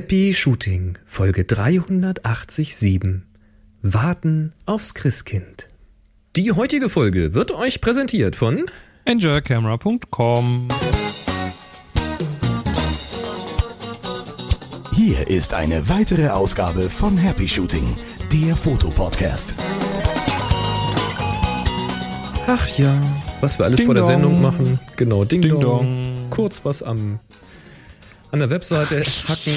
[0.00, 3.20] Happy Shooting, Folge 387.
[3.82, 5.68] Warten aufs Christkind.
[6.36, 8.64] Die heutige Folge wird euch präsentiert von
[9.04, 10.68] enjoycamera.com.
[14.94, 17.94] Hier ist eine weitere Ausgabe von Happy Shooting,
[18.32, 19.52] der Fotopodcast.
[22.46, 22.94] Ach ja,
[23.42, 24.12] was wir alles Ding vor der dong.
[24.12, 24.80] Sendung machen.
[24.96, 25.60] Genau, Ding, Ding dong.
[25.60, 26.30] dong.
[26.30, 27.18] Kurz was am
[28.32, 29.52] an der Webseite hacken,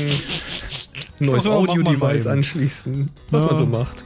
[1.19, 3.47] neues So, mach mal Audio-Device anschließen, was Ja.
[3.47, 4.03] man so macht.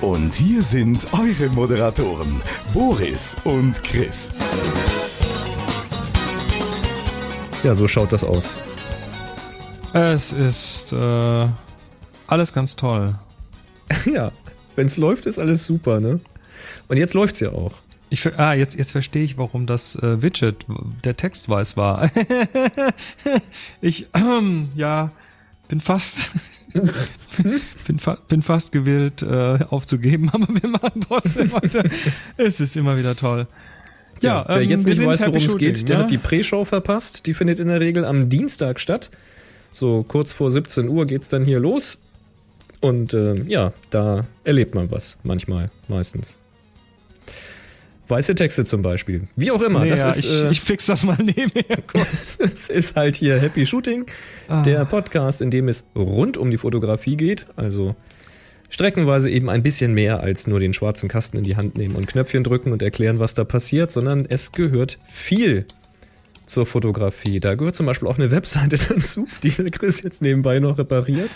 [0.00, 2.40] Und hier sind eure Moderatoren,
[2.72, 4.30] Boris und Chris.
[7.64, 8.60] Ja, so schaut das aus.
[9.92, 11.48] Es ist äh,
[12.28, 13.14] alles ganz toll.
[14.04, 14.30] ja,
[14.76, 16.20] wenn's läuft, ist alles super, ne?
[16.88, 17.72] Und jetzt läuft's ja auch.
[18.08, 20.66] Ich, ah, jetzt, jetzt verstehe ich, warum das äh, Widget,
[21.04, 22.10] der Text weiß war.
[23.80, 25.10] ich, ähm, ja,
[25.68, 26.30] bin fast,
[27.86, 31.84] bin, fa bin fast gewillt äh, aufzugeben, aber wir machen trotzdem weiter.
[32.36, 33.46] es ist immer wieder toll.
[34.22, 36.02] Ja, wer ähm, jetzt nicht weiß, worum es geht, der ne?
[36.04, 37.26] hat die Pre-Show verpasst.
[37.26, 39.10] Die findet in der Regel am Dienstag statt.
[39.72, 41.98] So kurz vor 17 Uhr geht's dann hier los.
[42.80, 45.18] Und äh, ja, da erlebt man was.
[45.22, 46.38] Manchmal, meistens.
[48.08, 49.22] Weiße Texte zum Beispiel.
[49.34, 49.80] Wie auch immer.
[49.82, 52.36] Nee, das ja, ist, ich, äh, ich fix das mal nebenher kurz.
[52.38, 54.06] es ist halt hier Happy Shooting,
[54.48, 54.62] Ah.
[54.62, 57.46] der Podcast, in dem es rund um die Fotografie geht.
[57.56, 57.96] Also
[58.68, 62.06] streckenweise eben ein bisschen mehr als nur den schwarzen Kasten in die Hand nehmen und
[62.06, 65.64] Knöpfchen drücken und erklären, was da passiert, sondern es gehört viel
[66.46, 67.40] zur Fotografie.
[67.40, 71.30] Da gehört zum Beispiel auch eine Webseite dazu, die der Chris jetzt nebenbei noch repariert.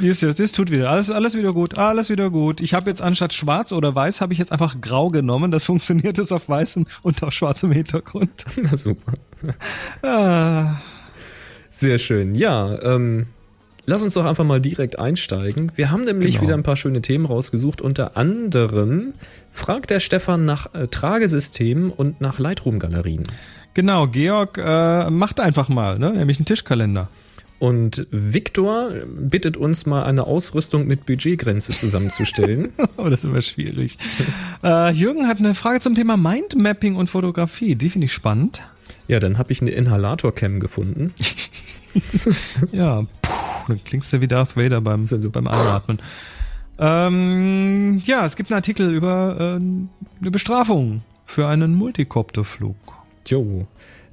[0.00, 0.90] Das, das, tut wieder.
[0.90, 2.60] Alles, alles wieder gut, alles wieder gut.
[2.60, 5.50] Ich habe jetzt anstatt schwarz oder weiß, habe ich jetzt einfach grau genommen.
[5.50, 8.44] Das funktioniert jetzt auf weißem und auf schwarzem Hintergrund.
[8.56, 9.12] Na super.
[10.02, 10.76] Ah,
[11.70, 12.34] Sehr schön.
[12.34, 13.26] Ja, ähm,
[13.86, 15.72] lass uns doch einfach mal direkt einsteigen.
[15.74, 16.42] Wir haben nämlich Genau.
[16.44, 17.80] wieder ein paar schöne Themen rausgesucht.
[17.82, 19.14] Unter anderem
[19.48, 23.26] fragt der Stefan nach äh, Tragesystemen und nach Lightroom-Galerien.
[23.74, 26.12] Genau, Georg äh, macht einfach mal, ne?
[26.12, 27.08] nämlich einen Tischkalender.
[27.60, 32.72] Und Viktor bittet uns mal eine Ausrüstung mit Budgetgrenze zusammenzustellen.
[32.96, 33.98] Oh, das ist immer schwierig.
[34.62, 37.74] äh, Jürgen hat eine Frage zum Thema Mindmapping und Fotografie.
[37.74, 38.62] Die finde ich spannend.
[39.08, 41.12] ja, dann habe ich eine Inhalator-Cam gefunden.
[42.72, 43.30] Ja, puh,
[43.68, 46.00] dann klingst du wie Darth Vader beim, beim Einatmen.
[46.78, 52.76] Ähm, ja, es gibt einen Artikel über äh, eine Bestrafung für einen Multicopterflug.
[53.26, 53.66] Jo.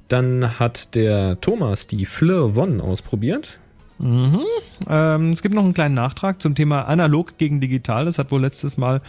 [0.08, 3.60] Dann hat der Thomas die Fleur One ausprobiert.
[3.98, 4.40] Mhm.
[4.88, 8.04] Ähm, es gibt noch einen kleinen Nachtrag zum Thema analog gegen digital.
[8.04, 9.00] Das hat wohl letztes Mal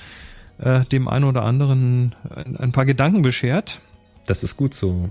[0.60, 3.82] äh, dem einen oder anderen ein, ein paar Gedanken beschert.
[4.28, 5.10] Das ist gut so.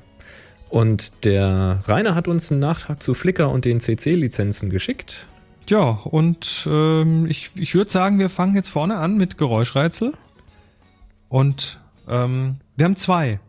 [0.71, 5.27] Und der Rainer hat uns einen Nachtrag zu Flickr und den CC-Lizenzen geschickt.
[5.69, 10.15] Ja, und ähm, ich, ich würde sagen, wir fangen jetzt vorne an mit Geräuschrätsel.
[11.29, 11.79] Und
[12.09, 13.41] ähm, wir haben zwei.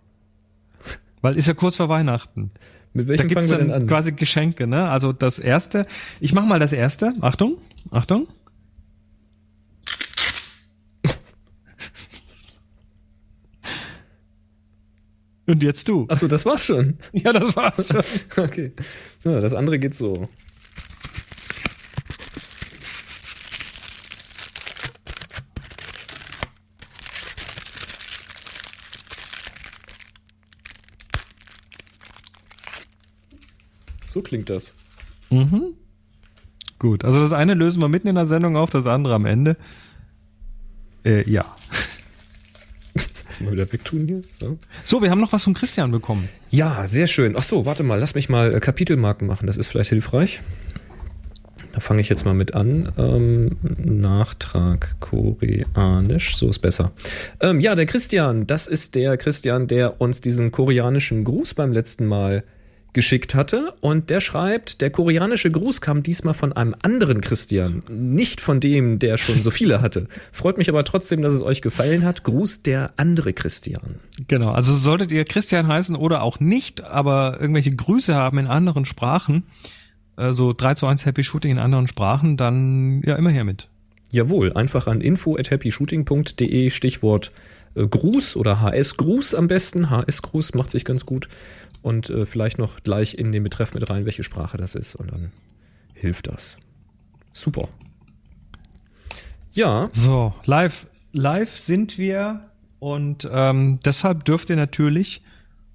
[1.23, 2.51] Weil ist ja kurz vor Weihnachten.
[2.93, 3.87] Mit Da welchem gibt's fangen wir dann an?
[3.87, 4.89] quasi Geschenke, ne?
[4.89, 5.85] Also das erste.
[6.19, 7.13] Ich mach mal das erste.
[7.21, 7.57] Achtung,
[7.91, 8.27] Achtung.
[15.45, 16.05] Und jetzt du.
[16.07, 16.97] Achso, das war's schon.
[17.13, 18.43] Ja, das war's schon.
[18.43, 18.71] Okay.
[19.23, 20.29] Ja, das andere geht so.
[34.13, 34.75] So klingt das.
[35.31, 35.73] Mhm.
[36.77, 39.57] Gut, also das eine lösen wir mitten in der Sendung auf, das andere am Ende.
[41.03, 41.43] Äh, ja.
[43.27, 44.21] Lass mal wieder wegtun hier.
[44.39, 44.59] So.
[44.83, 46.29] So, wir haben noch was von Christian bekommen.
[46.51, 47.33] Ja, sehr schön.
[47.35, 49.47] Ach so, warte mal, lass mich mal äh, Kapitelmarken machen.
[49.47, 50.41] Das ist vielleicht hilfreich.
[51.71, 52.93] Da fange ich jetzt mal mit an.
[52.99, 56.91] Ähm, Nachtrag koreanisch, so ist besser.
[57.39, 62.05] Ähm, ja, der Christian, das ist der Christian, der uns diesen koreanischen Gruß beim letzten
[62.05, 62.43] Mal
[62.93, 63.73] geschickt hatte.
[63.81, 68.99] Und der schreibt, der koreanische Gruß kam diesmal von einem anderen Christian, nicht von dem,
[68.99, 70.07] der schon so viele hatte.
[70.31, 72.23] Freut mich aber trotzdem, dass es euch gefallen hat.
[72.23, 73.99] Gruß der andere Christian.
[74.27, 78.85] Genau, also solltet ihr Christian heißen oder auch nicht, aber irgendwelche Grüße haben in anderen
[78.85, 79.43] Sprachen,
[80.17, 83.67] äh, so 3 zu 1 Happy Shooting in anderen Sprachen, dann ja immer her mit.
[84.11, 87.31] Jawohl, einfach an info at happyshooting.de Stichwort
[87.75, 89.89] äh, Gruß oder HS-Gruß am besten.
[89.89, 91.27] HS-Gruß macht sich ganz gut.
[91.83, 94.95] Und äh, vielleicht noch gleich in den Betreff mit rein, welche Sprache das ist.
[94.95, 95.31] Und dann
[95.93, 96.57] hilft das.
[97.33, 97.67] Super.
[99.51, 102.49] Ja, So, live, live sind wir
[102.79, 105.21] und ähm, deshalb dürft ihr natürlich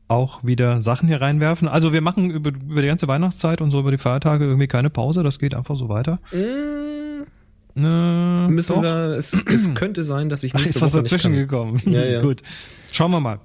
[0.08, 1.68] auch wieder Sachen hier reinwerfen.
[1.68, 4.90] Also wir machen über, über die ganze Weihnachtszeit und so über die Feiertage irgendwie keine
[4.90, 5.22] Pause.
[5.22, 6.18] Das geht einfach so weiter.
[6.32, 8.82] Mm, Äh, müssen doch.
[8.82, 11.80] wir, es, es könnte sein, dass ich Ach, nächste ist was Woche nicht dazwischen gekommen.
[11.86, 12.20] Ja, ja.
[12.22, 12.42] Gut.
[12.90, 13.38] Schauen wir mal.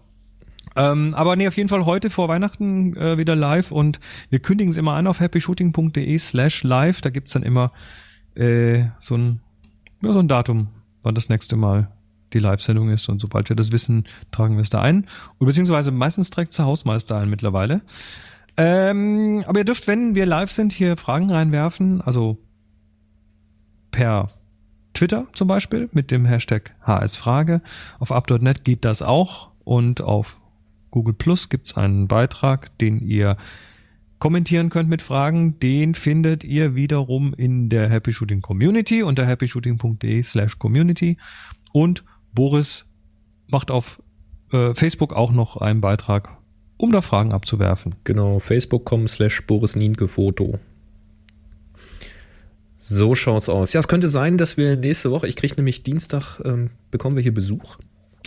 [0.76, 4.00] Ähm, aber nee, auf jeden Fall heute vor Weihnachten äh, wieder live und
[4.30, 7.02] wir kündigen es immer an auf happyshooting.de slash live.
[7.02, 7.72] Da gibt's dann immer
[8.36, 9.40] äh, so ein
[10.04, 10.68] ja, so ein Datum,
[11.02, 11.90] wann das nächste Mal
[12.34, 15.06] die Live-Sendung ist und sobald wir das wissen, tragen wir es da ein.
[15.38, 17.82] Und beziehungsweise meistens trägt der Hausmeister ein mittlerweile.
[18.58, 22.38] Ähm, aber ihr dürft, wenn wir live sind, hier Fragen reinwerfen, also
[23.92, 24.30] per
[24.94, 27.62] Twitter zum Beispiel mit dem Hashtag HSFrage.
[28.00, 30.40] Auf up.net geht das auch und auf
[30.94, 33.36] Google Plus gibt's einen Beitrag, den ihr
[34.20, 35.58] kommentieren könnt mit Fragen.
[35.60, 41.18] Den findet ihr wiederum in der Happy Shooting Community unter happyshooting.de slash community
[41.72, 42.86] und Boris
[43.48, 44.04] macht auf
[44.52, 46.38] äh, Facebook auch noch einen Beitrag,
[46.78, 47.96] um da Fragen abzuwerfen.
[48.04, 50.60] Genau, facebook.com slash Boris Nienke Foto.
[52.78, 53.74] So schaut's aus.
[53.74, 57.24] Ja, es könnte sein, dass wir nächste Woche, ich kriege nämlich Dienstag, ähm, bekommen wir
[57.24, 57.80] hier Besuch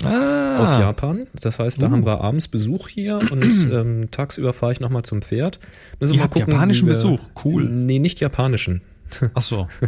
[0.04, 1.26] Ah, aus Japan.
[1.40, 1.90] Das heißt, da Uh.
[1.90, 5.58] haben wir abends Besuch hier und ähm, tagsüber fahre ich nochmal zum Pferd.
[6.00, 7.20] Müssen Ihr wir mal habt japanischen wir- Besuch.
[7.44, 7.64] Cool.
[7.70, 8.82] Nee, nicht japanischen.
[9.34, 9.66] Ach so.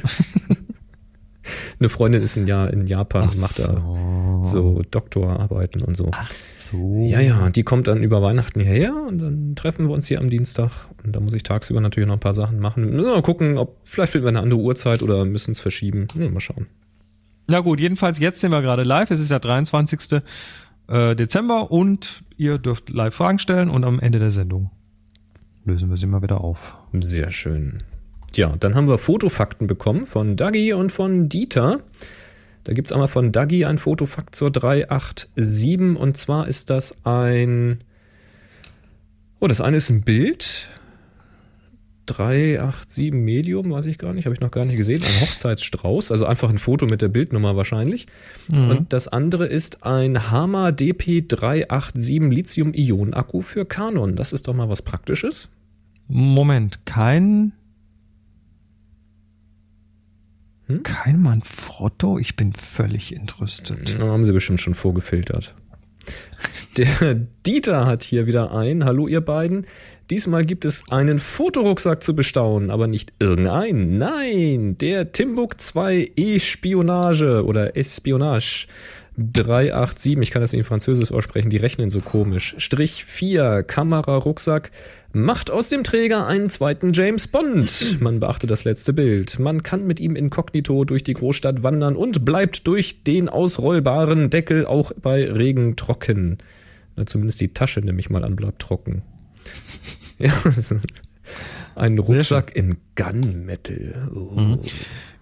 [1.81, 4.41] Eine Freundin ist ein Jahr in Japan und macht da so.
[4.43, 6.09] so Doktorarbeiten und so.
[6.13, 7.05] Ach so.
[7.07, 10.29] Ja, ja, die kommt dann über Weihnachten hierher und dann treffen wir uns hier am
[10.29, 10.71] Dienstag.
[11.05, 12.95] Und da muss ich tagsüber natürlich noch ein paar Sachen machen.
[12.97, 16.07] Mal gucken, ob vielleicht finden wir eine andere Uhrzeit oder müssen es verschieben.
[16.19, 16.67] Ja, mal schauen.
[17.49, 19.11] Na gut, jedenfalls jetzt sind wir gerade live.
[19.11, 20.23] Es ist der 23.
[20.89, 24.71] äh, Dezember und ihr dürft live Fragen stellen und am Ende der Sendung
[25.69, 26.77] lösen wir sie mal wieder auf.
[26.99, 27.83] Sehr schön.
[28.33, 31.81] Tja, dann haben wir Fotofakten bekommen von Dagi und von Dieter.
[32.65, 37.85] Da gibt's einmal von Dagi ein Fotofakt zur 387 und zwar ist das ein.
[39.41, 40.69] Oh, das eine ist ein Bild.
[42.09, 45.03] 387 Medium, weiß ich gar nicht, habe ich noch gar nicht gesehen.
[45.03, 48.07] Ein Hochzeitsstrauß, also einfach ein Foto mit der Bildnummer wahrscheinlich.
[48.51, 54.17] Und das andere ist ein Hama DP387 Lithium-Ionen-Akku für Canon.
[54.17, 55.49] Das ist doch mal was Praktisches.
[56.09, 57.53] Moment, kein
[60.69, 60.83] Hm?
[60.83, 62.19] kein Manfrotto?
[62.19, 63.99] Ich bin völlig entrüstet.
[63.99, 65.55] Da haben sie bestimmt schon vorgefiltert.
[66.77, 67.15] Der
[67.47, 68.85] Dieter hat hier wieder ein.
[68.85, 69.67] Hallo ihr beiden.
[70.11, 73.99] Diesmal gibt es einen Fotorucksack zu bestaunen, aber nicht irgendeinen.
[73.99, 78.69] Nein, der Timbuk 2 E-Spionage oder Espionage
[79.19, 80.19] 387.
[80.23, 82.55] Ich kann das in Französisch aussprechen, die rechnen so komisch.
[82.57, 84.71] Strich 4 Kamerarucksack
[85.13, 88.01] macht aus dem Träger einen zweiten James Bond.
[88.01, 89.39] Man beachte das letzte Bild.
[89.39, 94.65] Man kann mit ihm inkognito durch die Großstadt wandern und bleibt durch den ausrollbaren Deckel
[94.65, 96.39] auch bei Regen trocken.
[96.97, 99.03] Na, zumindest die Tasche nehme ich mal an, bleibt trocken.
[100.19, 100.33] Ja,
[101.77, 104.11] ein Rucksack in Gunmetal.
[104.15, 104.59] Oh.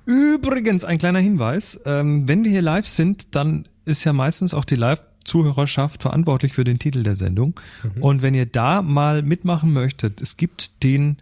[0.06, 1.80] Übrigens, ein kleiner Hinweis.
[1.84, 6.64] Ähm, wenn wir hier live sind, dann ist ja meistens auch die Live-Zuhörerschaft verantwortlich für
[6.64, 7.58] den Titel der Sendung.
[8.00, 11.18] Und wenn ihr da mal mitmachen möchtet, es gibt den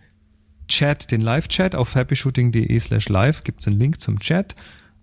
[0.69, 4.55] Chat, den Live-Chat auf happyshooting.de slash live, gibt's einen Link zum Chat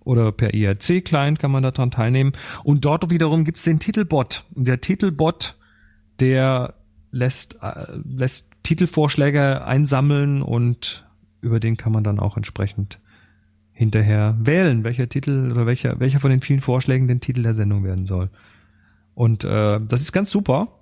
[0.04, 2.34] oder per IRC-Client kann man daran teilnehmen.
[2.64, 4.44] Und dort wiederum gibt's den Titelbot.
[4.56, 5.56] Und der Titelbot,
[6.20, 6.74] der
[7.12, 11.06] lässt, äh, lässt Titelvorschläge einsammeln und
[11.42, 13.00] über den kann man dann auch entsprechend
[13.72, 17.84] hinterher wählen, welcher Titel oder welcher, welcher von den vielen Vorschlägen den Titel der Sendung
[17.84, 18.30] werden soll.
[19.16, 20.78] Und äh, das ist ganz super.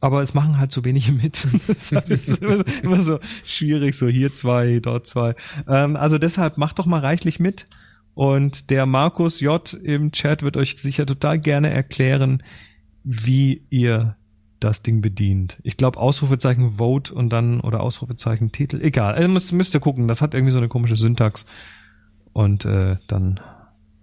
[0.00, 1.46] Aber es machen halt so wenige mit.
[1.68, 5.34] das ist immer, so- immer so schwierig, so hier zwei, dort zwei.
[5.68, 7.66] Ähm, also deshalb macht doch mal reichlich mit.
[8.14, 12.42] Und der Markus J im Chat wird euch sicher total gerne erklären,
[13.04, 14.16] wie ihr
[14.60, 15.58] das Ding bedient.
[15.62, 18.80] Ich glaube Ausrufezeichen Vote und dann oder Ausrufezeichen Titel.
[18.82, 19.14] Egal.
[19.14, 20.08] Also müsst, müsst ihr gucken.
[20.08, 21.46] Das hat irgendwie so eine komische Syntax.
[22.32, 23.40] Und äh, dann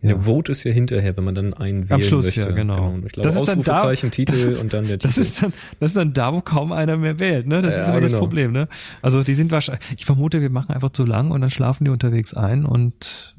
[0.02, 0.18] Ja.
[0.20, 2.42] Vote ist ja hinterher, wenn man dann einen Am Schluss, möchte.
[2.42, 2.98] ja, genau.
[3.06, 5.08] Ich glaube, Das ist dann da- Ausrufezeichen, Titel und dann der Titel.
[5.08, 7.62] Das ist dann, das ist dann da, wo kaum einer mehr wählt, ne?
[7.62, 8.22] Das Ja, ist immer das genau.
[8.22, 8.68] Problem, ne?
[9.02, 11.92] Also die sind wahrscheinlich, ich vermute, wir machen einfach zu lang und dann schlafen die
[11.92, 13.36] unterwegs ein und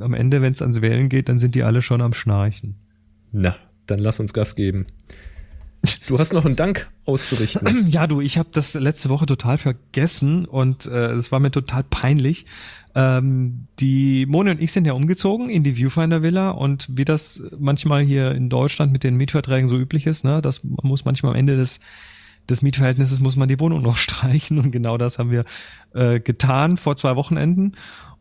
[0.00, 2.74] am Ende, wenn es ans Wählen geht, dann sind die alle schon am Schnarchen.
[3.32, 4.86] Na, dann lass uns Gas geben.
[6.06, 7.86] Du hast noch einen Dank auszurichten.
[7.88, 11.84] Ja, du, ich habe das letzte Woche total vergessen und äh, es war mir total
[11.84, 12.46] peinlich.
[12.94, 17.42] Ähm, die Moni und ich sind ja umgezogen in die Viewfinder Villa und wie das
[17.58, 21.38] manchmal hier in Deutschland mit den Mietverträgen so üblich ist, ne, das muss manchmal am
[21.38, 21.80] Ende des
[22.48, 25.44] des Mietverhältnisses muss man die Wohnung noch streichen und genau das haben wir
[25.94, 27.76] äh, getan vor zwei Wochenenden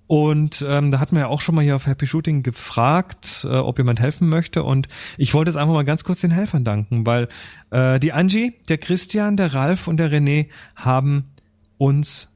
[0.09, 3.57] Und ähm, da hatten wir ja auch schon mal hier auf Happy Shooting gefragt, äh,
[3.57, 4.63] ob jemand helfen möchte.
[4.63, 4.87] Und
[5.19, 7.27] ich wollte jetzt einfach mal ganz kurz den Helfern danken, weil
[7.69, 11.25] äh, die Angie, der Christian, der Ralf und der René haben
[11.77, 12.27] uns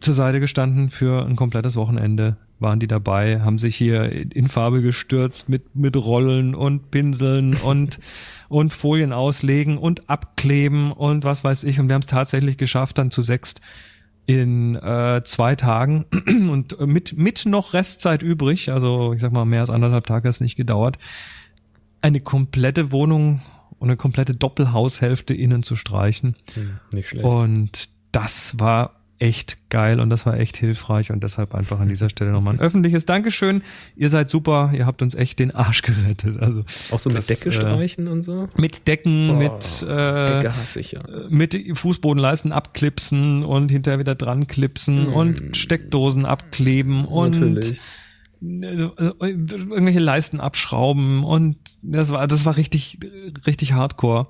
[0.00, 2.36] zur Seite gestanden für ein komplettes Wochenende.
[2.58, 8.00] Waren die dabei, haben sich hier in Farbe gestürzt mit, mit Rollen und Pinseln und,
[8.50, 11.80] und Folien auslegen und abkleben und was weiß ich.
[11.80, 13.62] Und wir haben es tatsächlich geschafft, dann zu sechst
[14.26, 19.60] in äh, zwei Tagen und mit, mit noch Restzeit übrig, also ich sag mal, mehr
[19.60, 20.98] als anderthalb Tage hat es nicht gedauert,
[22.02, 23.40] eine komplette Wohnung
[23.78, 26.36] und eine komplette Doppelhaushälfte innen zu streichen.
[26.54, 27.24] Hm, nicht schlecht.
[27.24, 32.08] Und das war echt geil und das war echt hilfreich und deshalb einfach an dieser
[32.08, 33.62] Stelle nochmal ein öffentliches Dankeschön.
[33.96, 36.38] Ihr seid super, ihr habt uns echt den Arsch gerettet.
[36.38, 38.48] Also Auch so mit das, Decke äh, streichen und so?
[38.56, 41.00] mit Decken, Oh, mit äh, Decke hasse ich ja.
[41.30, 45.12] mit Fußbodenleisten abklipsen und hinterher wieder dran klipsen Mm.
[45.14, 47.80] und Steckdosen abkleben und Natürlich.
[48.40, 52.98] irgendwelche Leisten abschrauben und das war das war richtig
[53.46, 54.28] richtig hardcore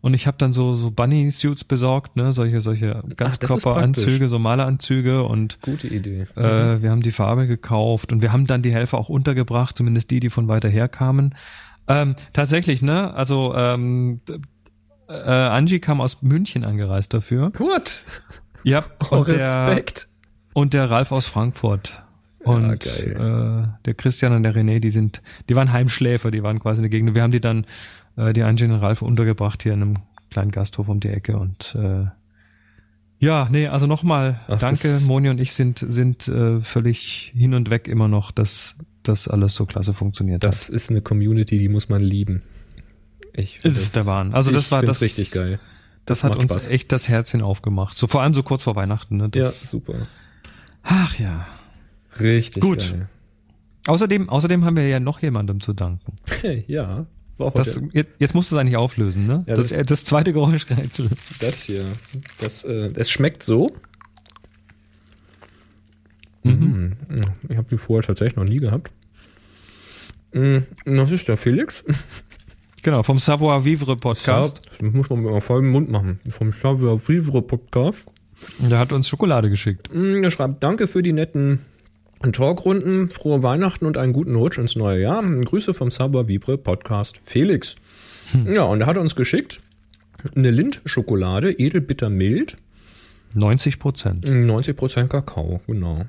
[0.00, 5.24] und ich habe dann so so Bunny Suits besorgt, ne, solche solche Ganzkörperanzüge, so Maleranzüge
[5.24, 6.26] und Gute Idee.
[6.36, 10.10] äh, wir haben die Farbe gekauft und wir haben dann die Helfer auch untergebracht, zumindest
[10.10, 11.34] die, die von weiter her kamen.
[11.88, 13.14] Ähm, tatsächlich, ne?
[13.14, 14.20] Also ähm,
[15.08, 17.52] äh, Angie kam aus München angereist dafür.
[17.58, 18.04] What?
[18.62, 20.08] Ja, Oh, und der, Respekt.
[20.52, 22.04] und der Ralf aus Frankfurt.
[22.40, 23.68] Und geil.
[23.80, 26.82] äh, der Christian und der René, die sind, die waren Heimschläfer, die waren quasi in
[26.84, 27.14] der Gegend.
[27.14, 27.66] Wir haben die dann,
[28.18, 29.96] äh, die Angie und Ralf untergebracht hier in einem
[30.30, 32.04] kleinen Gasthof um die Ecke und äh,
[33.20, 37.68] ja, nee, also nochmal, danke, das- Moni und ich sind, sind äh, völlig hin und
[37.70, 40.48] weg immer noch, dass das alles so klasse funktioniert hat.
[40.52, 42.42] Das ist eine Community, die muss man lieben.
[43.32, 44.34] Ich Das ist der Wahn.
[44.34, 45.58] Also das war das- richtig geil.
[46.04, 46.70] Das hat macht uns Spaß.
[46.70, 47.96] echt das Herzchen aufgemacht.
[47.96, 49.16] So vor allem so kurz vor Weihnachten.
[49.18, 49.24] Ne?
[49.34, 49.94] Ja, Das, super.
[50.82, 51.46] Ach ja.
[52.20, 52.78] Richtig Gut.
[52.92, 53.08] geil.
[53.86, 56.14] Außerdem, außerdem haben wir ja noch jemandem zu danken.
[56.66, 57.06] Ja,
[57.54, 59.44] Das, jetzt, jetzt musst du es eigentlich auflösen, ne?
[59.46, 61.08] Ja, das, das- das, zweite Geräuschrätsel.
[61.40, 61.84] das hier.
[62.40, 63.70] Das, äh, es schmeckt so.
[66.42, 66.96] Mhm.
[67.08, 67.16] Mm,
[67.48, 68.92] Ich habe die vorher tatsächlich noch nie gehabt.
[70.32, 71.84] Mm, Das ist der Felix.
[72.82, 74.60] Genau, vom Savoir Vivre Podcast.
[74.68, 76.20] Das muss man mal voll im Mund machen.
[76.30, 78.06] Vom Savoir Vivre Podcast.
[78.60, 79.92] Der hat uns Schokolade geschickt.
[79.92, 81.60] Mm, Er schreibt, danke für die netten
[82.32, 85.22] Talkrunden, frohe Weihnachten und einen guten Rutsch ins neue Jahr.
[85.22, 87.76] Grüße vom Savoir Vivre Podcast Felix.
[88.46, 89.60] Ja, und er hat uns geschickt
[90.34, 92.56] eine Lindt-Schokolade, edelbitter mild,
[93.34, 94.24] 90 Prozent.
[94.24, 96.06] 90% Kakao, genau.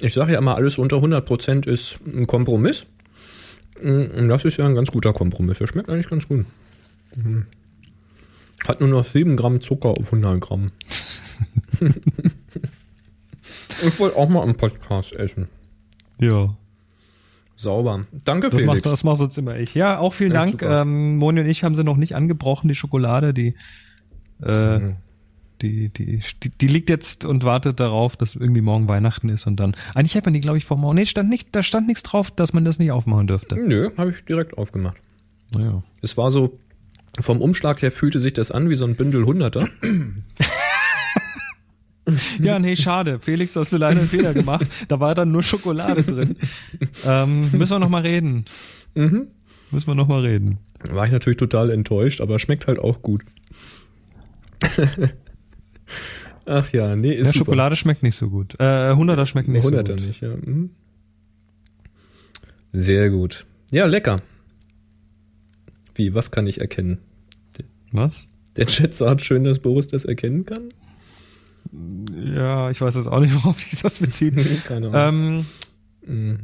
[0.00, 2.86] Ich sage ja immer, alles unter 100% ist ein Kompromiss.
[3.82, 5.58] Und das ist ja ein ganz guter Kompromiss.
[5.58, 6.44] Der schmeckt eigentlich ganz gut.
[7.16, 7.44] Mhm.
[8.66, 10.70] Hat nur noch 7 Gramm Zucker auf 100 Gramm.
[13.84, 15.48] ich wollte auch mal einen Podcast essen.
[16.18, 16.56] Ja.
[17.56, 18.06] Sauber.
[18.24, 18.90] Danke, Das macht, Felix.
[18.90, 19.74] das macht sonst immer ich.
[19.74, 20.52] Ja, auch vielen Ja, Dank.
[20.60, 20.82] super.
[20.82, 23.54] Ähm, Moni und ich haben sie noch nicht angebrochen, die Schokolade, die,
[24.42, 24.96] äh, Mhm.
[25.62, 29.58] die, die, die, die liegt jetzt und wartet darauf, dass irgendwie morgen Weihnachten ist und
[29.58, 29.74] dann.
[29.94, 30.96] Eigentlich hätte man die, glaube ich, vor morgen.
[30.96, 33.56] Nee, stand nicht, da stand nichts drauf, dass man das nicht aufmachen dürfte.
[33.56, 34.98] Nö, habe ich direkt aufgemacht.
[35.52, 35.82] Naja.
[36.02, 36.58] Es war so,
[37.18, 39.66] vom Umschlag her fühlte sich das an wie so ein Bündel Hunderter.
[42.40, 43.18] Ja, nee, schade.
[43.20, 44.66] Felix, hast du leider einen Fehler gemacht.
[44.88, 46.36] Da war dann nur Schokolade drin.
[47.04, 48.44] Ähm, müssen wir noch mal reden.
[48.94, 49.26] Mhm.
[49.72, 50.58] Müssen wir noch mal reden.
[50.90, 53.24] War ich natürlich total enttäuscht, aber schmeckt halt auch gut.
[56.46, 57.38] Ach ja, nee, ist Ja, super.
[57.38, 58.54] Schokolade schmeckt nicht so gut.
[58.60, 60.06] Äh, 100er schmeckt nicht Hunderter so gut.
[60.06, 60.36] nicht, ja.
[60.36, 60.70] Mhm.
[62.72, 63.46] Sehr gut.
[63.72, 64.22] Ja, lecker.
[65.94, 66.98] Wie, was kann ich erkennen?
[67.90, 68.28] Was?
[68.56, 70.68] Der Chat sagt schön, dass Boris das erkennen kann.
[72.34, 74.34] Ja, ich weiß jetzt auch nicht, worauf sich das bezieht.
[74.64, 75.46] Keine Ahnung.
[76.06, 76.38] ähm,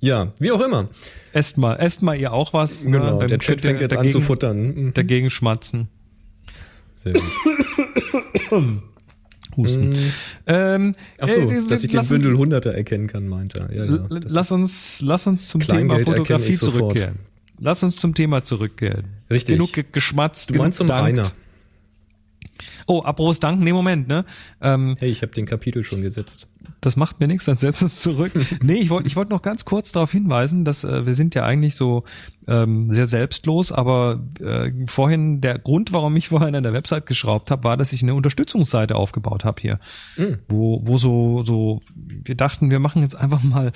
[0.00, 0.88] ja, wie auch immer.
[1.32, 2.84] esst mal, esst mal ihr auch was.
[2.84, 2.92] ne?
[2.92, 4.58] Genau, Dann der Chat fängt jetzt an dagegen, zu futtern.
[4.74, 4.94] Mhm.
[4.94, 5.88] Dagegen schmatzen.
[6.94, 7.22] Sehr gut.
[9.56, 9.88] Husten.
[9.88, 10.12] Mhm.
[10.46, 13.74] Ähm, Achso, äh, dass ich den Bündel uns, Hunderter erkennen kann, meint er.
[13.74, 17.16] Ja, ja, das lass uns, lass uns zum Kleingeld Thema Fotografie zurückkehren.
[17.60, 19.04] Lass uns zum Thema zurückkehren.
[19.30, 19.56] Richtig.
[19.56, 20.88] Genug ge geschmatzt, Du genug meinst zum.
[20.90, 21.24] Rainer.
[22.86, 24.24] Oh, Abros danken, nee, Moment, ne?
[24.60, 26.46] Ähm, Hey, ich habe den Kapitel schon gesetzt.
[26.80, 28.32] das macht mir nichts, dann setz uns zurück.
[28.62, 31.44] nee, ich wollte ich wollte noch ganz kurz darauf hinweisen, dass äh, wir sind ja
[31.44, 32.02] eigentlich so
[32.46, 37.50] ähm, sehr selbstlos, aber äh, vorhin der Grund, warum ich vorhin an der Website geschraubt
[37.50, 39.78] habe, war, dass ich eine Unterstützungsseite aufgebaut habe hier,
[40.16, 40.38] Mhm.
[40.48, 43.72] wo wo so so wir dachten, wir machen jetzt einfach mal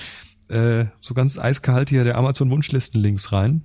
[0.49, 3.62] äh, so ganz eiskalt hier der Amazon Wunschlisten Links rein.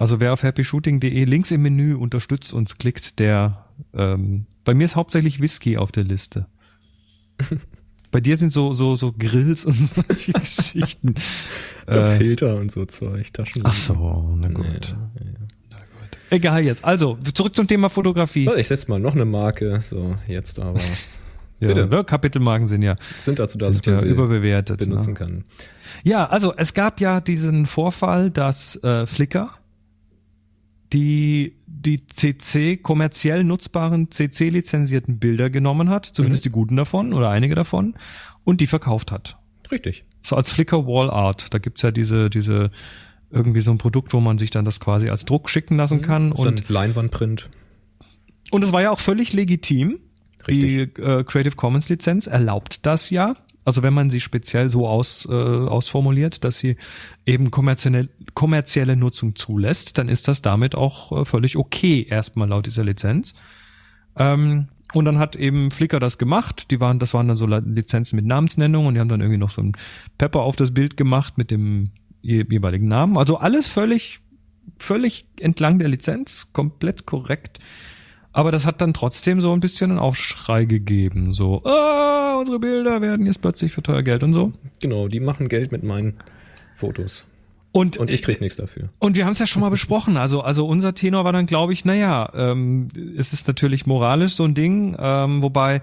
[0.00, 4.96] Also wer auf happyshooting.de links im Menü unterstützt uns klickt, der ähm, bei mir ist
[4.96, 6.46] hauptsächlich Whisky auf der Liste.
[8.10, 11.14] Bei dir sind so, so, so Grills und solche Geschichten.
[11.86, 13.62] Äh, Filter und so Zeug, Taschen.
[13.64, 14.64] Ach so, na gut.
[14.66, 15.32] Ja, ja.
[15.70, 16.18] Na gut.
[16.30, 16.84] Egal jetzt.
[16.84, 18.50] Also, zurück zum Thema Fotografie.
[18.56, 19.80] Ich setze mal noch eine Marke.
[19.82, 20.80] So, jetzt aber.
[21.60, 21.86] ja, Bitte.
[21.86, 22.02] Ne?
[22.02, 24.78] Kapitelmarken sind ja, sind dazu da, sind ja überbewertet.
[24.78, 25.18] Benutzen ne?
[25.18, 25.44] kann.
[26.02, 29.60] Ja, also es gab ja diesen Vorfall, dass äh, Flickr
[30.92, 36.48] die die CC kommerziell nutzbaren CC lizenzierten Bilder genommen hat, zumindest mhm.
[36.48, 37.94] die guten davon oder einige davon,
[38.44, 39.38] und die verkauft hat.
[39.70, 40.04] Richtig.
[40.22, 41.54] So als Flickr Wall Art.
[41.54, 42.70] Da gibt's ja diese, diese,
[43.30, 46.02] irgendwie so ein Produkt, wo man sich dann das quasi als Druck schicken lassen mhm.
[46.02, 46.32] kann.
[46.36, 47.48] So und Leinwandprint.
[48.50, 50.00] Und es war ja auch völlig legitim.
[50.48, 50.94] Richtig.
[50.96, 53.36] Die äh, Creative Commons Lizenz erlaubt das ja.
[53.64, 56.76] Also wenn man sie speziell so aus, äh, ausformuliert, dass sie
[57.26, 62.66] eben kommerzielle, kommerzielle Nutzung zulässt, dann ist das damit auch äh, völlig okay, erstmal laut
[62.66, 63.34] dieser Lizenz.
[64.16, 66.70] Ähm, und dann hat eben Flickr das gemacht.
[66.70, 69.50] Die waren, das waren dann so Lizenzen mit Namensnennung und die haben dann irgendwie noch
[69.50, 69.72] so ein
[70.18, 71.90] Pepper auf das Bild gemacht mit dem
[72.22, 73.16] jeweiligen Namen.
[73.16, 74.20] Also alles völlig,
[74.78, 77.60] völlig entlang der Lizenz, komplett korrekt.
[78.32, 81.34] Aber das hat dann trotzdem so ein bisschen einen Aufschrei gegeben.
[81.34, 84.52] So, ah, unsere Bilder werden jetzt plötzlich für teuer Geld und so.
[84.80, 86.14] Genau, die machen Geld mit meinen
[86.74, 87.26] Fotos.
[87.72, 88.90] Und, und ich krieg nichts dafür.
[88.98, 90.16] Und wir haben es ja schon mal besprochen.
[90.16, 94.44] Also, also unser Tenor war dann, glaube ich, naja, ähm, es ist natürlich moralisch so
[94.44, 95.80] ein Ding, ähm, wobei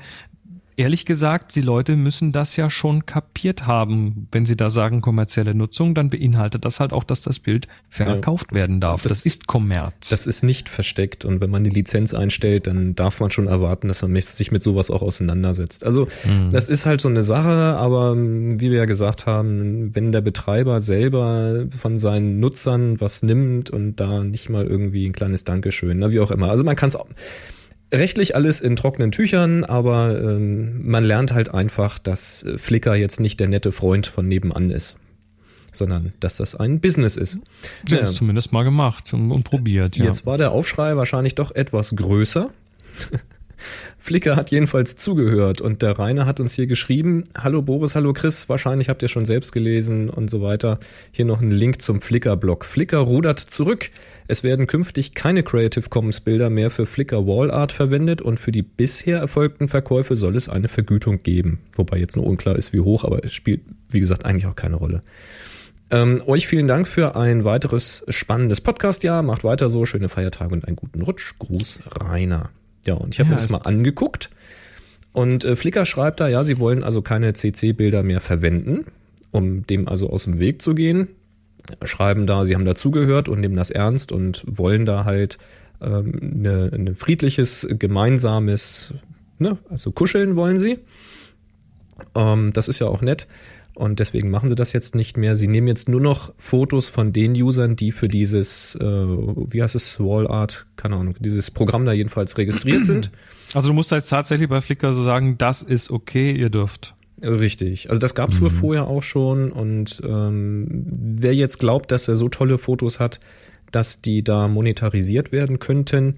[0.77, 4.27] ehrlich gesagt, die Leute müssen das ja schon kapiert haben.
[4.31, 8.51] Wenn sie da sagen kommerzielle Nutzung, dann beinhaltet das halt auch, dass das Bild verkauft
[8.51, 9.01] ja, werden darf.
[9.01, 10.09] Das, das, ist Kommerz.
[10.09, 11.25] Das ist nicht versteckt.
[11.25, 14.61] Und wenn man die Lizenz einstellt, dann darf man schon erwarten, dass man sich mit
[14.61, 15.83] sowas auch auseinandersetzt.
[15.83, 16.51] Also mhm.
[16.51, 20.79] das ist halt so eine Sache, aber wie wir ja gesagt haben, wenn der Betreiber
[20.79, 26.11] selber von seinen Nutzern was nimmt und da nicht mal irgendwie ein kleines Dankeschön, na,
[26.11, 26.49] wie auch immer.
[26.49, 27.07] Also man kann es auch
[27.93, 33.39] rechtlich alles in trockenen Tüchern, aber ähm, man lernt halt einfach, dass Flickr jetzt nicht
[33.39, 34.97] der nette Freund von nebenan ist,
[35.71, 37.39] sondern dass das ein Business ist.
[37.85, 39.95] Sie ja, haben es zumindest mal gemacht und, und probiert.
[39.97, 40.05] Ja.
[40.05, 42.49] Jetzt war der Aufschrei wahrscheinlich doch etwas größer.
[44.07, 48.47] Flickr hat jedenfalls zugehört und der Rainer hat uns hier geschrieben, hallo Boris, hallo Chris,
[48.47, 50.79] wahrscheinlich habt ihr schon selbst gelesen und so weiter.
[51.11, 52.63] Hier noch ein Link zum Flickr-Blog.
[52.63, 53.89] Flickr rudert zurück.
[54.29, 58.53] Es werden künftig keine Creative Commons Bilder mehr für Flickr Wall Art verwendet und für
[58.53, 61.59] die bisher erfolgten Verkäufe soll es eine Vergütung geben.
[61.75, 64.77] Wobei jetzt nur unklar ist, wie hoch, aber es spielt, wie gesagt, eigentlich auch keine
[64.77, 65.03] Rolle.
[65.91, 69.21] Ähm, euch vielen Dank für ein weiteres spannendes Podcast-Jahr.
[69.21, 71.33] Macht weiter so, schöne Feiertage und einen guten Rutsch.
[71.39, 72.51] Gruß, Rainer.
[72.87, 74.29] Ja, und ich habe ja, mir das mal angeguckt.
[75.13, 78.85] Und äh, Flickr schreibt da, ja, sie wollen also keine CC-Bilder mehr verwenden,
[79.31, 81.09] um dem also aus dem Weg zu gehen.
[81.83, 85.37] Schreiben da, sie haben dazugehört und nehmen das ernst und wollen da halt
[85.81, 88.93] ähm, ne ein friedliches, gemeinsames,
[89.37, 90.79] ne, also kuscheln wollen sie.
[92.15, 93.27] Ähm, das ist ja auch nett.
[93.77, 95.35] Und deswegen machen sie das jetzt nicht mehr.
[95.35, 99.75] Sie nehmen jetzt nur noch Fotos von den Usern, die für dieses, äh, wie heißt
[99.75, 103.11] es, Wallart, keine Ahnung, dieses Programm da jedenfalls registriert sind.
[103.53, 106.95] Also du musst jetzt tatsächlich bei Flickr so sagen, das ist okay, ihr dürft.
[107.21, 107.91] Richtig.
[107.91, 108.45] Also das gab es mhm.
[108.45, 109.51] wohl vorher auch schon.
[109.51, 113.19] Und ähm, wer jetzt glaubt, dass er so tolle Fotos hat,
[113.71, 116.15] dass die da monetarisiert werden könnten,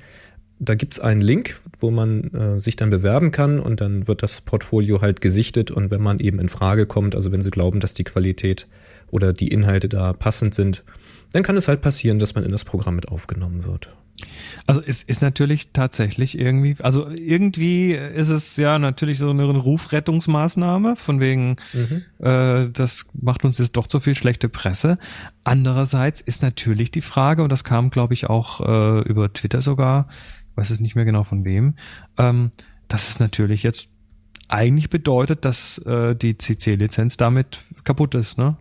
[0.59, 4.41] da gibt's einen Link, wo man äh, sich dann bewerben kann und dann wird das
[4.41, 7.93] Portfolio halt gesichtet und wenn man eben in Frage kommt, also wenn sie glauben, dass
[7.93, 8.67] die Qualität
[9.09, 10.83] oder die Inhalte da passend sind,
[11.31, 13.89] dann kann es halt passieren, dass man in das Programm mit aufgenommen wird.
[14.67, 20.95] Also es ist natürlich tatsächlich irgendwie, also irgendwie ist es ja natürlich so eine Rufrettungsmaßnahme,
[20.95, 22.03] von wegen, mhm.
[22.19, 24.97] äh, das macht uns jetzt doch zu viel schlechte Presse.
[25.45, 30.07] Andererseits ist natürlich die Frage, und das kam, glaube ich, auch äh, über Twitter sogar,
[30.55, 31.75] weiß es nicht mehr genau von wem,
[32.17, 32.51] ähm,
[32.87, 33.89] dass es natürlich jetzt
[34.47, 38.57] eigentlich bedeutet, dass äh, die CC-Lizenz damit kaputt ist, ne?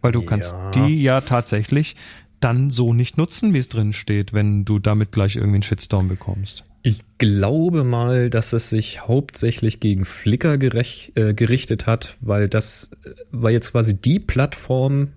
[0.00, 0.26] Weil du ja.
[0.26, 1.96] kannst die ja tatsächlich
[2.40, 6.08] dann so nicht nutzen, wie es drin steht, wenn du damit gleich irgendwie einen Shitstorm
[6.08, 6.64] bekommst.
[6.82, 12.90] Ich glaube mal, dass es sich hauptsächlich gegen Flickr gerecht, äh, gerichtet hat, weil das
[13.04, 15.08] äh, war jetzt quasi die Plattform,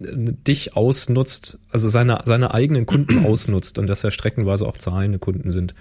[0.00, 5.50] dich ausnutzt, also seine, seine eigenen Kunden ausnutzt und dass er streckenweise auch zahlende Kunden
[5.50, 5.74] sind.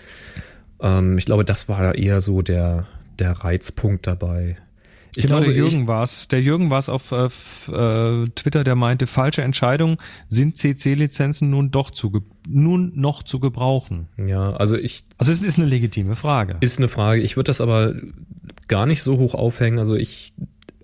[0.82, 2.88] Ähm, ich glaube, das war eher so der,
[3.20, 4.58] der Reizpunkt dabei.
[5.16, 6.28] Ich genau, glaube, der Jürgen war es.
[6.28, 9.98] Der Jürgen war es auf äh, Twitter, der meinte, falsche Entscheidung,
[10.28, 14.08] sind CC-Lizenzen nun doch zu nun noch zu gebrauchen?
[14.18, 15.06] Ja, also ich.
[15.20, 16.58] Also es ist eine legitime Frage.
[16.62, 17.22] Ist eine Frage.
[17.22, 17.94] Ich würde das aber
[18.68, 19.78] gar nicht so hoch aufhängen.
[19.78, 20.34] Also ich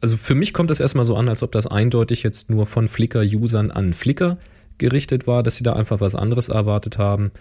[0.01, 2.87] also für mich kommt das erstmal so an, als ob das eindeutig jetzt nur von
[2.87, 4.37] Flickr-Usern an Flickr
[4.77, 7.31] gerichtet war, dass sie da einfach was anderes erwartet haben.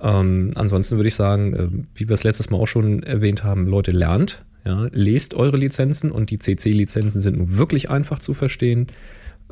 [0.00, 3.66] Ähm, ansonsten würde ich sagen, äh, wie wir es letztes Mal auch schon erwähnt haben,
[3.66, 4.44] Leute lernt.
[4.64, 8.86] Ja, lest eure Lizenzen und die CC-Lizenzen sind nun wirklich einfach zu verstehen.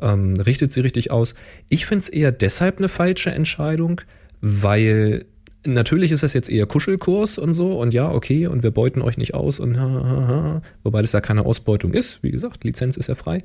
[0.01, 1.35] Ähm, richtet sie richtig aus.
[1.69, 4.01] Ich finde es eher deshalb eine falsche Entscheidung,
[4.41, 5.25] weil
[5.65, 9.17] natürlich ist das jetzt eher Kuschelkurs und so und ja, okay, und wir beuten euch
[9.17, 12.23] nicht aus und ha, ha, ha, wobei das ja keine Ausbeutung ist.
[12.23, 13.43] Wie gesagt, Lizenz ist ja frei.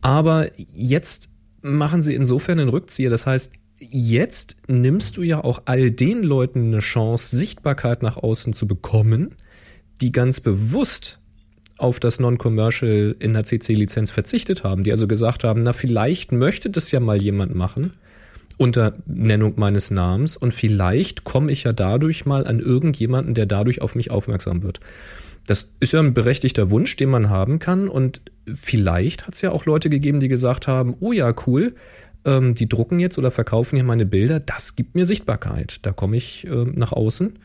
[0.00, 1.30] Aber jetzt
[1.62, 3.10] machen sie insofern einen Rückzieher.
[3.10, 8.52] Das heißt, jetzt nimmst du ja auch all den Leuten eine Chance, Sichtbarkeit nach außen
[8.52, 9.34] zu bekommen,
[10.00, 11.18] die ganz bewusst
[11.76, 16.68] auf das Non-Commercial in der CC-Lizenz verzichtet haben, die also gesagt haben, na vielleicht möchte
[16.68, 17.94] das ja mal jemand machen
[18.60, 23.80] unter Nennung meines Namens und vielleicht komme ich ja dadurch mal an irgendjemanden, der dadurch
[23.80, 24.80] auf mich aufmerksam wird.
[25.46, 28.20] Das ist ja ein berechtigter Wunsch, den man haben kann und
[28.52, 31.74] vielleicht hat es ja auch Leute gegeben, die gesagt haben, oh ja, cool,
[32.26, 36.18] ähm, die drucken jetzt oder verkaufen hier meine Bilder, das gibt mir Sichtbarkeit, da komme
[36.18, 37.38] ich äh, nach außen.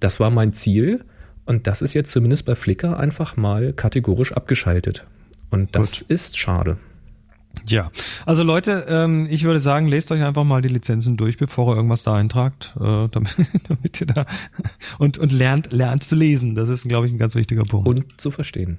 [0.00, 1.04] Das war mein Ziel
[1.44, 5.04] und das ist jetzt zumindest bei Flickr einfach mal kategorisch abgeschaltet.
[5.50, 6.10] Und das Gut.
[6.10, 6.78] ist schade.
[7.66, 7.90] Ja,
[8.26, 11.76] also Leute, ähm, ich würde sagen, lest euch einfach mal die Lizenzen durch, bevor ihr
[11.76, 13.34] irgendwas da eintragt, äh, damit,
[13.68, 14.26] damit ihr da
[14.98, 16.54] und und lernt lernt zu lesen.
[16.54, 17.88] Das ist, glaube ich, ein ganz wichtiger Punkt.
[17.88, 18.78] Und zu verstehen.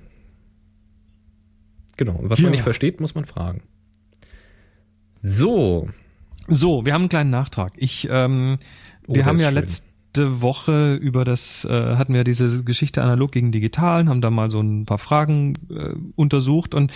[1.98, 2.14] Genau.
[2.14, 2.44] Und was ja.
[2.44, 3.62] man nicht versteht, muss man fragen.
[5.14, 5.90] So.
[6.48, 7.74] So, wir haben einen kleinen Nachtrag.
[7.78, 8.58] Ich, ähm,
[9.08, 13.52] oh, wir haben ja letzte Woche über das, äh, hatten wir diese Geschichte analog gegen
[13.52, 16.94] digital, haben da mal so ein paar Fragen äh, untersucht und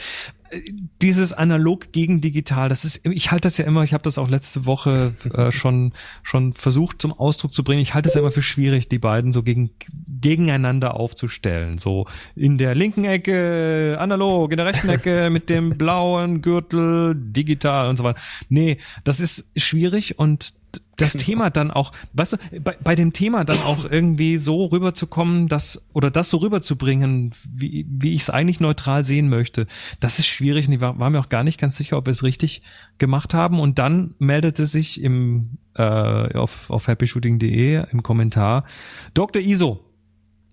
[1.01, 4.29] dieses analog gegen digital, das ist, ich halte das ja immer, ich habe das auch
[4.29, 7.81] letzte Woche äh, schon schon versucht zum Ausdruck zu bringen.
[7.81, 9.71] Ich halte es ja immer für schwierig, die beiden so gegen
[10.09, 11.77] gegeneinander aufzustellen.
[11.77, 17.89] So in der linken Ecke analog, in der rechten Ecke mit dem blauen Gürtel digital
[17.89, 18.19] und so weiter.
[18.49, 20.53] Nee, das ist schwierig und
[20.99, 25.47] das Thema dann auch, weißt du, bei, bei dem Thema dann auch irgendwie so rüberzukommen,
[25.47, 29.67] dass, oder das so rüberzubringen, wie, wie ich es eigentlich neutral sehen möchte,
[29.99, 32.11] das ist schwierig und ich war, war mir auch gar nicht ganz sicher, ob wir
[32.11, 32.61] es richtig
[32.97, 33.59] gemacht haben.
[33.59, 38.65] Und dann meldete sich im, äh, auf, auf happyshooting.de im Kommentar
[39.13, 39.41] Dr.
[39.41, 39.85] Iso,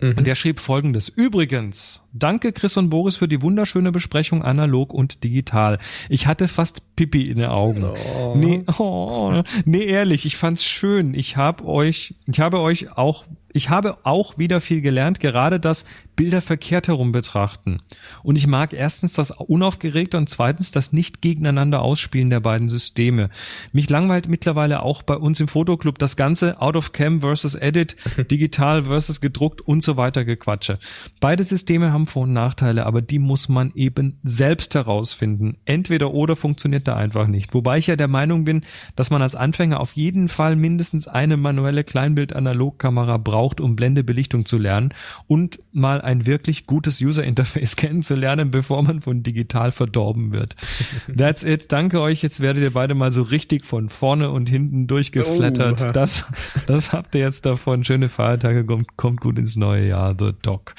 [0.01, 0.15] Mhm.
[0.17, 1.09] Und der schrieb folgendes.
[1.09, 5.79] Übrigens, danke Chris und Boris für die wunderschöne Besprechung analog und digital.
[6.09, 7.85] Ich hatte fast Pipi in den Augen.
[7.85, 8.35] Oh.
[8.37, 11.15] Nee, oh, nee, ehrlich, ich fand's schön.
[11.15, 13.25] Ich hab euch, ich habe euch auch
[13.57, 17.81] ich habe auch wieder viel gelernt, gerade das Bilder verkehrt herum betrachten.
[18.23, 23.31] Und ich mag erstens das Unaufgeregte und zweitens das nicht gegeneinander Ausspielen der beiden Systeme.
[23.73, 27.97] Mich langweilt mittlerweile auch bei uns im Fotoclub das ganze Out of Cam versus Edit,
[28.31, 30.79] digital versus gedruckt und so weiter Gequatsche.
[31.21, 35.59] Beide Systeme haben Vor- und Nachteile, aber die muss man eben selbst herausfinden.
[35.65, 37.55] Entweder oder funktioniert da einfach nicht.
[37.55, 38.63] Wobei ich ja der Meinung bin,
[38.95, 44.59] dass man als Anfänger auf jeden Fall mindestens eine manuelle Kleinbild-Analogkamera braucht um Blendebelichtung zu
[44.59, 44.95] lernen
[45.27, 50.57] und mal ein wirklich gutes User Interface kennenzulernen, bevor man von digital verdorben wird.
[51.17, 51.73] That's it.
[51.73, 52.23] Danke euch.
[52.23, 55.87] Jetzt werdet ihr beide mal so richtig von vorne und hinten durchgeflattert.
[55.87, 55.93] Oh.
[55.93, 56.25] Das,
[56.67, 57.85] das habt ihr jetzt davon.
[57.85, 58.65] Schöne Feiertage.
[58.65, 60.15] Kommt, kommt gut ins neue Jahr.
[60.19, 60.75] The Doc.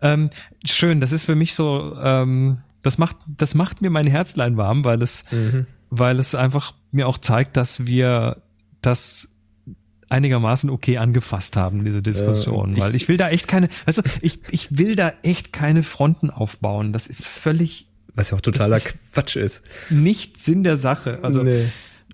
[0.00, 0.30] Ähm,
[0.64, 1.00] schön.
[1.00, 5.02] Das ist für mich so, ähm, das macht, das macht mir mein Herzlein warm, weil
[5.02, 5.66] es, mhm.
[5.90, 8.42] weil es einfach mir auch zeigt, dass wir
[8.80, 9.28] das
[10.08, 12.76] einigermaßen okay angefasst haben, diese Diskussion.
[12.76, 16.30] Äh, weil ich will da echt keine, also ich, ich will da echt keine Fronten
[16.30, 16.92] aufbauen.
[16.92, 17.86] Das ist völlig.
[18.14, 18.80] Was ja auch totaler
[19.12, 19.62] Quatsch ist.
[19.88, 21.20] Nicht Sinn der Sache.
[21.22, 21.66] Also nee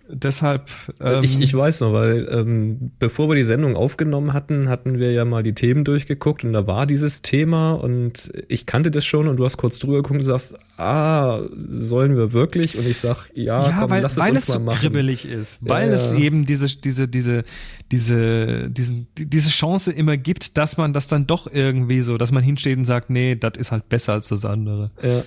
[0.09, 0.71] deshalb.
[1.01, 5.13] Ähm, ich, ich weiß noch, weil ähm, bevor wir die Sendung aufgenommen hatten, hatten wir
[5.13, 9.29] ja mal die Themen durchgeguckt und da war dieses Thema und ich kannte das schon
[9.29, 12.79] und du hast kurz drüber geguckt und sagst, ah, sollen wir wirklich?
[12.79, 14.79] Und ich sag, ja, ja komm, weil, lass es weil uns es so machen.
[14.79, 15.95] kribbelig ist, weil ja.
[15.95, 17.45] es eben diese, diese, diese,
[17.93, 22.43] diese, diesen, diese Chance immer gibt, dass man das dann doch irgendwie so, dass man
[22.43, 24.91] hinsteht und sagt, nee, das ist halt besser als das andere.
[25.03, 25.23] Ja.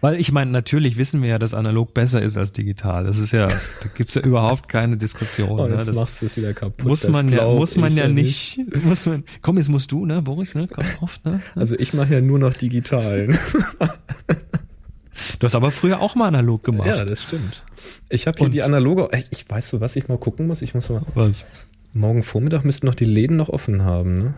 [0.00, 3.04] Weil ich meine, natürlich wissen wir ja, dass analog besser ist als digital.
[3.04, 3.58] Das ist ja, da
[3.94, 5.60] gibt's ja überhaupt keine Diskussion.
[5.60, 5.92] Oh, jetzt ne?
[5.92, 6.86] machst du es wieder kaputt.
[6.86, 10.22] Muss man ja, muss man ja nicht, nicht, muss man, komm, jetzt musst du, ne,
[10.22, 11.40] Boris, ne, komm oft, ne?
[11.54, 13.28] Also ich mache ja nur noch digital.
[15.38, 16.86] Du hast aber früher auch mal analog gemacht.
[16.86, 17.64] Ja, das stimmt.
[18.08, 18.54] Ich habe hier Und?
[18.54, 20.62] die analoge, ich weiß so, was ich mal gucken muss.
[20.62, 21.02] Ich muss mal.
[21.14, 21.46] Was?
[21.92, 24.34] Morgen Vormittag müssten noch die Läden noch offen haben, ne?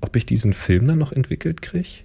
[0.00, 2.02] Ob ich diesen Film dann noch entwickelt kriege?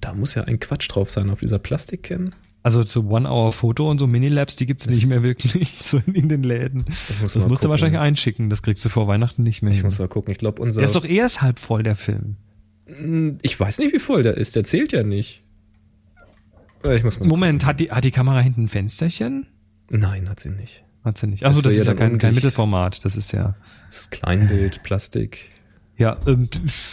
[0.00, 2.30] Da muss ja ein Quatsch drauf sein auf dieser Plastikcan.
[2.64, 6.44] Also so One-Hour-Foto und so Minilabs, die gibt's das nicht mehr wirklich so in den
[6.44, 6.84] Läden.
[7.20, 8.50] Das musst du wahrscheinlich einschicken.
[8.50, 9.72] Das kriegst du vor Weihnachten nicht mehr.
[9.72, 9.86] Ich hin.
[9.86, 10.30] muss mal gucken.
[10.30, 10.80] Ich glaube, unser.
[10.80, 12.36] Der ist doch erst halb voll, der Film.
[12.86, 14.54] Hm, ich weiß nicht, wie voll der ist.
[14.54, 15.42] Der zählt ja nicht.
[16.84, 19.46] Ich muss mal Moment, hat die, hat die Kamera hinten ein Fensterchen?
[19.90, 20.84] Nein, hat sie nicht.
[21.04, 21.44] Hat sie nicht.
[21.44, 23.04] Achso, das, das ist ja kein, kein Mittelformat.
[23.04, 23.54] Das ist ja.
[23.86, 25.50] Das ist Kleinbild, Plastik.
[25.98, 26.48] Ja, ähm,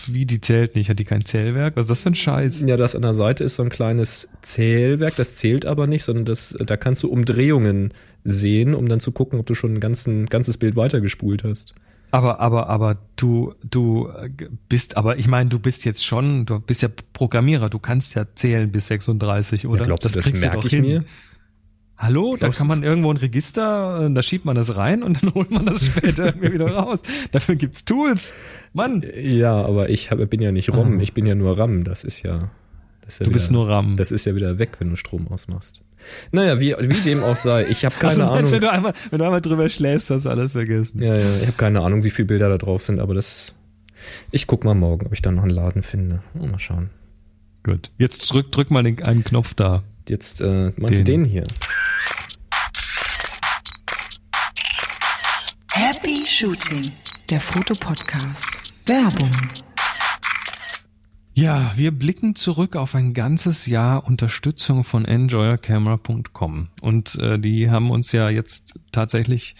[0.07, 0.89] wie die zählt nicht?
[0.89, 1.75] Hat die kein Zählwerk?
[1.75, 2.63] Was ist das für ein Scheiß?
[2.67, 6.25] Ja, das an der Seite ist so ein kleines Zählwerk, das zählt aber nicht, sondern
[6.25, 10.25] das, da kannst du Umdrehungen sehen, um dann zu gucken, ob du schon ein ganzen,
[10.25, 11.75] ganzes Bild weitergespult hast.
[12.11, 14.29] Aber, aber, aber du, du äh,
[14.67, 18.25] bist, aber ich meine, du bist jetzt schon, du bist ja Programmierer, du kannst ja
[18.33, 19.81] zählen bis 36, oder?
[19.81, 20.81] Ja, glaubst du, das, das merke ich hin.
[20.81, 21.03] mir?
[22.01, 25.33] Hallo, da kann man irgendwo ein Register, äh, da schiebt man das rein und dann
[25.33, 27.01] holt man das später irgendwie wieder raus.
[27.33, 28.33] Dafür gibt's Tools.
[28.71, 29.03] Mann.
[29.21, 31.01] Ja, aber ich hab, bin ja nicht ROM, ah.
[31.01, 31.83] ich bin ja nur RAM.
[31.83, 32.51] Das ist ja.
[33.01, 33.97] Das ist ja du wieder, bist nur RAM.
[33.97, 35.81] Das ist ja wieder weg, wenn du Strom ausmachst.
[36.31, 37.65] Naja, wie, wie dem auch sei.
[37.67, 38.51] Ich habe keine also, Ahnung.
[38.51, 41.01] Wenn du, einmal, wenn du einmal drüber schläfst, hast du alles vergessen.
[41.01, 43.55] Ja, ja, ich habe keine Ahnung, wie viele Bilder da drauf sind, aber das.
[44.31, 46.21] Ich guck mal morgen, ob ich da noch einen Laden finde.
[46.33, 46.91] Mal schauen.
[47.63, 47.91] Gut.
[47.97, 49.83] Jetzt drück, drück mal den, einen Knopf da.
[50.09, 51.05] Jetzt äh, meinst den.
[51.05, 51.47] du den hier?
[55.71, 56.91] Happy Shooting,
[57.29, 58.47] der Fotopodcast.
[58.87, 59.31] Werbung.
[61.35, 67.91] Ja, wir blicken zurück auf ein ganzes Jahr Unterstützung von enjoyercamera.com und äh, die haben
[67.91, 69.55] uns ja jetzt tatsächlich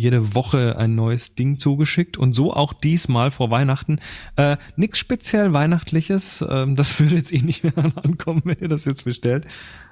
[0.00, 4.00] jede Woche ein neues Ding zugeschickt und so auch diesmal vor Weihnachten.
[4.36, 8.86] Äh, nix speziell Weihnachtliches, ähm, das würde jetzt eh nicht mehr ankommen, wenn ihr das
[8.86, 9.46] jetzt bestellt.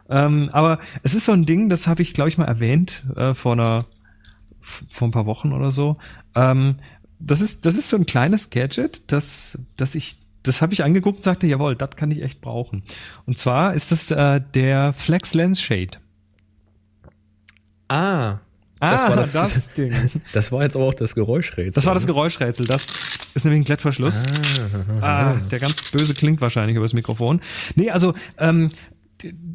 [0.09, 3.35] Ähm, aber es ist so ein Ding, das habe ich, glaube ich, mal erwähnt äh,
[3.35, 3.87] vor einer
[4.61, 5.97] vor ein paar Wochen oder so.
[6.35, 6.77] Ähm,
[7.19, 11.19] das ist das ist so ein kleines Gadget, das das ich das habe ich angeguckt
[11.19, 12.83] und sagte, jawohl, das kann ich echt brauchen.
[13.27, 15.99] Und zwar ist das äh, der Flex Lens Shade.
[17.89, 18.39] Ah,
[18.81, 19.93] das ah, war das, das, Ding.
[20.33, 21.73] Das war jetzt aber auch das Geräuschrätsel.
[21.73, 22.09] Das war das ne?
[22.09, 22.67] Geräuschrätsel.
[22.67, 22.87] Das
[23.35, 24.25] ist nämlich ein Klettverschluss.
[25.01, 27.41] Ah, ah, der ganz böse klingt wahrscheinlich über das Mikrofon.
[27.75, 28.71] Nee, also ähm,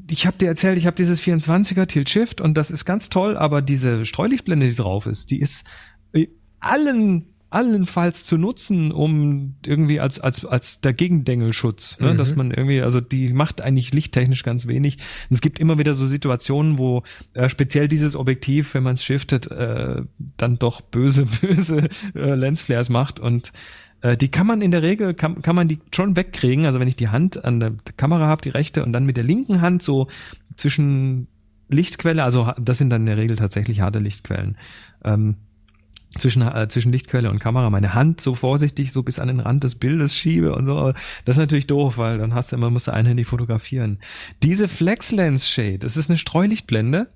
[0.09, 3.37] ich habe dir erzählt, ich habe dieses 24er Tilt Shift und das ist ganz toll,
[3.37, 5.65] aber diese Streulichtblende, die drauf ist, die ist
[6.13, 6.27] äh,
[6.59, 12.13] allen allenfalls zu nutzen, um irgendwie als als als der Gegendengelschutz, ne?
[12.13, 12.17] Mhm.
[12.17, 14.97] dass man irgendwie, also die macht eigentlich lichttechnisch ganz wenig.
[15.29, 19.03] Und es gibt immer wieder so Situationen, wo äh, speziell dieses Objektiv, wenn man es
[19.03, 20.01] shiftet, äh,
[20.37, 23.53] dann doch böse böse äh, Lensflares macht und
[24.03, 26.65] äh, die kann man in der Regel, kann, kann man die schon wegkriegen.
[26.65, 29.23] Also wenn ich die Hand an der Kamera habe, die rechte, und dann mit der
[29.23, 30.07] linken Hand so
[30.55, 31.27] zwischen
[31.69, 34.57] Lichtquelle, also das sind dann in der Regel tatsächlich harte Lichtquellen,
[35.03, 35.37] ähm,
[36.19, 39.63] zwischen, äh, zwischen Lichtquelle und Kamera meine Hand so vorsichtig so bis an den Rand
[39.63, 40.93] des Bildes schiebe und so.
[41.25, 43.97] Das ist natürlich doof, weil dann hast du immer, musst du einhändig fotografieren.
[44.43, 47.07] Diese Flex Lens Shade, das ist eine Streulichtblende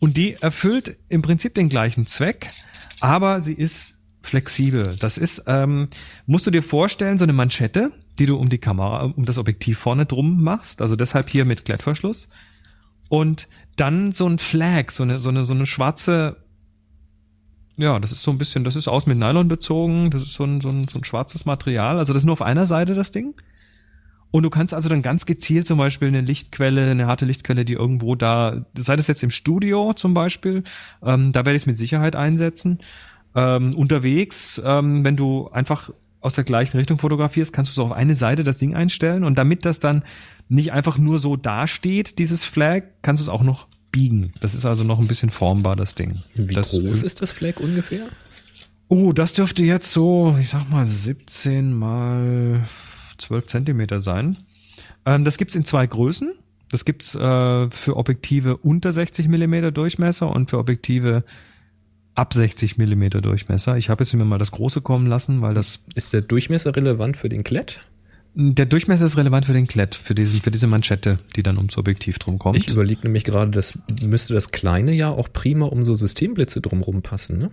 [0.00, 2.50] und die erfüllt im Prinzip den gleichen Zweck,
[3.00, 4.96] aber sie ist flexibel.
[4.98, 5.88] Das ist, ähm,
[6.26, 9.78] musst du dir vorstellen, so eine Manschette, die du um die Kamera, um das Objektiv
[9.78, 12.28] vorne drum machst, also deshalb hier mit Klettverschluss.
[13.08, 16.36] Und dann so ein Flag, so eine, so eine, so eine schwarze,
[17.78, 20.44] ja, das ist so ein bisschen, das ist aus mit Nylon bezogen, das ist so
[20.44, 23.10] ein, so ein, so ein schwarzes Material, also das ist nur auf einer Seite das
[23.10, 23.34] Ding.
[24.32, 27.72] Und du kannst also dann ganz gezielt zum Beispiel eine Lichtquelle, eine harte Lichtquelle, die
[27.72, 30.62] irgendwo da, sei das jetzt im Studio zum Beispiel,
[31.02, 32.78] ähm, da werde ich es mit Sicherheit einsetzen
[33.34, 35.90] ähm, unterwegs, ähm, wenn du einfach
[36.20, 39.38] aus der gleichen Richtung fotografierst, kannst du so auf eine Seite das Ding einstellen und
[39.38, 40.02] damit das dann
[40.48, 44.32] nicht einfach nur so dasteht, dieses Flag, kannst du es auch noch biegen.
[44.40, 46.20] Das ist also noch ein bisschen formbar, das Ding.
[46.34, 48.08] Wie das, groß ist das Flag ungefähr?
[48.88, 52.68] Oh, das dürfte jetzt so, ich sag mal, 17 mal
[53.18, 54.36] 12 Zentimeter sein.
[55.06, 56.32] Ähm, das gibt's in zwei Größen.
[56.70, 61.24] Das gibt's äh, für Objektive unter 60 Millimeter Durchmesser und für Objektive
[62.20, 63.78] ab 60 Millimeter Durchmesser.
[63.78, 65.84] Ich habe jetzt mir mal das große kommen lassen, weil das.
[65.94, 67.80] Ist der Durchmesser relevant für den Klett?
[68.34, 71.76] Der Durchmesser ist relevant für den Klett, für, diesen, für diese Manschette, die dann ums
[71.78, 72.58] Objektiv drum kommt.
[72.58, 77.02] Ich überlege nämlich gerade, das müsste das kleine ja auch prima um so Systemblitze drumrum
[77.02, 77.50] passen, ne?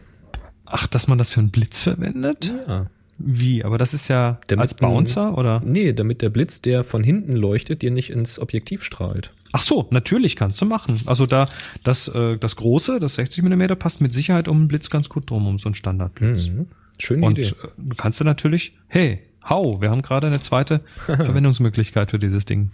[0.65, 2.53] Ach, dass man das für einen Blitz verwendet?
[2.67, 2.87] Ja.
[3.19, 3.63] Wie?
[3.63, 5.61] Aber das ist ja damit als Bouncer, oder?
[5.65, 9.31] Nee, damit der Blitz, der von hinten leuchtet, dir nicht ins Objektiv strahlt.
[9.53, 10.99] Ach so, natürlich kannst du machen.
[11.05, 11.47] Also da
[11.83, 15.29] das äh, das große, das 60 mm passt mit Sicherheit um einen Blitz ganz gut
[15.29, 16.49] drum, um so einen Standardblitz.
[16.49, 16.67] Mhm.
[16.99, 17.53] Schöne Und Idee.
[17.77, 22.45] Und äh, kannst du natürlich, hey, hau, wir haben gerade eine zweite Verwendungsmöglichkeit für dieses
[22.45, 22.71] Ding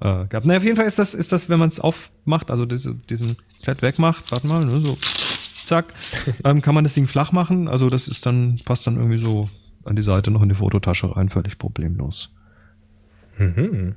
[0.00, 0.46] äh, gehabt.
[0.46, 3.36] Na, auf jeden Fall ist das, ist das, wenn man es aufmacht, also diese, diesen
[3.62, 4.96] Klett wegmacht, warte mal, ne, so
[5.64, 5.92] zack,
[6.44, 7.68] ähm, kann man das Ding flach machen.
[7.68, 9.48] Also das ist dann, passt dann irgendwie so
[9.84, 12.30] an die Seite noch in die Fototasche rein, völlig problemlos.
[13.38, 13.94] Mhm.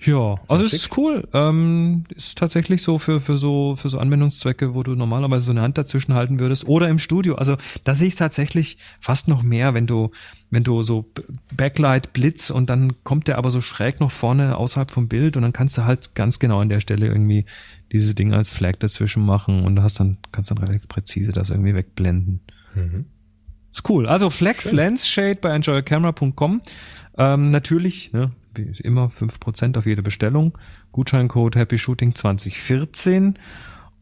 [0.00, 1.26] Ja, also es ist cool.
[1.32, 5.62] Ähm, ist tatsächlich so für, für so für so Anwendungszwecke, wo du normalerweise so eine
[5.62, 6.68] Hand dazwischen halten würdest.
[6.68, 7.34] Oder im Studio.
[7.34, 10.12] Also da sehe ich tatsächlich fast noch mehr, wenn du,
[10.50, 11.10] wenn du so
[11.56, 15.42] Backlight, Blitz und dann kommt der aber so schräg noch vorne außerhalb vom Bild und
[15.42, 17.44] dann kannst du halt ganz genau an der Stelle irgendwie
[17.90, 21.74] dieses Ding als Flag dazwischen machen und hast dann, kannst dann relativ präzise das irgendwie
[21.74, 22.40] wegblenden.
[22.74, 23.06] Mhm.
[23.72, 24.06] Ist cool.
[24.06, 24.76] Also Flex Schön.
[24.76, 26.62] Lens Shade bei enjoycamera.com.
[27.16, 30.56] Ähm, natürlich, ne, immer 5% auf jede Bestellung.
[30.92, 33.38] Gutscheincode Happy Shooting 2014.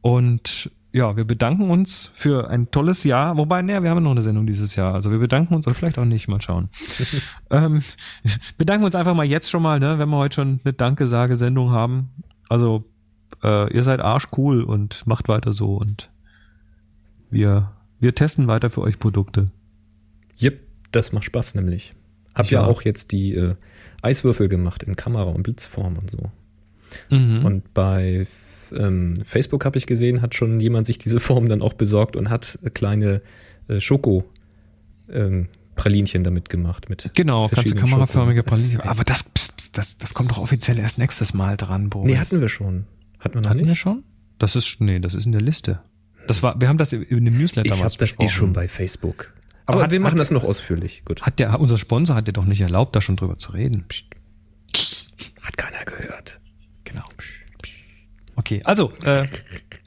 [0.01, 3.37] Und ja, wir bedanken uns für ein tolles Jahr.
[3.37, 4.95] Wobei, ne, wir haben noch eine Sendung dieses Jahr.
[4.95, 6.71] Also wir bedanken uns oder vielleicht auch nicht, mal schauen.
[7.51, 7.83] ähm,
[8.57, 12.11] bedanken uns einfach mal jetzt schon mal, ne, wenn wir heute schon eine Danke-Sage-Sendung haben.
[12.49, 12.85] Also
[13.43, 16.11] äh, ihr seid arschcool und macht weiter so und
[17.31, 19.47] wir, wir testen weiter für euch Produkte.
[20.41, 20.61] Yep,
[20.93, 21.95] das macht Spaß nämlich.
[22.35, 22.63] Hab Ja.
[22.63, 23.55] ja, auch jetzt die äh,
[24.07, 26.31] Eiswürfel gemacht in Kamera und Blitzform und so.
[27.11, 27.45] Mhm.
[27.45, 28.27] Und bei
[28.73, 32.31] ähm, Facebook habe ich gesehen, hat schon jemand sich diese Form dann auch besorgt und
[32.31, 33.23] hat kleine
[33.69, 34.25] äh, Schoko
[35.11, 36.89] ähm, Pralinchen damit gemacht.
[36.89, 38.51] Mit Genau, verschiedenen kameraförmige Schoko.
[38.51, 38.81] Das Pralinchen.
[38.81, 42.11] Aber das, pst, das, das kommt doch offiziell erst nächstes Mal dran, Boris.
[42.11, 42.87] Nee, hatten wir schon.
[43.19, 43.69] Hatten wir noch Hatten nicht?
[43.69, 44.05] wir schon?
[44.39, 45.81] Das ist, nee, das ist in der Liste.
[46.27, 49.33] Das war, wir haben das in dem Newsletter Ich habe das eh schon bei Facebook.
[49.67, 51.03] Aber Aber, hat- wir machen hat- das noch ausführlich.
[51.05, 51.23] Gut.
[51.23, 53.85] Hat der, unser Sponsor hat dir doch nicht erlaubt, da schon drüber zu reden.
[55.43, 56.41] Hat keiner gehört.
[56.85, 57.05] Genau.
[58.37, 59.27] Okay, also, äh,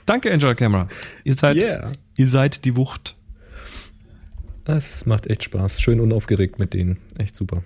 [0.05, 0.87] danke Enjoy Camera.
[1.23, 1.91] Ihr seid, Yeah.
[2.15, 3.15] ihr seid die Wucht.
[4.65, 5.81] Es macht echt Spaß.
[5.81, 6.97] Schön unaufgeregt mit denen.
[7.17, 7.63] Echt super.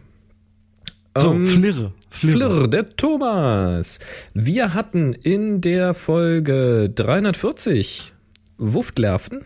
[1.18, 1.94] So, Ähm, Flirre.
[2.10, 4.00] Flirr, der Thomas.
[4.34, 8.14] Wir hatten in der Folge 340
[8.58, 9.44] Wuftlerven.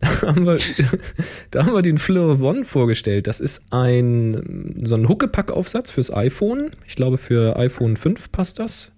[0.00, 0.58] Da haben wir,
[1.50, 3.26] da haben wir den One vorgestellt.
[3.26, 6.70] Das ist ein, so ein Huckepack-Aufsatz fürs iPhone.
[6.86, 8.92] Ich glaube, für iPhone 5 passt das.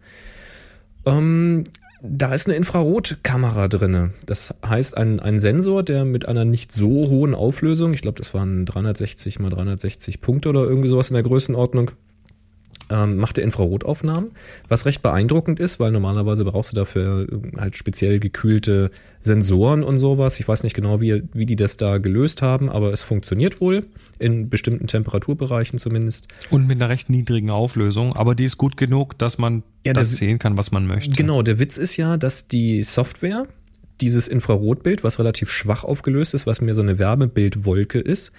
[1.07, 1.65] Ähm,
[2.03, 4.13] da ist eine Infrarotkamera drinne.
[4.27, 8.35] Das heißt, ein, ein Sensor, der mit einer nicht so hohen Auflösung, ich glaube, das
[8.35, 11.91] waren 360 mal 360 Punkte oder irgendwie sowas in der Größenordnung,
[12.91, 14.31] ähm, macht er Infrarotaufnahmen,
[14.69, 19.99] was recht beeindruckend ist, weil normalerweise brauchst du dafür äh, halt speziell gekühlte Sensoren und
[19.99, 20.39] sowas.
[20.41, 23.83] Ich weiß nicht genau, wie, wie die das da gelöst haben, aber es funktioniert wohl,
[24.19, 26.29] in bestimmten Temperaturbereichen zumindest.
[26.51, 30.17] Und mit einer recht niedrigen Auflösung, aber die ist gut genug, dass man Ja, das
[30.17, 31.17] sehen kann, was man möchte.
[31.17, 33.47] Genau, der Witz ist ja, dass die Software
[34.01, 38.33] dieses Infrarotbild, was relativ schwach aufgelöst ist, was mir so eine Wärmebildwolke ist,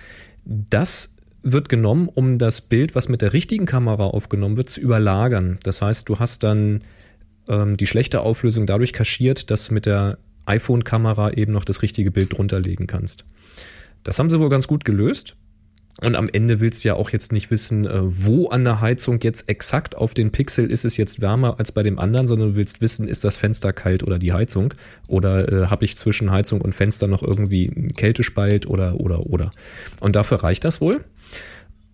[0.46, 5.60] das wird genommen, um das Bild, was mit der richtigen Kamera aufgenommen wird, zu überlagern.
[5.64, 6.84] Das heißt, du hast dann
[7.48, 12.12] ähm, die schlechte Auflösung dadurch kaschiert, dass du mit der iPhone-Kamera eben noch das richtige
[12.12, 13.26] Bild drunter legen kannst.
[14.04, 15.36] Das haben sie wohl ganz gut gelöst.
[16.02, 19.20] Und am Ende willst du ja auch jetzt nicht wissen, äh, wo an der Heizung
[19.22, 22.56] jetzt exakt auf den Pixel ist es jetzt wärmer als bei dem anderen, sondern du
[22.56, 24.74] willst wissen, ist das Fenster kalt oder die Heizung?
[25.08, 29.52] Oder äh, habe ich zwischen Heizung und Fenster noch irgendwie einen Kältespalt oder, oder, oder.
[30.00, 31.04] Und dafür reicht das wohl.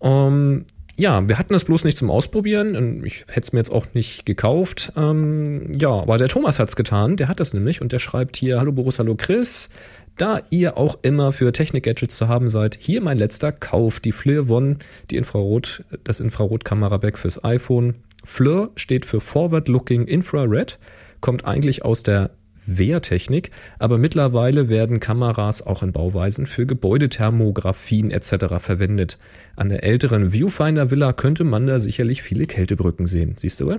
[0.00, 0.66] Ähm,
[0.98, 3.04] ja, wir hatten das bloß nicht zum Ausprobieren.
[3.04, 4.92] Ich hätte es mir jetzt auch nicht gekauft.
[4.96, 7.16] Ähm, ja, aber der Thomas hat's getan.
[7.16, 9.68] Der hat das nämlich und der schreibt hier: Hallo Boris, hallo Chris.
[10.16, 14.00] Da ihr auch immer für Technik-Gadgets zu haben seid, hier mein letzter Kauf.
[14.00, 14.78] Die FLIR One,
[15.10, 17.92] die Infrarot, das Infrarot-Kamera-Back fürs iPhone.
[18.24, 20.78] FLIR steht für Forward Looking Infrared,
[21.20, 22.30] kommt eigentlich aus der
[22.64, 28.56] Wehrtechnik, aber mittlerweile werden Kameras auch in Bauweisen für Gebäudethermografien etc.
[28.58, 29.18] verwendet.
[29.54, 33.34] An der älteren Viewfinder Villa könnte man da sicherlich viele Kältebrücken sehen.
[33.36, 33.76] Siehst du wohl?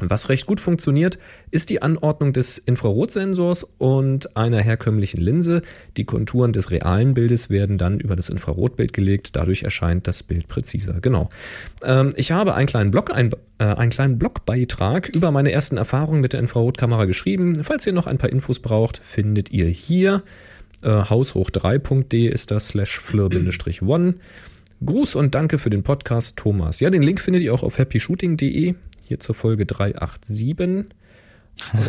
[0.00, 1.18] Was recht gut funktioniert,
[1.50, 5.62] ist die Anordnung des Infrarotsensors und einer herkömmlichen Linse.
[5.96, 9.36] Die Konturen des realen Bildes werden dann über das Infrarotbild gelegt.
[9.36, 11.00] Dadurch erscheint das Bild präziser.
[11.00, 11.30] Genau.
[11.82, 16.20] Ähm, ich habe einen kleinen, Blog, ein, äh, einen kleinen Blogbeitrag über meine ersten Erfahrungen
[16.20, 17.54] mit der Infrarotkamera geschrieben.
[17.62, 20.22] Falls ihr noch ein paar Infos braucht, findet ihr hier.
[20.82, 24.14] Äh, haushoch3.de ist das slash flir-one.
[24.84, 26.80] Gruß und danke für den Podcast, Thomas.
[26.80, 28.74] Ja, den Link findet ihr auch auf happyshooting.de,
[29.06, 30.86] hier zur Folge 387.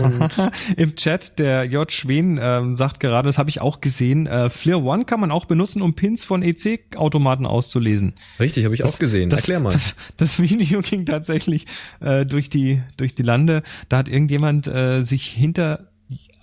[0.01, 1.91] Und Im Chat, der J.
[1.91, 5.45] Schwen ähm, sagt gerade, das habe ich auch gesehen, äh, Flair One kann man auch
[5.45, 8.13] benutzen, um Pins von EC-Automaten auszulesen.
[8.39, 9.29] richtig, habe ich auch gesehen.
[9.29, 9.71] Das, Erklär mal.
[9.71, 11.67] Das, das Video ging tatsächlich
[11.99, 13.61] äh, durch, die, durch die Lande.
[13.89, 15.89] Da hat irgendjemand äh, sich hinter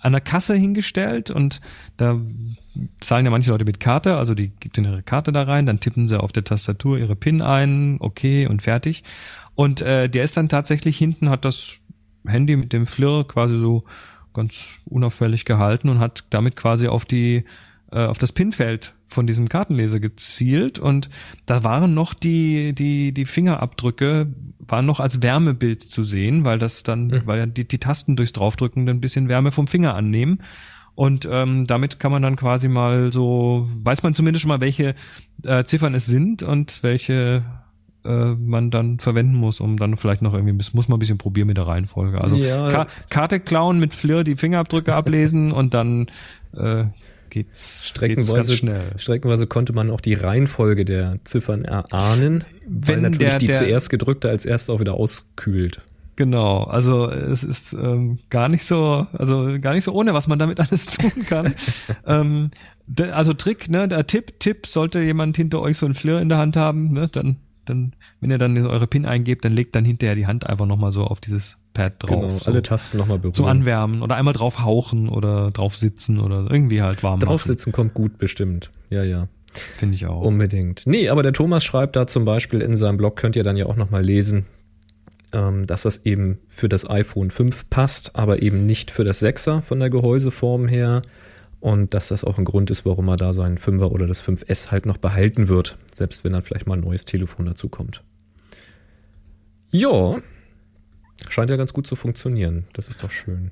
[0.05, 1.61] an der Kasse hingestellt und
[1.97, 2.21] da
[2.99, 6.05] zahlen ja manche Leute mit Karte, also die gibt ihre Karte da rein, dann tippen
[6.05, 9.03] sie auf der Tastatur ihre PIN ein, okay und fertig.
[9.55, 11.77] Und äh, der ist dann tatsächlich hinten, hat das
[12.27, 13.85] Handy mit dem Flirr quasi so
[14.33, 17.45] ganz unauffällig gehalten und hat damit quasi auf die
[17.91, 20.77] äh, auf das Pinfeld von diesem Kartenleser gezielt.
[20.77, 21.09] Und
[21.45, 24.27] da waren noch die die die Fingerabdrücke
[24.59, 28.33] waren noch als Wärmebild zu sehen, weil das dann weil ja die die Tasten durchs
[28.33, 30.41] draufdrücken dann ein bisschen Wärme vom Finger annehmen.
[30.95, 34.95] Und ähm, damit kann man dann quasi mal so weiß man zumindest schon mal welche
[35.43, 37.43] äh, Ziffern es sind und welche
[38.05, 41.17] äh, man dann verwenden muss, um dann vielleicht noch irgendwie, das muss man ein bisschen
[41.17, 42.21] probieren mit der Reihenfolge.
[42.21, 42.67] Also Ja.
[42.69, 46.07] Ka Karte klauen mit Flirr die Fingerabdrücke ablesen und dann
[46.55, 46.85] äh,
[47.29, 48.81] geht's, Streckenweise, geht's ganz schnell.
[48.97, 53.57] Streckenweise konnte man auch die Reihenfolge der Ziffern erahnen, weil Wenn natürlich der- die der-
[53.57, 55.81] zuerst gedrückte als erste auch wieder auskühlt.
[56.17, 60.39] Genau, also es ist ähm, gar nicht so, also gar nicht so ohne, was man
[60.39, 61.55] damit alles tun kann.
[62.07, 62.51] ähm,
[63.11, 66.37] also Trick, ne, der Tipp, Tipp, sollte jemand hinter euch so ein Flirr in der
[66.37, 67.35] Hand haben, ne, dann,
[67.69, 70.91] dann, wenn ihr dann eure PIN eingebt, dann legt dann hinterher die Hand einfach nochmal
[70.91, 72.09] so auf dieses Pad drauf.
[72.09, 73.33] genau, so, alle Tasten nochmal berühren.
[73.33, 77.27] zum Anwärmen oder einmal drauf hauchen oder drauf sitzen oder irgendwie halt warm machen.
[77.27, 78.71] Draufsitzen kommt gut bestimmt.
[78.89, 79.27] Ja, ja.
[79.53, 80.21] Finde ich auch.
[80.21, 80.83] Unbedingt.
[80.85, 83.65] Nee, aber der Thomas schreibt da zum Beispiel in seinem Blog, könnt ihr dann ja
[83.65, 84.45] auch nochmal lesen,
[85.31, 89.61] ähm, dass das eben für das iPhone 5 passt, aber eben nicht für das 6er
[89.61, 91.01] von der Gehäuseform her.
[91.65, 94.69] Und dass das auch ein Grund ist, warum er da seinen 5er oder das 5S
[94.69, 98.03] halt noch behalten wird, selbst wenn dann vielleicht mal ein neues Telefon dazu kommt.
[99.71, 100.19] Ja,
[101.27, 102.65] scheint ja ganz gut zu funktionieren.
[102.73, 103.49] Das ist doch schön.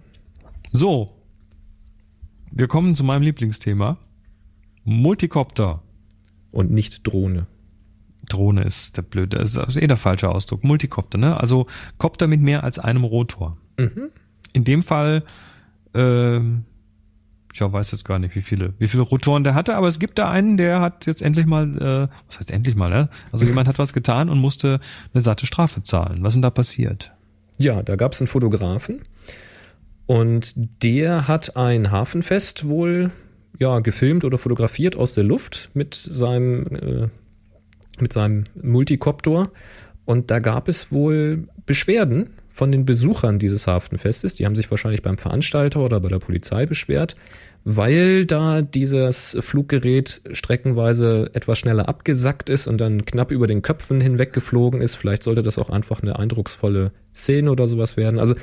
[0.71, 1.11] So.
[2.51, 3.97] Wir kommen zu meinem Lieblingsthema.
[4.83, 5.81] Multicopter.
[6.51, 7.47] Und nicht Drohne.
[8.29, 10.63] Drohne ist der blöde, ist eh der falsche Ausdruck.
[10.63, 11.39] Multicopter, ne?
[11.39, 11.65] Also
[11.97, 13.57] Kopter mit mehr als einem Rotor.
[13.79, 14.11] Mhm.
[14.53, 15.23] In dem Fall,
[15.95, 16.65] ähm,
[17.53, 20.17] ich weiß jetzt gar nicht, wie viele, wie viele Rotoren der hatte, aber es gibt
[20.17, 23.09] da einen, der hat jetzt endlich mal, äh, was heißt endlich mal, ne?
[23.31, 24.79] Also jemand hat was getan und musste
[25.13, 26.23] eine satte Strafe zahlen.
[26.23, 27.11] Was ist denn da passiert?
[27.59, 29.03] Ja, da gab es einen Fotografen
[30.07, 33.11] und der hat ein Hafenfest wohl
[33.59, 37.09] ja gefilmt oder fotografiert aus der Luft mit seinem äh,
[37.99, 39.51] mit seinem Multicopter
[40.05, 44.35] und da gab es wohl Beschwerden von den Besuchern dieses Hafenfestes.
[44.35, 47.15] Die haben sich wahrscheinlich beim Veranstalter oder bei der Polizei beschwert,
[47.63, 53.99] weil da dieses Fluggerät streckenweise etwas schneller abgesackt ist und dann knapp über den Köpfen
[53.99, 54.93] hinweg geflogen ist.
[54.93, 58.19] Vielleicht sollte das auch einfach eine eindrucksvolle Szene oder sowas werden.
[58.19, 58.35] Also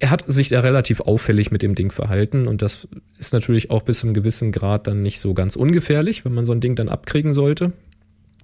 [0.00, 3.82] er hat sich ja relativ auffällig mit dem Ding verhalten und das ist natürlich auch
[3.82, 6.74] bis zu einem gewissen Grad dann nicht so ganz ungefährlich, wenn man so ein Ding
[6.74, 7.72] dann abkriegen sollte.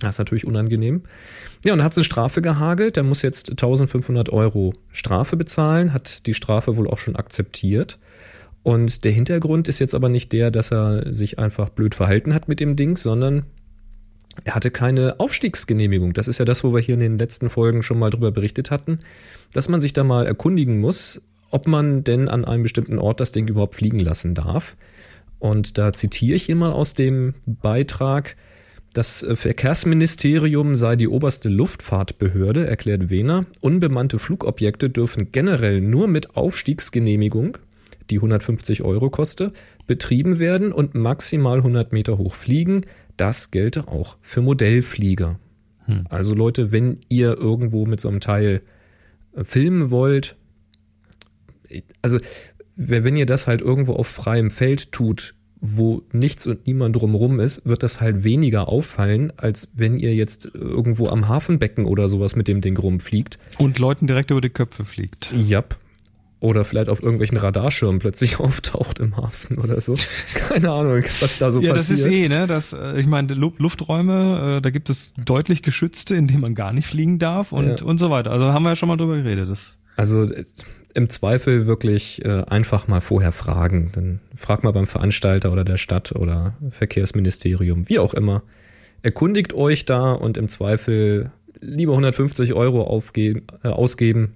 [0.01, 1.03] Das ist natürlich unangenehm.
[1.65, 2.97] Ja, und hat eine Strafe gehagelt.
[2.97, 7.99] Der muss jetzt 1500 Euro Strafe bezahlen, hat die Strafe wohl auch schon akzeptiert.
[8.63, 12.49] Und der Hintergrund ist jetzt aber nicht der, dass er sich einfach blöd verhalten hat
[12.49, 13.45] mit dem Ding, sondern
[14.45, 16.13] er hatte keine Aufstiegsgenehmigung.
[16.13, 18.71] Das ist ja das, wo wir hier in den letzten Folgen schon mal drüber berichtet
[18.71, 18.99] hatten,
[19.53, 23.33] dass man sich da mal erkundigen muss, ob man denn an einem bestimmten Ort das
[23.33, 24.77] Ding überhaupt fliegen lassen darf.
[25.39, 28.37] Und da zitiere ich hier mal aus dem Beitrag.
[28.97, 33.43] Das Verkehrsministerium sei die oberste Luftfahrtbehörde, erklärt Wehner.
[33.61, 37.59] Unbemannte Flugobjekte dürfen generell nur mit Aufstiegsgenehmigung,
[38.09, 39.53] die 150 Euro koste,
[39.87, 42.87] betrieben werden und maximal 100 Meter hoch fliegen.
[43.19, 45.39] Das gelte auch für Modellflieger.
[45.93, 46.07] Hm.
[46.09, 48.63] Also Leute, wenn ihr irgendwo mit so einem Teil
[49.35, 50.37] äh, filmen wollt,
[52.01, 52.19] also
[52.77, 55.35] wenn ihr das halt irgendwo auf freiem Feld tut,
[55.77, 60.47] wo nichts und niemand drumrum ist, wird das halt weniger auffallen, als wenn ihr jetzt
[60.55, 63.39] irgendwo am Hafenbecken oder sowas mit dem Ding rumfliegt.
[63.59, 65.33] Und Leuten direkt über die Köpfe fliegt.
[65.37, 65.79] Jap.
[66.39, 69.95] Oder vielleicht auf irgendwelchen Radarschirmen plötzlich auftaucht im Hafen oder so.
[70.49, 72.13] Keine Ahnung, was da so ja, das passiert.
[72.13, 72.47] ist eh, ne?
[72.47, 76.55] Das, äh, ich meine, Lu Lufträume, äh, da gibt es deutlich geschützte, in denen man
[76.55, 77.87] gar nicht fliegen darf und, Ja.
[77.87, 78.31] und so weiter.
[78.33, 79.49] Also haben wir ja schon mal drüber geredet.
[79.49, 80.29] Das, Also
[80.97, 83.91] im Zweifel wirklich äh, einfach mal vorher fragen.
[83.93, 88.43] Dann fragt mal beim Veranstalter oder der Stadt oder Verkehrsministerium, wie auch immer.
[89.03, 94.35] Erkundigt euch da und im Zweifel lieber 150 Euro aufgeben, äh, ausgeben,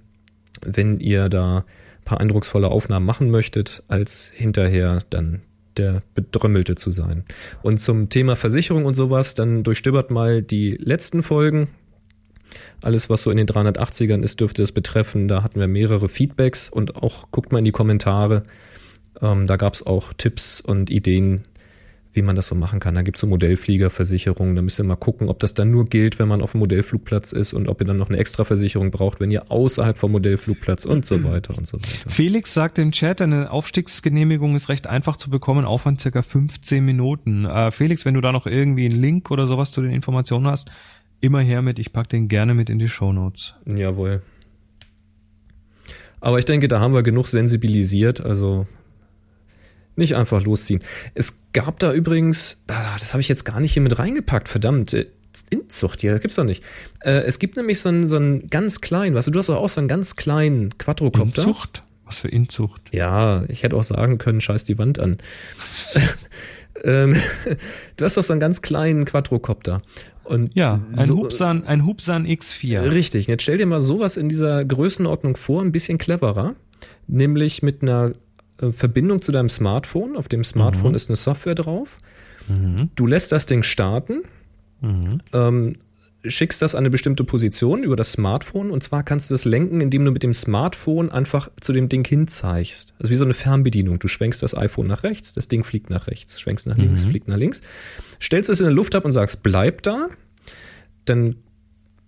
[0.62, 5.40] wenn ihr da ein paar eindrucksvolle Aufnahmen machen möchtet, als hinterher dann
[5.78, 7.24] der Bedrümmelte zu sein.
[7.62, 11.68] Und zum Thema Versicherung und sowas, dann durchstöbert mal die letzten Folgen.
[12.82, 15.28] Alles, was so in den 380ern ist, dürfte es betreffen.
[15.28, 18.44] Da hatten wir mehrere Feedbacks und auch guckt mal in die Kommentare.
[19.20, 21.42] Ähm, da gab es auch Tipps und Ideen,
[22.12, 22.94] wie man das so machen kann.
[22.94, 24.56] Da gibt es so Modellfliegerversicherungen.
[24.56, 27.32] Da müsst ihr mal gucken, ob das dann nur gilt, wenn man auf dem Modellflugplatz
[27.32, 30.86] ist und ob ihr dann noch eine extra Versicherung braucht, wenn ihr außerhalb vom Modellflugplatz
[30.86, 32.10] und so weiter und so weiter.
[32.10, 37.44] Felix sagt im Chat, eine Aufstiegsgenehmigung ist recht einfach zu bekommen, Aufwand circa 15 Minuten.
[37.44, 40.70] Äh, Felix, wenn du da noch irgendwie einen Link oder sowas zu den Informationen hast,
[41.20, 43.54] immer her mit, ich pack den gerne mit in die Shownotes.
[43.66, 44.22] Jawohl.
[46.20, 48.66] Aber ich denke, da haben wir genug sensibilisiert, also
[49.96, 50.82] nicht einfach losziehen.
[51.14, 55.06] Es gab da übrigens, das habe ich jetzt gar nicht hier mit reingepackt, verdammt, äh,
[55.48, 56.64] Inzucht hier, das gibt's doch nicht.
[57.04, 59.58] Äh, es gibt nämlich so einen, so einen ganz kleinen, weißt du, du hast doch
[59.58, 61.42] auch so einen ganz kleinen Quadrocopter.
[61.42, 61.82] Inzucht?
[62.04, 62.82] Was für Inzucht?
[62.92, 65.18] Ja, ich hätte auch sagen können, scheiß die Wand an.
[66.84, 67.14] ähm,
[67.96, 69.82] du hast doch so einen ganz kleinen Quadrocopter.
[70.30, 72.92] Und Ja, ein so, Hubsan, ein Hubsan X4.
[72.92, 76.54] Richtig, jetzt stell dir mal sowas in dieser Größenordnung vor, ein bisschen cleverer,
[77.08, 78.12] nämlich mit einer
[78.62, 80.16] äh, Verbindung zu deinem Smartphone.
[80.16, 80.96] Auf dem Smartphone Mhm.
[80.96, 81.98] ist eine Software drauf.
[82.48, 82.90] Mhm.
[82.94, 84.22] Du lässt das Ding starten,
[84.80, 85.18] Mhm.
[85.32, 85.76] ähm,
[86.24, 89.80] schickst das an eine bestimmte Position über das Smartphone und zwar kannst du das lenken,
[89.80, 92.94] indem du mit dem Smartphone einfach zu dem Ding hinzeigst.
[92.98, 93.98] Also wie so eine Fernbedienung.
[93.98, 97.28] Du schwenkst das iPhone nach rechts, das Ding fliegt nach rechts, schwenkst nach links, fliegt
[97.28, 97.62] nach links,
[98.20, 100.08] stellst es in der Luft ab und sagst, bleib da.
[101.06, 101.36] Dann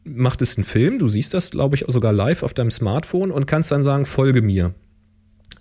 [0.04, 3.46] macht es einen Film, du siehst das, glaube ich, sogar live auf deinem Smartphone und
[3.46, 4.74] kannst dann sagen, folge mir.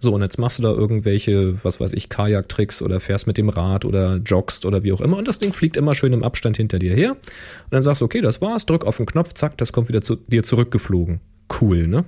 [0.04, 3.50] So, und jetzt machst du da irgendwelche, was weiß ich, Kajak-Tricks oder fährst mit dem
[3.50, 5.16] Rad oder joggst oder wie auch immer.
[5.16, 7.12] Und das Ding fliegt immer schön im Abstand hinter dir her.
[7.12, 10.02] Und dann sagst du, okay, das war's, drück auf den Knopf, zack, das kommt wieder
[10.02, 11.20] zu dir zurückgeflogen.
[11.62, 12.06] Cool, ne?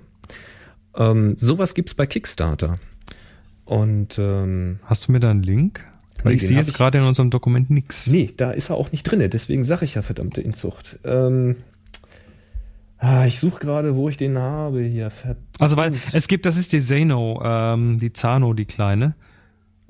[0.96, 2.78] Ähm, sowas gibt's bei Kickstarter.
[3.66, 5.86] Und ähm, Hast du mir da einen Link?
[6.24, 8.08] Weil Nee, ich sehe jetzt gerade in unserem Dokument nichts.
[8.08, 9.30] nee, da ist er auch nicht drinne.
[9.30, 10.98] Deswegen sage ich ja verdammte Inzucht.
[11.04, 11.58] Ähm,
[13.04, 15.10] ah, ich suche gerade, wo ich den habe hier.
[15.10, 15.46] Verdammt.
[15.60, 19.16] Also weil es gibt, das ist die Zeno, ähm, die Zano, die kleine.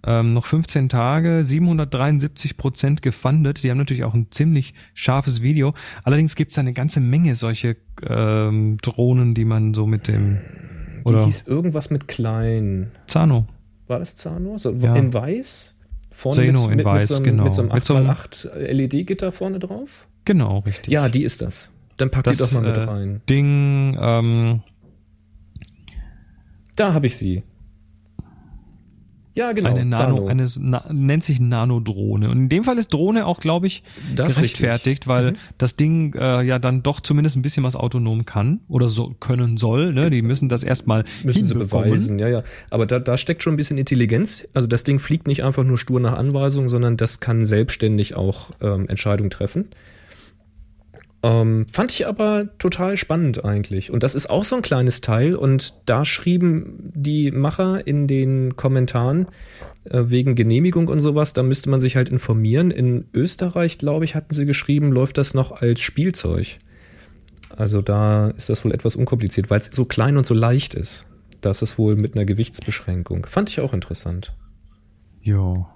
[0.06, 3.64] Ähm, noch 15 Tage, 773 Prozent gefundet.
[3.64, 5.74] Die haben natürlich auch ein ziemlich scharfes Video.
[6.04, 10.40] Allerdings gibt es eine ganze Menge solche ähm, Drohnen, die man so mit dem
[10.98, 12.92] Die oder hieß irgendwas mit klein.
[13.08, 13.48] Zano.
[13.88, 14.58] War das Zano?
[14.58, 14.96] So, Ja.
[14.96, 15.80] In weiß?
[16.12, 17.44] Vorne Zeno in weiß, so einem, genau.
[17.46, 20.08] Mit so einem Mit so einem- 8x8 LED-Gitter vorne drauf?
[20.26, 20.92] Genau, richtig.
[20.94, 21.72] Ja, die ist das.
[21.98, 23.22] Dann pack die das doch mal mit äh, rein.
[23.30, 24.62] Ding, ähm,
[26.76, 27.44] Da habe ich sie.
[29.36, 29.70] Ja, genau.
[29.72, 32.30] eine Nano, eine na, nennt sich Nanodrohne.
[32.30, 33.82] Und in dem Fall ist Drohne auch, glaube ich,
[34.16, 35.08] Das gerechtfertigt, richtig.
[35.08, 35.38] weil Mhm.
[35.58, 39.58] das Ding äh, ja dann doch zumindest ein bisschen was autonom kann oder so können
[39.58, 39.92] soll.
[39.92, 40.12] Ne?
[40.12, 42.44] Die müssen das erstmal Müssen sie beweisen, ja, ja.
[42.70, 44.48] Aber da, da steckt schon ein bisschen Intelligenz.
[44.54, 48.52] Also das Ding fliegt nicht einfach nur stur nach Anweisung, sondern das kann selbstständig auch
[48.62, 49.70] ähm, Entscheidungen treffen.
[51.24, 53.92] Ähm, fand ich aber total spannend eigentlich.
[53.92, 55.36] Und das ist auch so ein kleines Teil.
[55.36, 59.28] Und da schrieben die Macher in den Kommentaren
[59.86, 62.72] äh, wegen Genehmigung und sowas, da müsste man sich halt informieren.
[62.72, 66.60] In Österreich, glaube ich, hatten sie geschrieben, läuft das noch als Spielzeug.
[67.56, 71.06] Also da ist das wohl etwas unkompliziert, weil es so klein und so leicht ist.
[71.40, 73.26] Das ist wohl mit einer Gewichtsbeschränkung.
[73.28, 74.34] Fand ich auch interessant.
[75.22, 75.68] Jo.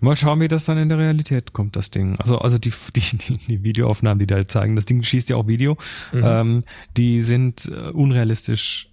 [0.00, 2.16] Mal schauen, wie das dann in der Realität kommt, das Ding.
[2.16, 5.46] Also, also die, die, die, die Videoaufnahmen, die da zeigen, das Ding schießt ja auch
[5.46, 5.76] Video,
[6.12, 6.22] Mhm.
[6.24, 6.64] ähm,
[6.96, 8.90] die sind äh, unrealistisch,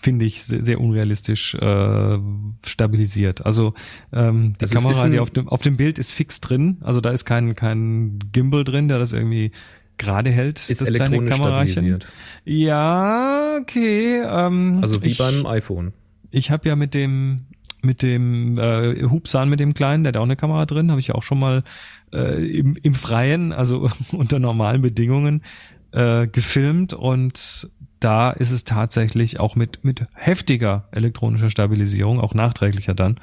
[0.00, 2.18] finde ich, sehr, sehr unrealistisch äh,
[2.64, 3.44] stabilisiert.
[3.44, 3.74] Also
[4.12, 7.10] ähm, die Also Kamera, die auf dem, auf dem Bild ist fix drin, also da
[7.10, 9.52] ist kein, kein Gimbal drin, der das irgendwie
[9.98, 10.68] gerade hält.
[10.70, 12.06] Ist das elektronisch stabilisiert.
[12.44, 14.22] Ja, okay.
[14.24, 15.92] Ähm, Also wie ich, beim iPhone.
[16.30, 17.42] ich habe ja mit dem
[17.82, 21.12] mit dem äh, Hubsan, mit dem kleinen, der hat auch eine Kamera drin, habe ich
[21.14, 21.64] auch schon mal
[22.12, 25.42] äh, im, im Freien, also unter normalen Bedingungen
[25.90, 32.94] äh, gefilmt und da ist es tatsächlich auch mit mit heftiger elektronischer Stabilisierung, auch nachträglicher
[32.94, 33.18] dann,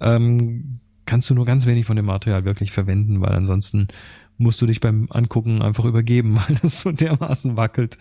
[0.00, 3.88] ähm, kannst du nur ganz wenig von dem Material wirklich verwenden, weil ansonsten
[4.36, 7.98] musst du dich beim Angucken einfach übergeben, weil das so dermaßen wackelt.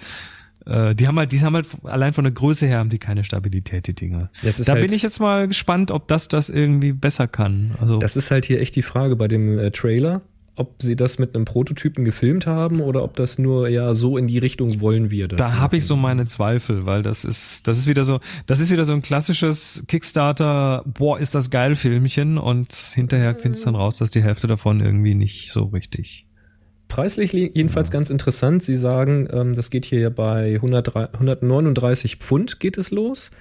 [0.68, 3.24] Äh, die haben halt, die haben halt allein von der Größe her haben die keine
[3.24, 4.30] Stabilität, die Dinger.
[4.42, 7.76] Da halt, bin ich jetzt mal gespannt, ob das das irgendwie besser kann.
[7.80, 10.22] Also Das ist halt hier echt die Frage bei dem äh, Trailer,
[10.56, 14.28] ob sie das mit einem Prototypen gefilmt haben oder ob das nur ja so in
[14.28, 15.38] die Richtung wollen wir das.
[15.38, 18.72] da habe ich so meine Zweifel, weil das ist, das ist wieder so, das ist
[18.72, 23.98] wieder so ein klassisches Kickstarter, boah, ist das geil Filmchen und hinterher findest dann raus,
[23.98, 26.27] dass die Hälfte davon irgendwie nicht so richtig.
[26.88, 28.64] Preislich li- jedenfalls ganz interessant.
[28.64, 33.32] Sie sagen, ähm, das geht hier ja bei 103 139 Pfund geht es los.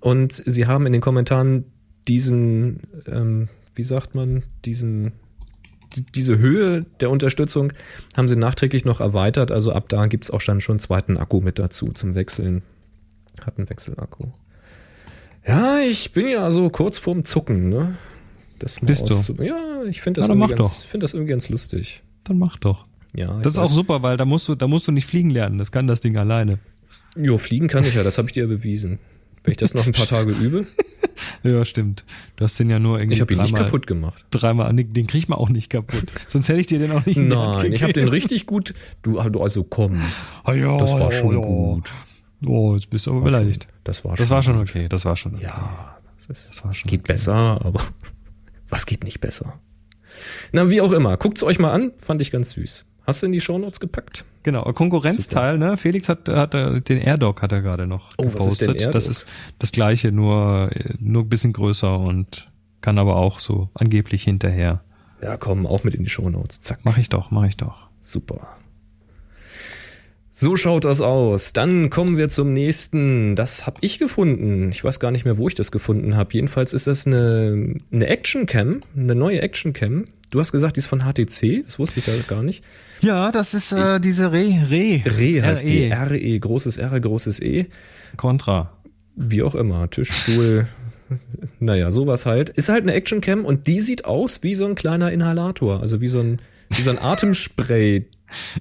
[0.00, 1.64] Und sie haben in den Kommentaren
[2.08, 5.12] diesen, ähm, wie sagt man, diesen,
[5.94, 7.72] die- diese Höhe der Unterstützung
[8.16, 9.50] haben sie nachträglich noch erweitert.
[9.50, 12.62] Also ab da gibt's auch dann schon einen zweiten Akku mit dazu zum Wechseln.
[13.44, 14.28] Hat einen Wechselakku.
[15.46, 17.94] Ja, ich bin ja so kurz vorm Zucken, ne?
[18.58, 19.14] Das Bist du?
[19.42, 22.02] Ja, ich finde das, irgendwie ganz- find das irgendwie ganz lustig.
[22.26, 22.86] Dann mach doch.
[23.14, 23.72] Ja, Das ist auch weiß.
[23.72, 25.58] super, weil da musst du, da musst du nicht fliegen lernen.
[25.58, 26.58] Das kann das Ding alleine.
[27.16, 28.98] Jo, fliegen kann ich ja, das habe ich dir ja bewiesen.
[29.42, 30.66] Wenn ich das noch ein paar Tage übe,
[31.42, 32.04] Ja, stimmt.
[32.36, 34.24] Du hast den ja nur irgendwie ich habe ihn nicht kaputt gemacht.
[34.30, 36.12] Dreimal, den kriegt man auch nicht kaputt.
[36.26, 38.74] Sonst hätte ich dir den auch nicht Nein, ich habe den richtig gut.
[39.02, 40.00] Du, du also komm,
[40.44, 41.40] Ah, ja, das war schon ja.
[41.40, 41.92] gut.
[42.44, 43.68] Oh, jetzt bist du aber beleidigt.
[43.84, 45.44] Das war Das war schon okay, das war schon okay.
[45.44, 47.12] Ja, das, ist, Das war das schon geht okay.
[47.12, 47.80] besser, aber
[48.68, 49.58] was geht nicht besser?
[50.52, 52.84] Na, wie auch immer, guckt's euch mal an, fand ich ganz süß.
[53.06, 54.24] Hast du in die Shownotes gepackt?
[54.42, 55.76] Genau, Konkurrenzteil, ne?
[55.76, 58.94] Felix hat, hat er, den AirDog hat er gerade noch Oh, was ist denn gepostet.
[58.94, 59.26] Das ist
[59.58, 62.48] das gleiche, nur, nur ein bisschen größer und
[62.80, 64.82] kann aber auch so angeblich hinterher.
[65.22, 66.60] Ja, komm, auch mit in die Shownotes.
[66.60, 67.88] Zack, Mach ich doch, mach ich doch.
[68.00, 68.48] super.
[70.38, 71.54] So schaut das aus.
[71.54, 73.36] Dann kommen wir zum nächsten.
[73.36, 74.68] Das habe ich gefunden.
[74.70, 76.34] Ich weiß gar nicht mehr, wo ich das gefunden habe.
[76.34, 80.04] Jedenfalls ist das eine, eine Action Cam, eine neue Action Cam.
[80.28, 81.64] Du hast gesagt, die ist von HTC.
[81.64, 82.62] Das wusste ich da gar nicht.
[83.00, 84.66] Ja, das ist äh, diese Re.
[84.70, 85.02] Re.
[85.06, 85.68] Re heißt RE.
[85.70, 85.90] die.
[85.90, 86.38] RE.
[86.38, 87.68] Großes R, großes E.
[88.18, 88.74] Contra.
[89.14, 89.88] Wie auch immer.
[89.88, 90.66] Tisch, Stuhl.
[91.60, 92.50] naja, sowas halt.
[92.50, 95.80] Ist halt eine Action Cam und die sieht aus wie so ein kleiner Inhalator.
[95.80, 98.04] Also wie so ein, wie so ein Atemspray.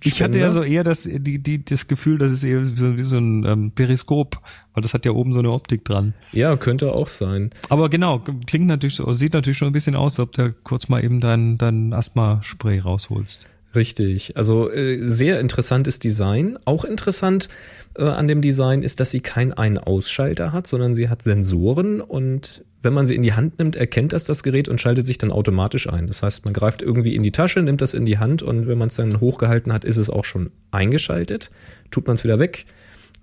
[0.03, 2.97] Ich hatte ja so eher das, die, die, das Gefühl, das ist eher wie so,
[2.97, 4.39] wie so ein ähm, Periskop,
[4.73, 6.13] weil das hat ja oben so eine Optik dran.
[6.31, 7.51] Ja, könnte auch sein.
[7.69, 10.89] Aber genau, klingt natürlich so, sieht natürlich schon ein bisschen aus, als ob du kurz
[10.89, 13.47] mal eben dein, dein Asthma-Spray rausholst.
[13.75, 14.37] Richtig.
[14.37, 16.57] Also äh, sehr interessantes Design.
[16.65, 17.49] Auch interessant
[17.97, 22.63] äh, an dem Design ist, dass sie keinen Ein-Ausschalter hat, sondern sie hat Sensoren und
[22.81, 25.31] wenn man sie in die Hand nimmt, erkennt das das Gerät und schaltet sich dann
[25.31, 26.05] automatisch ein.
[26.07, 28.77] Das heißt, man greift irgendwie in die Tasche, nimmt das in die Hand und wenn
[28.77, 31.49] man es dann hochgehalten hat, ist es auch schon eingeschaltet.
[31.89, 32.65] Tut man es wieder weg,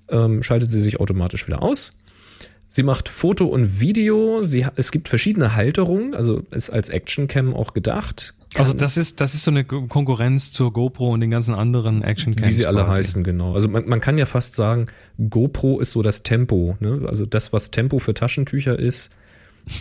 [0.09, 1.93] ähm, schaltet sie sich automatisch wieder aus.
[2.69, 4.43] Sie macht Foto und Video.
[4.43, 8.35] Sie, es gibt verschiedene Halterungen, also ist als Actioncam auch gedacht.
[8.59, 12.47] Also das ist, das ist so eine Konkurrenz zur GoPro und den ganzen anderen Actioncams.
[12.47, 12.99] Wie sie alle quasi.
[12.99, 13.55] heißen, genau.
[13.55, 14.87] Also man, man kann ja fast sagen,
[15.31, 16.77] GoPro ist so das Tempo.
[16.81, 17.03] Ne?
[17.07, 19.11] Also das, was Tempo für Taschentücher ist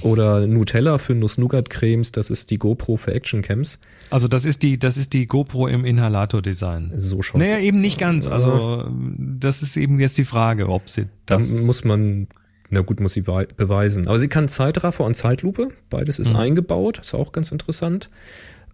[0.04, 3.80] oder Nutella für Nuss-Nougat-Cremes, das ist die GoPro für Actioncams.
[4.12, 6.94] Also das ist die, das ist die GoPro im Inhalator-Design.
[6.98, 8.28] So schaut's Naja, eben nicht ganz.
[8.28, 12.28] Also das ist eben jetzt die Frage, ob sie Da das muss man,
[12.70, 14.08] na gut, muss sie wei- beweisen.
[14.08, 15.70] Aber sie kann Zeitraffer und Zeitlupe.
[15.90, 17.00] Beides ist eingebaut.
[17.00, 18.10] Ist auch ganz interessant.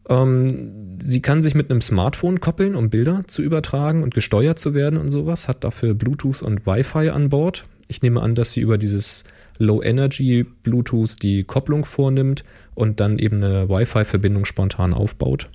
[0.09, 4.73] Ähm, sie kann sich mit einem Smartphone koppeln, um Bilder zu übertragen und gesteuert zu
[4.73, 5.47] werden und sowas.
[5.47, 7.65] Hat dafür Bluetooth und Wi-Fi an Bord.
[7.87, 9.23] Ich nehme an, dass sie über dieses
[9.57, 12.43] Low Energy Bluetooth die Kopplung vornimmt
[12.75, 15.49] und dann eben eine Wi-Fi-Verbindung spontan aufbaut,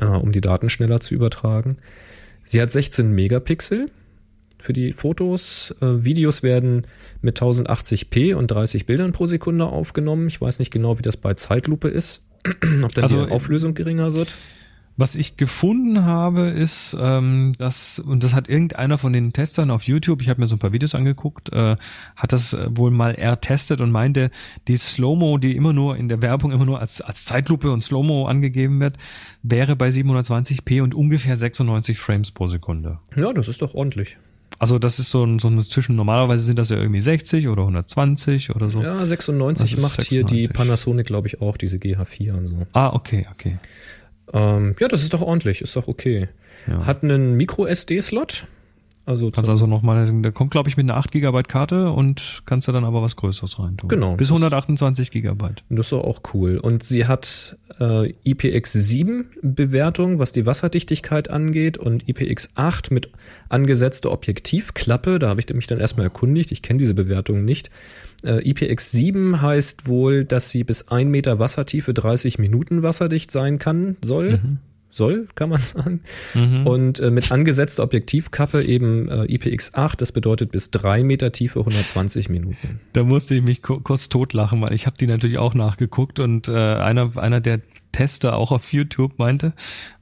[0.00, 1.76] äh, um die Daten schneller zu übertragen.
[2.44, 3.90] Sie hat 16 Megapixel
[4.58, 5.74] für die Fotos.
[5.80, 6.86] Äh, Videos werden
[7.20, 10.28] mit 1080p und 30 Bildern pro Sekunde aufgenommen.
[10.28, 12.24] Ich weiß nicht genau, wie das bei Zeitlupe ist.
[12.82, 14.34] Ob dann Also, die Auflösung geringer wird.
[14.96, 19.84] Was ich gefunden habe, ist, ähm, dass, und das hat irgendeiner von den Testern auf
[19.84, 21.76] YouTube, ich habe mir so ein paar Videos angeguckt, äh,
[22.18, 24.30] hat das äh, wohl mal ertestet und meinte,
[24.68, 28.26] die Slow-Mo, die immer nur in der Werbung immer nur als, als Zeitlupe und Slow-Mo
[28.26, 28.98] angegeben wird,
[29.42, 32.98] wäre bei 720p und ungefähr 96 Frames pro Sekunde.
[33.16, 34.18] Ja, das ist doch ordentlich.
[34.58, 37.62] Also das ist so ein, so ein zwischen, normalerweise sind das ja irgendwie 60 oder
[37.62, 38.82] 120 oder so.
[38.82, 40.52] Ja, 96 Das ist macht hier die 96.
[40.52, 42.56] Panasonic, glaube ich, auch, diese GH4 und so.
[42.72, 43.58] Ah, okay, okay.
[44.32, 46.28] Ähm, ja, das ist doch ordentlich, ist doch okay.
[46.66, 46.84] Ja.
[46.86, 48.46] Hat einen Micro-SD-Slot.
[49.10, 52.68] Also Kannst also nochmal, der kommt glaube ich mit einer 8 GB Karte und kannst
[52.68, 53.88] du dann aber was Größeres rein tun.
[53.88, 54.14] Genau.
[54.14, 55.64] Bis Das- 128 Gigabyte.
[55.68, 56.58] Das ist auch cool.
[56.58, 63.10] Und sie hat äh, IPX7-Bewertung, was die Wasserdichtigkeit angeht, und IPX8 mit
[63.48, 65.18] angesetzter Objektivklappe.
[65.18, 66.52] Da habe ich mich dann erstmal erkundigt.
[66.52, 67.70] Ich kenne diese Bewertung nicht.
[68.22, 73.96] Äh, IPX7 heißt wohl, dass sie bis 1 Meter Wassertiefe 30 Minuten wasserdicht sein kann,
[74.02, 74.40] soll.
[74.92, 76.00] Soll, kann man sagen.
[76.64, 82.28] Und äh, mit angesetzter Objektivkappe eben äh, IPX8, das bedeutet bis 3 Meter Tiefe 120
[82.28, 82.80] Minuten.
[82.92, 86.48] Da musste ich mich ku- kurz totlachen, weil ich habe die natürlich auch nachgeguckt und
[86.48, 87.60] äh, einer, einer der
[87.92, 89.52] Tester auch auf YouTube meinte,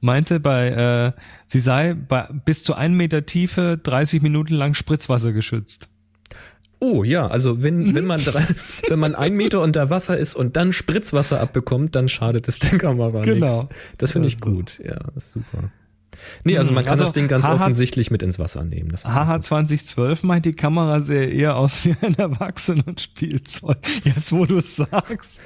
[0.01, 0.69] meinte bei,
[1.15, 5.89] äh, sie sei bei bis zu 1 Meter Tiefe 30 Minuten lang Spritzwasser geschützt.
[6.81, 7.63] Oh ja, also Mhm.
[7.63, 8.45] wenn, wenn man drei,
[8.87, 12.77] wenn man ein Meter unter Wasser ist und dann Spritzwasser abbekommt, dann schadet es der
[12.79, 13.63] Kamera Genau.
[13.63, 13.75] nichts.
[13.97, 14.51] Das finde ich Also.
[14.55, 14.79] gut.
[14.83, 15.71] Ja, super.
[16.43, 18.91] Nee, also man kann Also, das Ding ganz HH offensichtlich mit ins Wasser nehmen.
[18.93, 23.77] HH 2012 meint, die Kamera sähe eher aus wie ein Erwachsenenspielzeug.
[24.03, 25.41] Jetzt, wo du es sagst.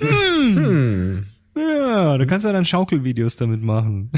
[0.00, 1.26] Hm.
[1.56, 4.10] Ja, du kannst ja dann Schaukelvideos damit machen.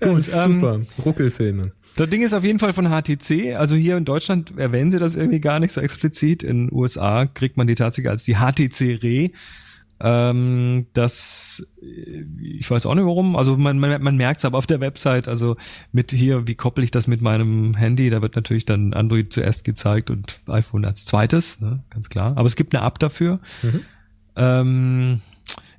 [0.00, 0.80] ja, das ist ähm, super.
[1.04, 1.72] Ruckelfilme.
[2.00, 3.58] Das Ding ist auf jeden Fall von HTC.
[3.58, 6.42] Also hier in Deutschland erwähnen sie das irgendwie gar nicht so explizit.
[6.42, 9.30] In den USA kriegt man die tatsächlich als die HTC Re.
[10.00, 11.62] Ähm, das,
[12.40, 13.36] ich weiß auch nicht warum.
[13.36, 15.28] Also man, man, man merkt es aber auf der Website.
[15.28, 15.58] Also
[15.92, 18.08] mit hier, wie koppel ich das mit meinem Handy?
[18.08, 21.84] Da wird natürlich dann Android zuerst gezeigt und iPhone als zweites, ne?
[21.90, 22.34] ganz klar.
[22.38, 23.40] Aber es gibt eine App dafür.
[24.36, 25.20] Ähm,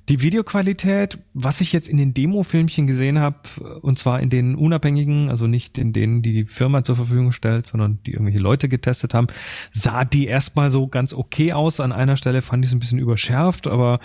[0.08, 3.38] die Videoqualität, was ich jetzt in den Demo-Filmchen gesehen habe,
[3.82, 7.66] und zwar in den unabhängigen, also nicht in denen, die die Firma zur Verfügung stellt,
[7.66, 9.28] sondern die irgendwelche Leute getestet haben,
[9.72, 11.78] sah die erstmal so ganz okay aus.
[11.78, 14.00] An einer Stelle fand ich es ein bisschen überschärft, aber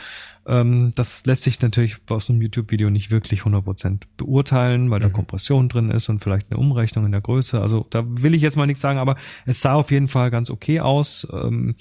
[0.45, 5.67] ähm, das lässt sich natürlich aus einem YouTube-Video nicht wirklich 100% beurteilen, weil da Kompression
[5.67, 7.59] drin ist und vielleicht eine Umrechnung in der Größe.
[7.59, 9.15] Also da will ich jetzt mal nichts sagen, aber
[9.47, 11.27] es sah auf jeden Fall ganz okay aus.
[11.33, 11.73] Ähm,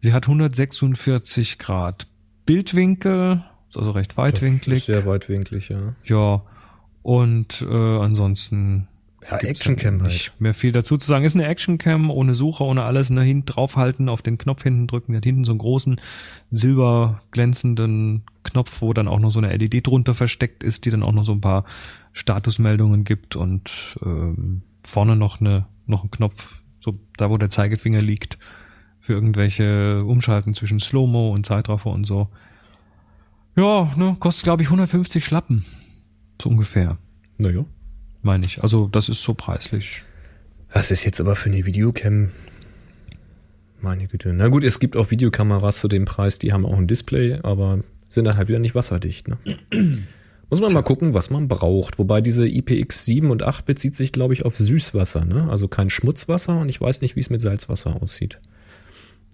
[0.00, 2.06] sie hat 146 Grad
[2.46, 4.84] Bildwinkel, ist also recht weitwinklig.
[4.84, 5.94] sehr weitwinklig, ja.
[6.04, 6.42] Ja.
[7.02, 8.88] Und äh, ansonsten
[9.30, 10.12] Ja, Actioncam halt.
[10.12, 11.24] nicht mehr viel dazu zu sagen.
[11.24, 13.10] Ist eine Actioncam ohne Suche, ohne alles.
[13.10, 15.12] Ne, hinten draufhalten, auf den Knopf hinten drücken.
[15.12, 16.00] Der hat hinten so einen großen
[16.50, 21.02] silber glänzenden Knopf, wo dann auch noch so eine LED drunter versteckt ist, die dann
[21.02, 21.64] auch noch so ein paar
[22.12, 28.00] Statusmeldungen gibt und ähm, vorne noch eine noch ein Knopf, so da wo der Zeigefinger
[28.00, 28.38] liegt
[29.06, 32.28] für irgendwelche Umschalten zwischen Slow-Mo und Zeitraffer und so.
[33.54, 35.64] Ja, ne, kostet glaube ich 150 Schlappen.
[36.42, 36.98] So ungefähr,
[37.38, 37.64] Naja.
[38.22, 38.62] meine ich.
[38.62, 40.02] Also das ist so preislich.
[40.72, 42.30] Was ist jetzt aber für eine Videocam?
[43.80, 44.32] Meine Güte.
[44.32, 47.78] Na gut, es gibt auch Videokameras zu dem Preis, die haben auch ein Display, aber
[48.08, 49.28] sind dann halt wieder nicht wasserdicht.
[49.28, 49.38] Ne?
[50.50, 51.98] Muss man mal gucken, was man braucht.
[51.98, 55.48] Wobei diese IPX7 und 8 bezieht sich, glaube ich, auf Süßwasser, ne?
[55.50, 58.38] Also kein Schmutzwasser und ich weiß nicht, wie es mit Salzwasser aussieht.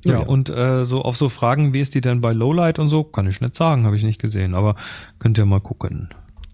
[0.05, 0.19] Ja, Ja.
[0.21, 3.27] und äh, so auf so Fragen, wie ist die denn bei Lowlight und so, kann
[3.29, 4.75] ich nicht sagen, habe ich nicht gesehen, aber
[5.19, 6.09] könnt ihr mal gucken.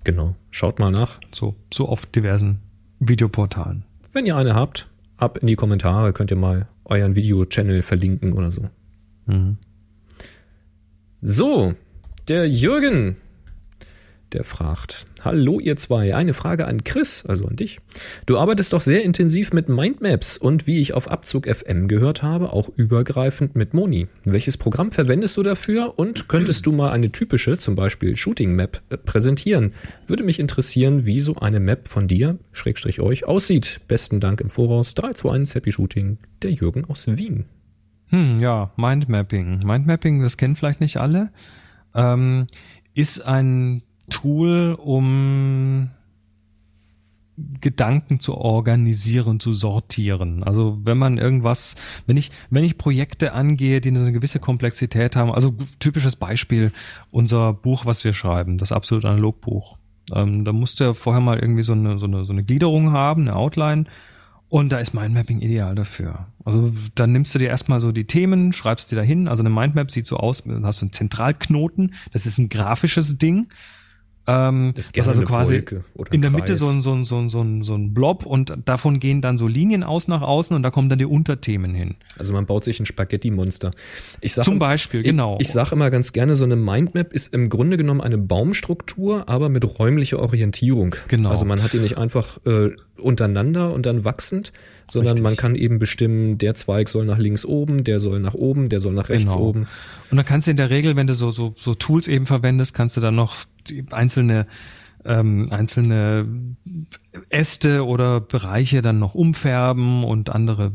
[0.04, 0.34] Genau.
[0.50, 1.18] Schaut mal nach.
[1.34, 2.60] So, so auf diversen
[3.00, 3.84] Videoportalen.
[4.12, 8.50] Wenn ihr eine habt, ab in die Kommentare, könnt ihr mal euren Video-Channel verlinken oder
[8.50, 8.62] so.
[9.26, 9.56] Mhm.
[11.20, 11.72] So,
[12.28, 13.16] der Jürgen,
[14.32, 17.80] der fragt, hallo ihr zwei, eine Frage an Chris, also an dich.
[18.26, 22.52] Du arbeitest doch sehr intensiv mit Mindmaps und wie ich auf Abzug FM gehört habe,
[22.52, 24.08] auch übergreifend mit Moni.
[24.24, 28.82] Welches Programm verwendest du dafür und könntest du mal eine typische, zum Beispiel Shooting Map,
[28.90, 29.72] äh, präsentieren?
[30.06, 33.80] Würde mich interessieren, wie so eine Map von dir, Schrägstrich euch, aussieht.
[33.88, 37.46] Besten Dank im Voraus, 321 Happy Shooting, der Jürgen aus Wien.
[38.08, 39.60] Hm, ja, Mindmapping.
[39.64, 41.30] Mindmapping, das kennen vielleicht nicht alle,
[41.94, 42.46] ähm,
[42.94, 45.90] ist ein Tool, um
[47.60, 50.42] Gedanken zu organisieren, zu sortieren.
[50.42, 55.30] Also wenn man irgendwas, wenn ich, wenn ich Projekte angehe, die eine gewisse Komplexität haben,
[55.30, 56.72] also typisches Beispiel,
[57.10, 59.78] unser Buch, was wir schreiben, das absolut Analogbuch.
[60.12, 62.92] Ähm, da musst du ja vorher mal irgendwie so eine, so eine, so eine Gliederung
[62.92, 63.84] haben, eine Outline.
[64.48, 66.26] Und da ist Mindmapping ideal dafür.
[66.44, 69.28] Also dann nimmst du dir erstmal so die Themen, schreibst die da hin.
[69.28, 73.46] Also eine Mindmap sieht so aus, hast du einen Zentralknoten, das ist ein grafisches Ding.
[74.28, 75.64] Ähm, Das ist also quasi
[76.10, 78.52] in der Mitte so ein, so, ein, so, ein, so, ein, so ein Blob und
[78.66, 81.96] davon gehen dann so Linien aus nach außen und da kommen dann die Unterthemen hin.
[82.18, 83.70] Also man baut sich ein Spaghetti-Monster.
[84.20, 85.36] Ich sag, Zum Beispiel, genau.
[85.40, 89.30] Ich, ich sage immer ganz gerne, so eine Mindmap ist im Grunde genommen eine Baumstruktur,
[89.30, 90.94] aber mit räumlicher Orientierung.
[91.08, 91.30] Genau.
[91.30, 94.52] Also man hat die nicht einfach äh, untereinander und dann wachsend,
[94.90, 95.22] sondern Richtig.
[95.24, 98.80] man kann eben bestimmen, der Zweig soll nach links oben, der soll nach oben, der
[98.80, 99.44] soll nach rechts Genau.
[99.48, 99.66] oben.
[100.10, 102.74] Und dann kannst du in der Regel, wenn du so, so, so Tools eben verwendest,
[102.74, 103.36] kannst du dann noch
[103.68, 104.46] die einzelne
[105.04, 106.26] ähm, einzelne
[107.30, 110.72] Äste oder Bereiche dann noch umfärben und andere,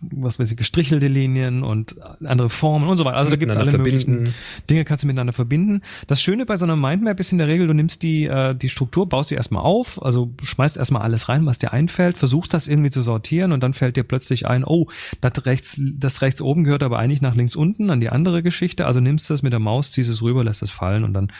[0.00, 3.16] was weiß ich, gestrichelte Linien und andere Formen und so weiter.
[3.16, 4.34] Also da gibt's alle Miteinander möglichen verbinden.
[4.70, 5.82] Dinge, kannst du miteinander verbinden.
[6.06, 8.68] Das Schöne bei so einer Mindmap ist in der Regel, du nimmst die, äh, die
[8.68, 12.68] Struktur, baust die erstmal auf, also schmeißt erstmal alles rein, was dir einfällt, versuchst das
[12.68, 14.88] irgendwie zu sortieren und dann fällt dir plötzlich ein, oh,
[15.20, 18.86] das rechts, das rechts oben gehört aber eigentlich nach links unten an die andere Geschichte.
[18.86, 21.32] Also nimmst du es mit der Maus, ziehst es rüber, lässt es fallen und dann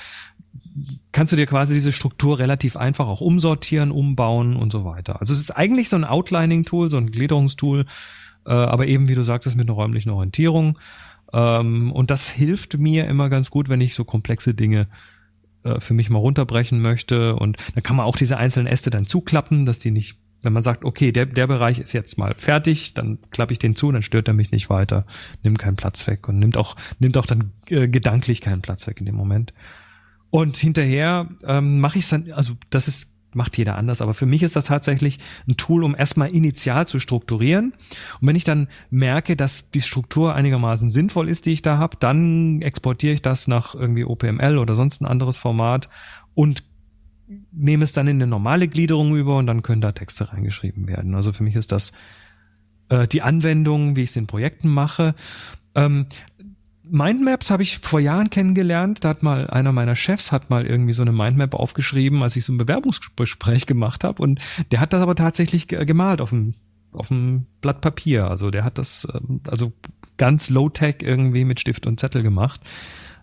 [1.12, 5.20] kannst du dir quasi diese Struktur relativ einfach auch umsortieren, umbauen und so weiter.
[5.20, 7.84] Also es ist eigentlich so ein Outlining-Tool, so ein Gliederungstool,
[8.46, 10.78] äh, aber eben, wie du sagtest, mit einer räumlichen Orientierung.
[11.32, 14.88] Ähm, und das hilft mir immer ganz gut, wenn ich so komplexe Dinge
[15.64, 17.36] äh, für mich mal runterbrechen möchte.
[17.36, 20.62] Und dann kann man auch diese einzelnen Äste dann zuklappen, dass die nicht, wenn man
[20.62, 24.02] sagt, okay, der, der Bereich ist jetzt mal fertig, dann klappe ich den zu, dann
[24.02, 25.06] stört er mich nicht weiter,
[25.42, 29.00] nimmt keinen Platz weg und nimmt auch, nimmt auch dann äh, gedanklich keinen Platz weg
[29.00, 29.54] in dem Moment.
[30.30, 34.26] Und hinterher ähm, mache ich es dann, also das ist, macht jeder anders, aber für
[34.26, 35.18] mich ist das tatsächlich
[35.48, 37.72] ein Tool, um erstmal initial zu strukturieren.
[38.20, 41.96] Und wenn ich dann merke, dass die Struktur einigermaßen sinnvoll ist, die ich da habe,
[41.98, 45.88] dann exportiere ich das nach irgendwie OPML oder sonst ein anderes Format
[46.34, 46.64] und
[47.52, 51.14] nehme es dann in eine normale Gliederung über und dann können da Texte reingeschrieben werden.
[51.14, 51.92] Also für mich ist das
[52.88, 55.14] äh, die Anwendung, wie ich es in Projekten mache.
[55.74, 56.06] Ähm,
[56.88, 59.04] Mindmaps habe ich vor Jahren kennengelernt.
[59.04, 62.44] Da hat mal einer meiner Chefs hat mal irgendwie so eine Mindmap aufgeschrieben, als ich
[62.44, 64.22] so ein Bewerbungsgespräch gemacht habe.
[64.22, 66.54] Und der hat das aber tatsächlich ge- gemalt auf dem
[66.92, 68.28] auf dem Blatt Papier.
[68.28, 69.72] Also der hat das ähm, also
[70.16, 72.60] ganz low tech irgendwie mit Stift und Zettel gemacht.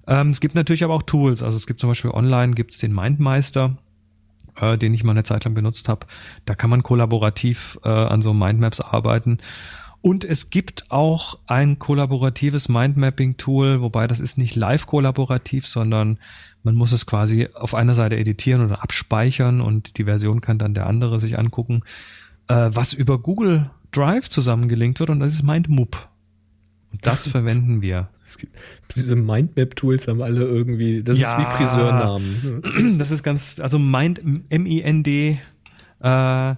[0.08, 1.42] Ähm, es gibt natürlich aber auch Tools.
[1.42, 3.78] Also es gibt zum Beispiel online gibt's den Mindmeister,
[4.58, 6.08] äh, den ich mal eine Zeit lang benutzt habe.
[6.46, 9.38] Da kann man kollaborativ äh, an so Mindmaps arbeiten.
[10.02, 16.18] Und es gibt auch ein kollaboratives Mindmapping-Tool, wobei das ist nicht live kollaborativ, sondern
[16.64, 20.74] man muss es quasi auf einer Seite editieren oder abspeichern und die Version kann dann
[20.74, 21.84] der andere sich angucken,
[22.48, 26.10] äh, was über Google Drive zusammengelinkt wird und das ist MindMoop.
[26.92, 28.10] Und das verwenden wir.
[28.38, 28.56] Gibt,
[28.96, 32.98] diese Mindmap-Tools haben alle irgendwie, das ja, ist wie Friseurnamen.
[32.98, 35.40] Das ist ganz, also Mind, M-I-N-D,
[36.02, 36.56] äh,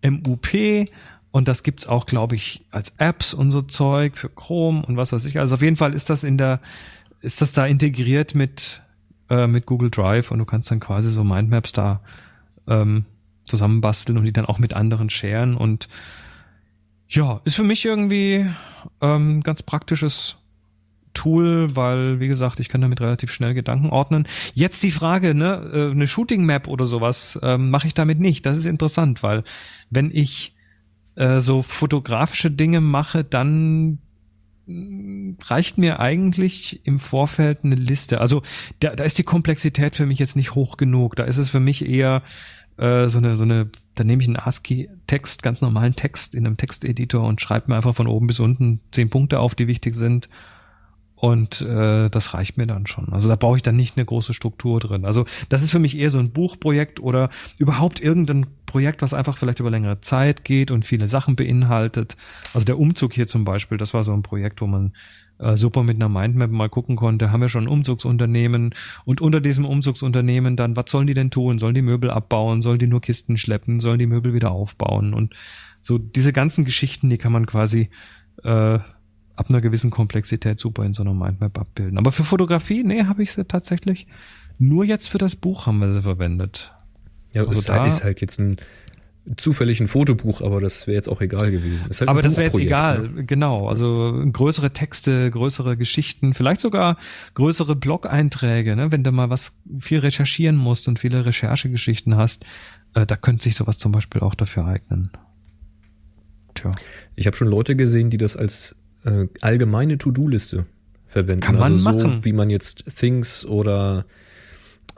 [0.00, 0.86] M-U-P
[1.32, 5.12] und das gibt's auch, glaube ich, als Apps und so Zeug für Chrome und was
[5.12, 5.38] weiß ich.
[5.38, 6.60] Also auf jeden Fall ist das in der,
[7.22, 8.82] ist das da integriert mit,
[9.30, 12.02] äh, mit Google Drive und du kannst dann quasi so Mindmaps da
[12.68, 13.06] ähm,
[13.44, 15.88] zusammenbasteln und die dann auch mit anderen sharen und
[17.08, 18.46] ja, ist für mich irgendwie
[19.00, 20.36] ähm, ganz praktisches
[21.14, 24.26] Tool, weil, wie gesagt, ich kann damit relativ schnell Gedanken ordnen.
[24.54, 28.46] Jetzt die Frage, ne, äh, eine Shooting Map oder sowas ähm, mache ich damit nicht.
[28.46, 29.44] Das ist interessant, weil
[29.90, 30.54] wenn ich
[31.14, 33.98] äh, so fotografische Dinge mache, dann
[34.68, 38.20] reicht mir eigentlich im Vorfeld eine Liste.
[38.20, 38.42] Also
[38.80, 41.16] da, da ist die Komplexität für mich jetzt nicht hoch genug.
[41.16, 42.22] Da ist es für mich eher
[42.78, 46.56] äh, so eine, so eine, da nehme ich einen ASCII-Text, ganz normalen Text in einem
[46.56, 50.28] Texteditor und schreibe mir einfach von oben bis unten zehn Punkte auf, die wichtig sind
[51.24, 53.12] und äh, das reicht mir dann schon.
[53.12, 55.04] Also da brauche ich dann nicht eine große Struktur drin.
[55.04, 59.36] Also das ist für mich eher so ein Buchprojekt oder überhaupt irgendein Projekt, was einfach
[59.36, 62.16] vielleicht über längere Zeit geht und viele Sachen beinhaltet.
[62.54, 64.94] Also der Umzug hier zum Beispiel, das war so ein Projekt, wo man
[65.38, 69.40] äh, super mit einer Mindmap mal gucken konnte, haben wir schon ein Umzugsunternehmen und unter
[69.40, 71.60] diesem Umzugsunternehmen dann, was sollen die denn tun?
[71.60, 72.62] Sollen die Möbel abbauen?
[72.62, 73.78] Sollen die nur Kisten schleppen?
[73.78, 75.14] Sollen die Möbel wieder aufbauen?
[75.14, 75.36] Und
[75.80, 77.90] so diese ganzen Geschichten, die kann man quasi
[78.42, 78.80] äh,
[79.36, 81.98] ab einer gewissen Komplexität super in so einer Mindmap abbilden.
[81.98, 84.06] Aber für Fotografie, nee, habe ich sie tatsächlich
[84.58, 86.72] nur jetzt für das Buch haben wir sie verwendet.
[87.34, 88.56] Ja, also ist, da, halt, ist halt jetzt ein
[89.36, 91.84] zufällig ein Fotobuch, aber das wäre jetzt auch egal gewesen.
[91.84, 93.24] Halt aber das wäre jetzt egal, ne?
[93.24, 93.68] genau.
[93.68, 96.96] Also größere Texte, größere Geschichten, vielleicht sogar
[97.34, 98.90] größere Blog-Einträge, ne?
[98.90, 102.44] wenn du mal was viel recherchieren musst und viele Recherchegeschichten hast,
[102.94, 105.10] äh, da könnte sich sowas zum Beispiel auch dafür eignen.
[106.54, 106.72] Tja.
[107.14, 110.66] Ich habe schon Leute gesehen, die das als äh, allgemeine To-Do-Liste
[111.06, 111.40] verwenden.
[111.40, 112.24] Kann man also so, machen.
[112.24, 114.06] wie man jetzt Things oder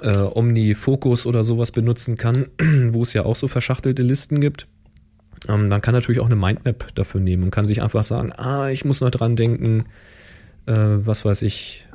[0.00, 2.46] äh, OmniFocus oder sowas benutzen kann,
[2.88, 4.66] wo es ja auch so verschachtelte Listen gibt.
[5.48, 8.70] Ähm, dann kann natürlich auch eine Mindmap dafür nehmen und kann sich einfach sagen, ah,
[8.70, 9.84] ich muss noch dran denken,
[10.66, 11.86] äh, was weiß ich,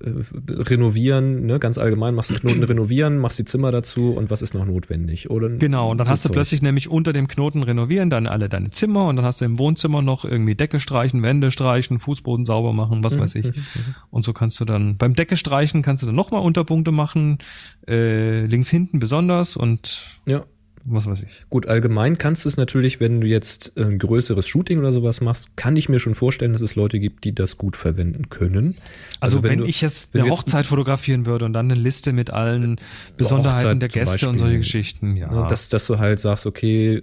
[0.00, 4.54] renovieren, ne, ganz allgemein, machst du Knoten renovieren, machst die Zimmer dazu und was ist
[4.54, 5.48] noch notwendig, oder?
[5.50, 6.34] Genau, und dann so hast du Zeug.
[6.34, 9.58] plötzlich nämlich unter dem Knoten renovieren dann alle deine Zimmer und dann hast du im
[9.58, 13.46] Wohnzimmer noch irgendwie Decke streichen, Wände streichen, Fußboden sauber machen, was mhm, weiß ich.
[13.46, 13.94] Mhm.
[14.10, 17.38] Und so kannst du dann, beim Decke streichen kannst du dann nochmal Unterpunkte machen,
[17.86, 20.44] äh, links hinten besonders und ja
[20.86, 21.44] was weiß ich.
[21.48, 25.56] Gut, allgemein kannst du es natürlich, wenn du jetzt ein größeres Shooting oder sowas machst,
[25.56, 28.76] kann ich mir schon vorstellen, dass es Leute gibt, die das gut verwenden können.
[29.20, 31.80] Also, also wenn, wenn du, ich jetzt eine Hochzeit jetzt, fotografieren würde und dann eine
[31.80, 32.80] Liste mit allen
[33.16, 35.30] Besonderheiten Hochzeit der Gäste Beispiel, und solche Geschichten, ja.
[35.30, 37.02] Ne, dass, dass du halt sagst, okay,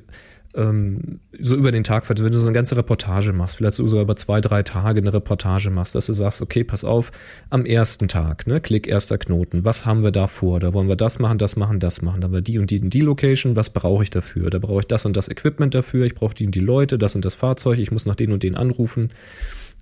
[0.55, 4.15] ähm, so über den Tag, wenn du so eine ganze Reportage machst, vielleicht sogar über
[4.15, 7.11] zwei, drei Tage eine Reportage machst, dass du sagst, okay, pass auf,
[7.49, 10.59] am ersten Tag, ne, Klick erster Knoten, was haben wir da vor?
[10.59, 12.21] Da wollen wir das machen, das machen, das machen.
[12.21, 14.49] Da haben wir die und die und die Location, was brauche ich dafür?
[14.49, 17.15] Da brauche ich das und das Equipment dafür, ich brauche die und die Leute, das
[17.15, 19.09] und das Fahrzeug, ich muss noch den und den anrufen.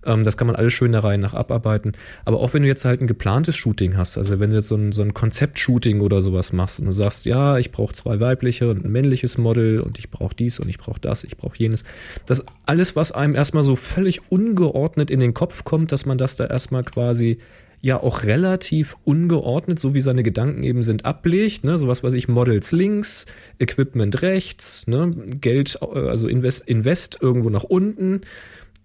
[0.06, 1.93] Ähm, das kann man alles schön der Reihe nach abarbeiten.
[2.26, 4.76] Aber auch wenn du jetzt halt ein geplantes Shooting hast, also wenn du jetzt so
[4.76, 8.70] ein, so ein Konzept-Shooting oder sowas machst und du sagst, ja, ich brauche zwei weibliche
[8.70, 11.84] und ein männliches Model und ich brauche dies und ich brauche das, ich brauche jenes.
[12.26, 16.36] Das alles, was einem erstmal so völlig ungeordnet in den Kopf kommt, dass man das
[16.36, 17.39] da erstmal quasi
[17.82, 21.64] ja auch relativ ungeordnet, so wie seine Gedanken eben sind, ablegt.
[21.64, 21.78] Ne?
[21.78, 23.26] Sowas weiß ich, Models links,
[23.58, 25.14] Equipment rechts, ne?
[25.39, 28.22] Geld, äh, also Invest, Invest irgendwo nach unten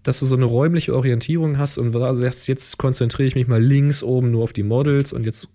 [0.05, 4.03] dass du so eine räumliche Orientierung hast und sagst, jetzt konzentriere ich mich mal links
[4.03, 5.49] oben nur auf die Models und jetzt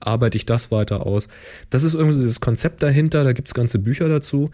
[0.00, 1.28] arbeite ich das weiter aus.
[1.70, 4.50] Das ist irgendwie dieses Konzept dahinter, da gibt es ganze Bücher dazu.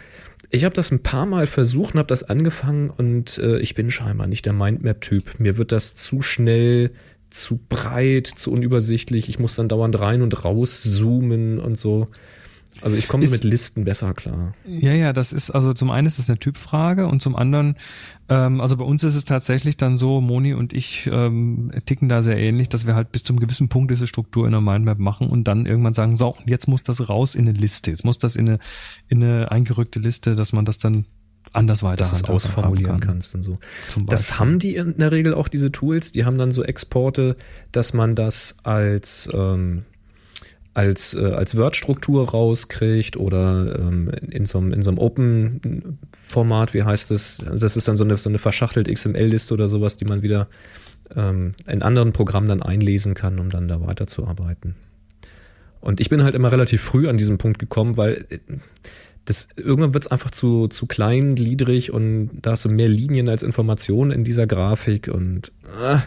[0.51, 3.91] Ich habe das ein paar Mal versucht und habe das angefangen und äh, ich bin
[3.91, 5.41] scheinbar nicht der Mindmap-Typ.
[5.41, 6.93] Mir wird das zu schnell,
[7.30, 9.28] zu breit, zu unübersichtlich.
[9.28, 12.09] Ich muss dann dauernd rein und raus zoomen und so.
[12.83, 14.53] Also ich komme mit Listen besser klar.
[14.66, 17.76] Ja, ja, das ist, also zum einen ist das eine Typfrage und zum anderen,
[18.28, 22.22] ähm, also bei uns ist es tatsächlich dann so, Moni und ich ähm, ticken da
[22.22, 25.28] sehr ähnlich, dass wir halt bis zum gewissen Punkt diese Struktur in der Mindmap machen
[25.28, 28.37] und dann irgendwann sagen, so, jetzt muss das raus in eine Liste, jetzt muss das
[28.37, 28.59] in eine,
[29.09, 31.07] in eine eingerückte Liste, dass man das dann
[31.53, 33.14] anders weiter dass es ausformulieren kann.
[33.14, 33.59] kannst und so.
[34.07, 37.37] Das haben die in der Regel auch diese Tools, die haben dann so Exporte,
[37.72, 39.85] dass man das als ähm,
[40.75, 46.85] als, äh, als Word-Struktur rauskriegt oder ähm, in, so einem, in so einem Open-Format, wie
[46.85, 47.43] heißt das?
[47.53, 50.49] Das ist dann so eine, so eine verschachtelte XML-Liste oder sowas, die man wieder
[51.16, 54.77] ähm, in anderen Programmen dann einlesen kann, um dann da weiterzuarbeiten.
[55.81, 58.39] Und ich bin halt immer relativ früh an diesem Punkt gekommen, weil äh,
[59.25, 63.43] das, irgendwann wird es einfach zu, zu kleingliedrig und da hast du mehr Linien als
[63.43, 65.53] Informationen in dieser Grafik und
[65.83, 65.99] äh,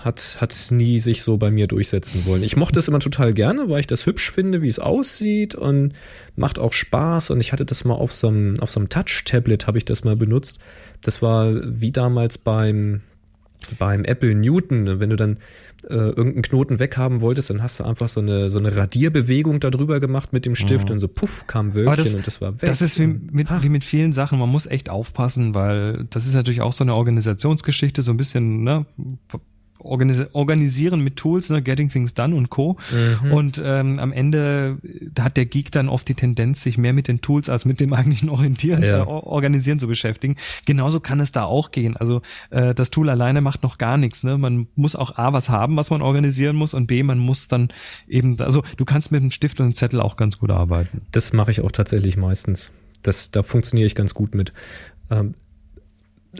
[0.00, 2.42] hat, hat nie sich so bei mir durchsetzen wollen.
[2.42, 5.92] Ich mochte es immer total gerne, weil ich das hübsch finde, wie es aussieht und
[6.36, 7.30] macht auch Spaß.
[7.30, 10.04] Und ich hatte das mal auf so einem, auf so einem Touch-Tablet habe ich das
[10.04, 10.58] mal benutzt.
[11.00, 13.00] Das war wie damals beim,
[13.78, 15.38] beim Apple Newton, wenn du dann
[15.88, 19.98] äh, irgendeinen Knoten weghaben wolltest, dann hast du einfach so eine, so eine Radierbewegung darüber
[19.98, 20.92] gemacht mit dem Stift Mhm.
[20.92, 22.68] und so puff kam Wölkchen das, und das war weg.
[22.68, 26.34] Das ist wie mit, wie mit vielen Sachen, man muss echt aufpassen, weil das ist
[26.34, 28.86] natürlich auch so eine Organisationsgeschichte, so ein bisschen, ne,
[29.84, 32.76] organisi organisieren mit Tools, ne, Getting Things Done und Co.
[33.24, 33.32] Mhm.
[33.32, 34.78] Und ähm, am Ende
[35.12, 37.80] da hat der Geek dann oft die Tendenz, sich mehr mit den Tools als mit
[37.80, 38.98] dem eigentlichen Orientieren, Ja.
[39.00, 40.36] äh, Or- Organisieren zu beschäftigen.
[40.64, 41.96] Genauso kann es da auch gehen.
[41.96, 44.24] Also äh, das Tool alleine macht noch gar nichts.
[44.24, 44.38] Ne?
[44.38, 47.68] Man muss auch A, was haben, was man organisieren muss und B, man muss dann
[48.08, 51.02] eben, also du kannst mit einem Stift und einem Zettel auch ganz gut arbeiten.
[51.12, 52.70] Das mache ich auch tatsächlich meistens.
[53.02, 54.52] Das, da funktioniere ich ganz gut mit.
[55.10, 55.32] Ähm,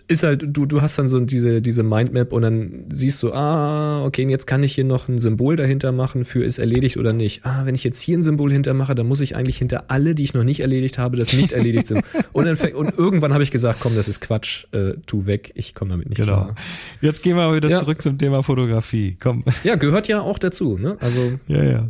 [0.08, 4.02] ist halt, du, du hast dann so diese, diese Mindmap und dann siehst du, ah,
[4.06, 7.44] okay, jetzt kann ich hier noch ein Symbol dahinter machen für ist erledigt oder nicht.
[7.44, 10.22] Ah, wenn ich jetzt hier ein Symbol hintermache, dann muss ich eigentlich hinter alle, die
[10.22, 12.02] ich noch nicht erledigt habe, das nicht erledigt sind.
[12.32, 15.74] Und, dann, und irgendwann habe ich gesagt, komm, das ist Quatsch, äh, tu weg, ich
[15.74, 16.44] komme damit nicht Genau.
[16.44, 16.54] klar.
[17.02, 17.78] Jetzt gehen wir wieder Ja.
[17.78, 19.18] zurück zum Thema Fotografie.
[19.20, 19.44] Komm.
[19.64, 20.96] Ja, gehört ja auch dazu, ne?
[21.00, 21.88] Also Ja, ja.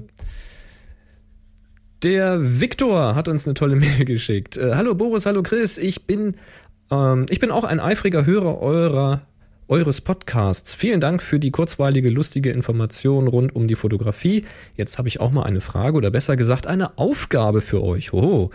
[2.03, 4.57] Der Viktor hat uns eine tolle Mail geschickt.
[4.57, 5.79] Äh, hallo Boris, hallo Chris.
[5.79, 6.35] Ich bin,
[6.93, 9.23] ähm, ich bin auch ein eifriger Hörer eurer,
[9.67, 10.75] eures Podcasts.
[10.75, 14.45] Vielen Dank für die kurzweilige, lustige Information rund um die Fotografie.
[14.77, 18.13] Jetzt habe ich auch mal eine Frage oder besser gesagt eine Aufgabe für euch.
[18.13, 18.51] Hoho.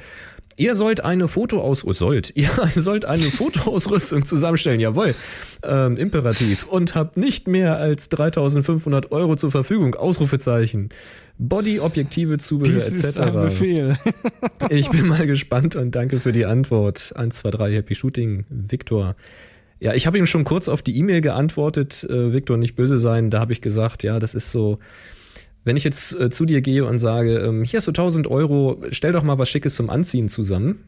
[0.60, 5.14] Ihr sollt eine Fotoaus oh, sollt ihr sollt eine Fotoausrüstung zusammenstellen, jawohl,
[5.64, 9.96] ähm, imperativ und habt nicht mehr als 3.500 Euro zur Verfügung.
[9.96, 10.90] Ausrufezeichen.
[11.38, 13.10] Body, Objektive, Zubehör Dies etc.
[13.10, 13.98] ist ein Befehl.
[14.70, 17.14] Ich bin mal gespannt und danke für die Antwort.
[17.16, 19.16] 1, 2, 3, Happy Shooting, Viktor.
[19.80, 23.30] Ja, ich habe ihm schon kurz auf die E-Mail geantwortet, äh, Viktor, nicht böse sein.
[23.30, 24.80] Da habe ich gesagt, ja, das ist so,
[25.68, 28.82] wenn ich jetzt äh, zu dir gehe und sage, ähm, hier hast du 1000 Euro,
[28.92, 30.84] stell doch mal was Schickes zum Anziehen zusammen.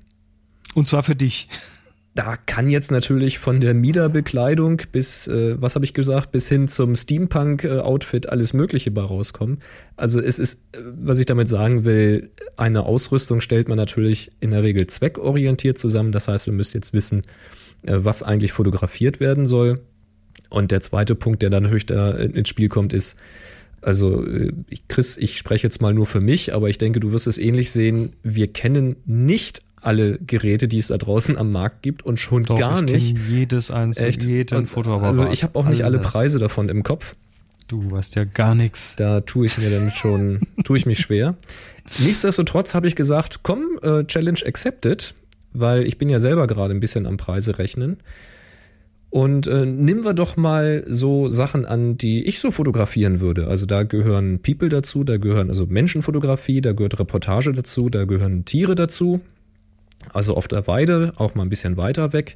[0.74, 1.50] Und zwar für dich.
[2.16, 6.68] Da kann jetzt natürlich von der Miederbekleidung bis, äh, was habe ich gesagt, bis hin
[6.68, 9.60] zum Steampunk-Outfit alles Mögliche bei rauskommen.
[9.96, 14.52] Also es ist, äh, was ich damit sagen will, eine Ausrüstung stellt man natürlich in
[14.52, 16.12] der Regel zweckorientiert zusammen.
[16.12, 17.22] Das heißt, wir müssen jetzt wissen,
[17.84, 19.82] äh, was eigentlich fotografiert werden soll.
[20.50, 23.18] Und der zweite Punkt, der dann natürlich da ins Spiel kommt, ist,
[23.82, 27.12] also äh, ich, Chris, ich spreche jetzt mal nur für mich, aber ich denke, du
[27.12, 28.14] wirst es ähnlich sehen.
[28.24, 32.60] Wir kennen nicht alle Geräte, die es da draußen am Markt gibt und schon Doch,
[32.60, 33.18] gar ich nicht.
[33.30, 34.24] jedes einzelne, Echt?
[34.24, 35.08] jeden Fotoapparat.
[35.08, 36.12] also ich habe auch nicht alle Alles.
[36.12, 37.16] Preise davon im Kopf.
[37.68, 38.96] Du weißt ja gar nichts.
[38.98, 41.36] Da tue ich mir dann schon, tue ich mich schwer.
[42.00, 45.14] Nichtsdestotrotz habe ich gesagt, komm, äh, Challenge accepted,
[45.54, 47.98] weil ich bin ja selber gerade ein bisschen am Preise rechnen.
[49.10, 53.48] Und äh, nehmen wir doch mal so Sachen an, die ich so fotografieren würde.
[53.48, 58.46] Also da gehören People dazu, da gehören also Menschenfotografie, da gehört Reportage dazu, da gehören
[58.46, 59.22] Tiere dazu.
[60.14, 62.36] Also auf der Weide, auch mal ein bisschen weiter weg.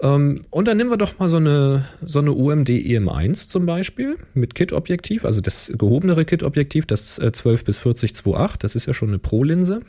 [0.00, 4.16] Ähm, und dann nehmen wir doch mal so eine, so eine UMD EM1 zum Beispiel
[4.34, 8.94] mit Kit-Objektiv, also das gehobenere Kit-Objektiv, das äh, 12 bis 40 2.8, das ist ja
[8.94, 9.80] schon eine Pro-Linse.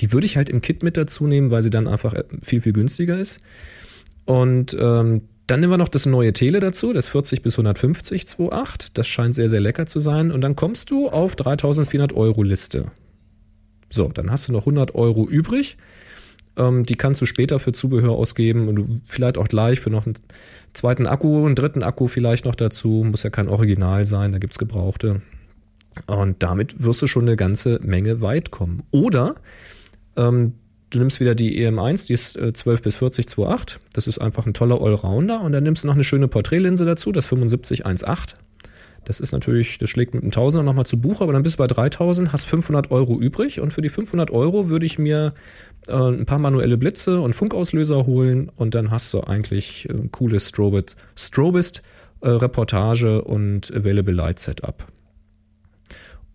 [0.00, 2.60] Die würde ich halt im Kit mit dazu nehmen, weil sie dann einfach äh, viel,
[2.60, 3.40] viel günstiger ist.
[4.30, 8.90] Und ähm, dann nehmen wir noch das neue Tele dazu, das 40 bis 150 2.8.
[8.94, 10.30] Das scheint sehr, sehr lecker zu sein.
[10.30, 12.86] Und dann kommst du auf 3400 Euro Liste.
[13.90, 15.78] So, dann hast du noch 100 Euro übrig.
[16.56, 20.14] Ähm, die kannst du später für Zubehör ausgeben und vielleicht auch gleich für noch einen
[20.74, 23.04] zweiten Akku, einen dritten Akku vielleicht noch dazu.
[23.04, 25.22] Muss ja kein Original sein, da gibt's gebrauchte.
[26.06, 28.84] Und damit wirst du schon eine ganze Menge weit kommen.
[28.92, 29.34] Oder
[30.16, 30.54] ähm,
[30.90, 33.78] du nimmst wieder die EM1, die ist äh, 12 bis 40 2.8.
[33.92, 35.40] Das ist einfach ein toller Allrounder.
[35.40, 38.34] Und dann nimmst du noch eine schöne Porträtlinse dazu, das 75 1.8.
[39.04, 41.58] Das ist natürlich, das schlägt mit einem Tausender nochmal zu Buch, aber dann bist du
[41.58, 45.32] bei 3000, hast 500 Euro übrig und für die 500 Euro würde ich mir
[45.88, 50.50] äh, ein paar manuelle Blitze und Funkauslöser holen und dann hast du eigentlich ein cooles
[50.50, 51.82] Strobist, Strobist
[52.20, 54.86] äh, Reportage und Available Light Setup.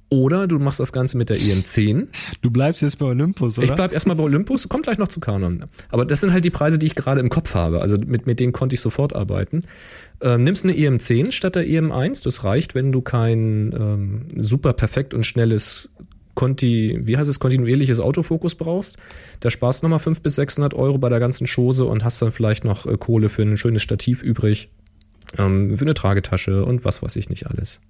[0.10, 2.08] Oder du machst das Ganze mit der EM10.
[2.42, 3.66] Du bleibst jetzt bei Olympus, oder?
[3.66, 5.66] Ich bleib erstmal bei Olympus, kommt gleich noch zu Canon.
[5.90, 7.82] Aber das sind halt die Preise, die ich gerade im Kopf habe.
[7.82, 9.64] Also mit, mit denen konnte ich sofort arbeiten.
[10.22, 12.24] Ähm, nimmst eine EM10 statt der EM1.
[12.24, 15.90] Das reicht, wenn du kein ähm, super perfekt und schnelles
[16.36, 18.98] Conti, wie heißt es, kontinuierliches Autofokus brauchst.
[19.40, 22.32] Da sparst du nochmal 500 bis 600 Euro bei der ganzen Chose und hast dann
[22.32, 24.70] vielleicht noch äh, Kohle für ein schönes Stativ übrig,
[25.40, 27.82] ähm, für eine Tragetasche und was weiß ich nicht alles.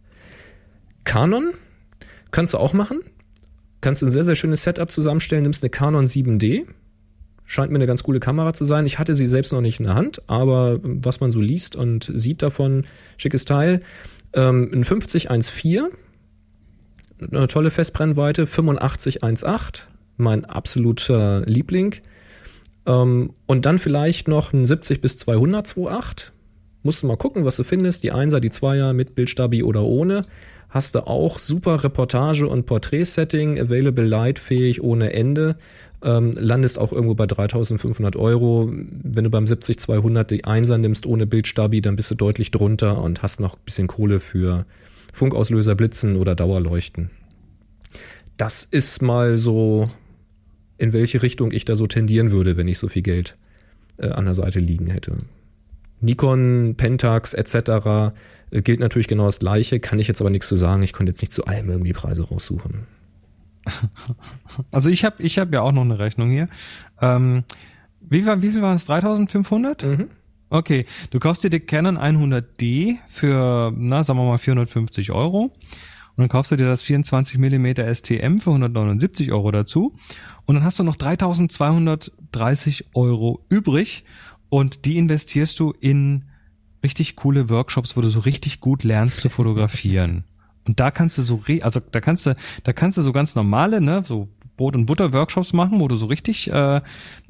[1.03, 1.53] Canon
[2.35, 2.99] kannst du auch machen
[3.85, 6.65] kannst du ein sehr, sehr schönes Setup zusammenstellen, nimmst eine Canon 7D.
[7.45, 8.87] Scheint mir eine ganz coole Kamera zu sein.
[8.87, 12.11] Ich hatte sie selbst noch nicht in der Hand, aber was man so liest und
[12.11, 12.81] sieht davon,
[13.17, 13.81] schickes Teil.
[14.33, 15.89] Ähm, ein 5014,
[17.31, 19.85] eine tolle Festbrennweite, 8518,
[20.17, 21.93] mein absoluter Liebling.
[22.87, 26.31] Ähm, und dann vielleicht noch ein 70 bis 200 2.8.
[26.81, 28.01] Musst du mal gucken, was du findest.
[28.01, 30.23] Die Einser, die Zweier mit Bildstabi oder ohne.
[30.75, 35.55] Hast du auch super Reportage- und Porträtsetting, Available Light fähig ohne Ende.
[36.03, 38.69] Ähm, landest auch irgendwo bei 3500 Euro.
[38.73, 43.23] Wenn du beim 70-200 die Einser nimmst ohne Bildstabi, dann bist du deutlich drunter und
[43.23, 44.65] hast noch ein bisschen Kohle für
[45.13, 47.09] Funkauslöser, Blitzen oder Dauerleuchten.
[48.35, 49.87] Das ist mal so
[50.77, 53.37] in welche Richtung ich da so tendieren würde, wenn ich so viel Geld
[53.95, 55.19] äh, an der Seite liegen hätte.
[56.01, 58.11] Nikon, Pentax etc.
[58.51, 60.83] Äh, gilt natürlich genau das gleiche, kann ich jetzt aber nichts zu sagen.
[60.83, 62.87] Ich konnte jetzt nicht zu allem irgendwie Preise raussuchen.
[64.71, 66.47] Also ich habe ich hab ja auch noch eine Rechnung hier.
[67.01, 67.43] Ähm,
[67.99, 68.85] wie, war, wie viel waren es?
[68.85, 69.83] 3500?
[69.83, 70.07] Mhm.
[70.49, 75.51] Okay, du kaufst dir die Canon 100D für, na, sagen wir mal 450 Euro.
[76.15, 79.95] Und dann kaufst du dir das 24 mm STM für 179 Euro dazu.
[80.45, 84.05] Und dann hast du noch 3230 Euro übrig
[84.49, 86.25] und die investierst du in
[86.85, 90.23] richtig coole Workshops, wo du so richtig gut lernst zu fotografieren.
[90.67, 93.81] Und da kannst du so, also da kannst du, da kannst du so ganz normale,
[93.81, 96.81] ne, so Brot- und Butter-Workshops machen, wo du so richtig äh,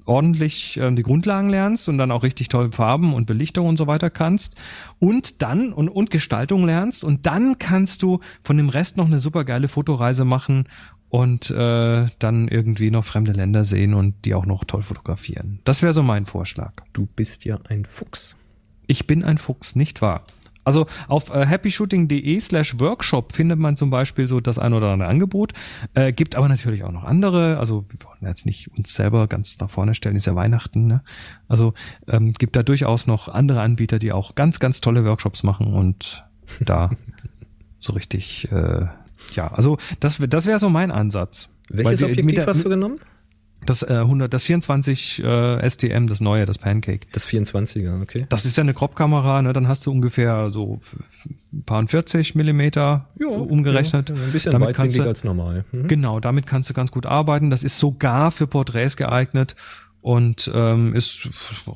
[0.05, 3.87] ordentlich äh, die Grundlagen lernst und dann auch richtig toll Farben und Belichtung und so
[3.87, 4.55] weiter kannst.
[4.99, 9.19] Und dann und, und Gestaltung lernst und dann kannst du von dem Rest noch eine
[9.19, 10.67] super geile Fotoreise machen
[11.09, 15.59] und äh, dann irgendwie noch fremde Länder sehen und die auch noch toll fotografieren.
[15.63, 16.73] Das wäre so mein Vorschlag.
[16.93, 18.35] Du bist ja ein Fuchs.
[18.87, 20.23] Ich bin ein Fuchs, nicht wahr?
[20.63, 25.07] Also auf äh, happyshooting.de slash workshop findet man zum Beispiel so das ein oder andere
[25.09, 25.53] Angebot.
[25.93, 27.59] Äh, gibt aber natürlich auch noch andere.
[27.59, 30.87] Also wir wollen jetzt nicht uns selber ganz da vorne stellen, ist ja Weihnachten.
[30.87, 31.03] Ne?
[31.47, 31.75] Also
[32.07, 36.23] ähm, gibt da durchaus noch andere Anbieter, die auch ganz, ganz tolle Workshops machen und
[36.61, 36.89] da
[37.79, 38.87] so richtig, äh,
[39.33, 41.49] ja, also das, das wäre so mein Ansatz.
[41.69, 42.99] Welches Objektiv der- hast du genommen?
[43.65, 47.07] Das äh, 100, das 24 äh, STM, das neue, das Pancake.
[47.11, 48.25] Das 24er, okay.
[48.29, 49.53] Das ist ja eine Crop-Kamera, ne?
[49.53, 50.79] Dann hast du ungefähr so
[51.53, 54.09] ein paar 40 Millimeter umgerechnet.
[54.09, 55.65] Ja, ein bisschen Damit du- als normal.
[55.71, 55.87] Mhm.
[55.87, 57.49] Genau, damit kannst du ganz gut arbeiten.
[57.49, 59.55] Das ist sogar für Porträts geeignet
[60.05, 61.27] und ähm, ist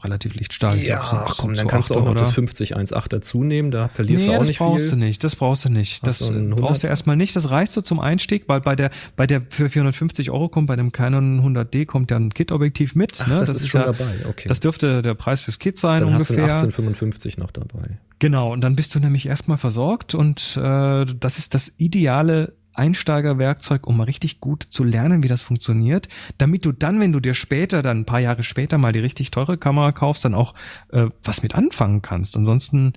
[0.03, 0.77] relativ lichtstark.
[0.77, 2.19] Ich Ja, ach komm, dann kannst du auch noch oder?
[2.19, 4.99] das 5018 dazu nehmen, da verlierst nee, du auch das nicht brauchst viel.
[4.99, 5.23] du nicht.
[5.23, 6.03] Das brauchst du nicht.
[6.05, 6.83] Hast Das du brauchst 100?
[6.83, 7.35] du erstmal nicht.
[7.35, 10.75] Das reicht so zum Einstieg, weil bei der, bei der für 450 Euro kommt, bei
[10.75, 13.17] dem Canon 100D kommt ja ein Kit-Objektiv mit.
[13.19, 13.39] Ach, ne?
[13.39, 14.47] das ist schon ja, dabei, okay.
[14.47, 16.53] Das dürfte der Preis fürs Kit sein Dann hast du ungefähr.
[16.53, 17.97] einen 1855 noch dabei.
[18.19, 23.87] Genau, und dann bist du nämlich erstmal versorgt und äh, das ist das ideale Einsteigerwerkzeug,
[23.87, 26.07] um mal richtig gut zu lernen, wie das funktioniert,
[26.37, 29.31] damit du dann, wenn du dir später, dann ein paar Jahre später mal die richtig
[29.31, 30.53] teure Kamera kaufst, dann auch
[30.89, 32.37] äh, was mit anfangen kannst.
[32.37, 32.93] Ansonsten,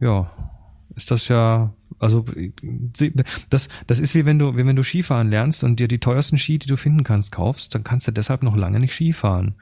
[0.00, 0.30] ja,
[0.94, 2.24] ist das ja, also
[3.50, 6.38] das, das ist wie wenn du, wie wenn du Skifahren lernst und dir die teuersten
[6.38, 9.54] Ski, die du finden kannst, kaufst, dann kannst du deshalb noch lange nicht Skifahren.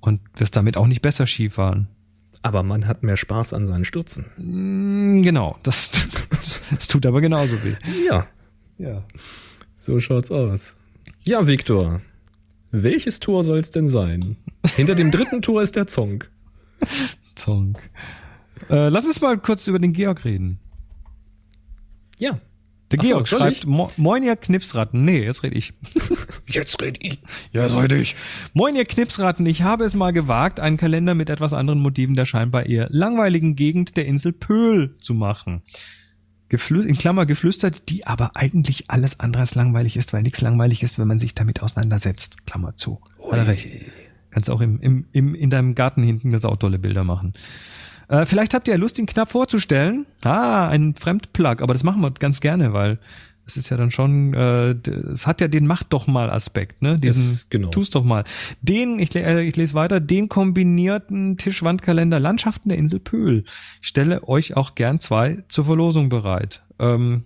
[0.00, 1.88] Und wirst damit auch nicht besser Skifahren.
[2.42, 4.24] Aber man hat mehr Spaß an seinen Stürzen.
[4.38, 5.90] Mm, Genau, das,
[6.70, 7.74] das tut aber genauso weh.
[8.08, 8.26] Ja,
[8.80, 9.04] Ja.
[9.76, 10.76] so schaut's aus.
[11.26, 12.00] Ja, Viktor.
[12.70, 14.36] Welches Tor soll's denn sein?
[14.74, 16.24] Hinter dem dritten Tor ist der Zong.
[17.34, 17.90] Zonk.
[18.70, 20.58] Äh, lass uns mal kurz über den Georg reden.
[22.18, 22.40] Ja.
[22.90, 23.66] Der Ach so, Georg soll schreibt?
[23.66, 25.04] Mo Moin ihr Knipsratten.
[25.04, 25.72] Nee, jetzt red ich.
[26.46, 27.20] Jetzt red ich.
[27.52, 28.16] Ja, jetzt red ich.
[28.54, 29.46] Moin ihr Knipsratten.
[29.46, 33.54] Ich habe es mal gewagt, einen Kalender mit etwas anderen Motiven der scheinbar eher langweiligen
[33.54, 35.62] Gegend der Insel Pöhl zu machen.
[36.50, 40.82] Geflü in Klammer geflüstert, die aber eigentlich alles andere als langweilig ist, weil nichts langweilig
[40.82, 42.44] ist, wenn man sich damit auseinandersetzt.
[42.44, 43.00] Klammer zu.
[43.30, 43.68] Hat er recht.
[44.30, 47.34] Kannst auch im, im, im, in deinem Garten hinten das auch tolle Bilder machen.
[48.08, 50.06] Äh, vielleicht habt ihr ja Lust, ihn knapp vorzustellen.
[50.24, 52.98] Ah, ein Fremdplug, aber das machen wir ganz gerne, weil
[53.50, 54.70] es ist ja dann schon, äh,
[55.10, 56.98] es hat ja den Mach doch mal Aspekt, ne?
[56.98, 57.68] Diesen Es- genau.
[57.68, 58.24] Tu's doch mal.
[58.62, 63.44] Den, ich, äh, ich lese weiter, den kombinierten Tischwandkalender Landschaften der Insel Pöhl.
[63.80, 66.62] Ich stelle euch auch gern zwei zur Verlosung bereit.
[66.78, 67.24] Ähm,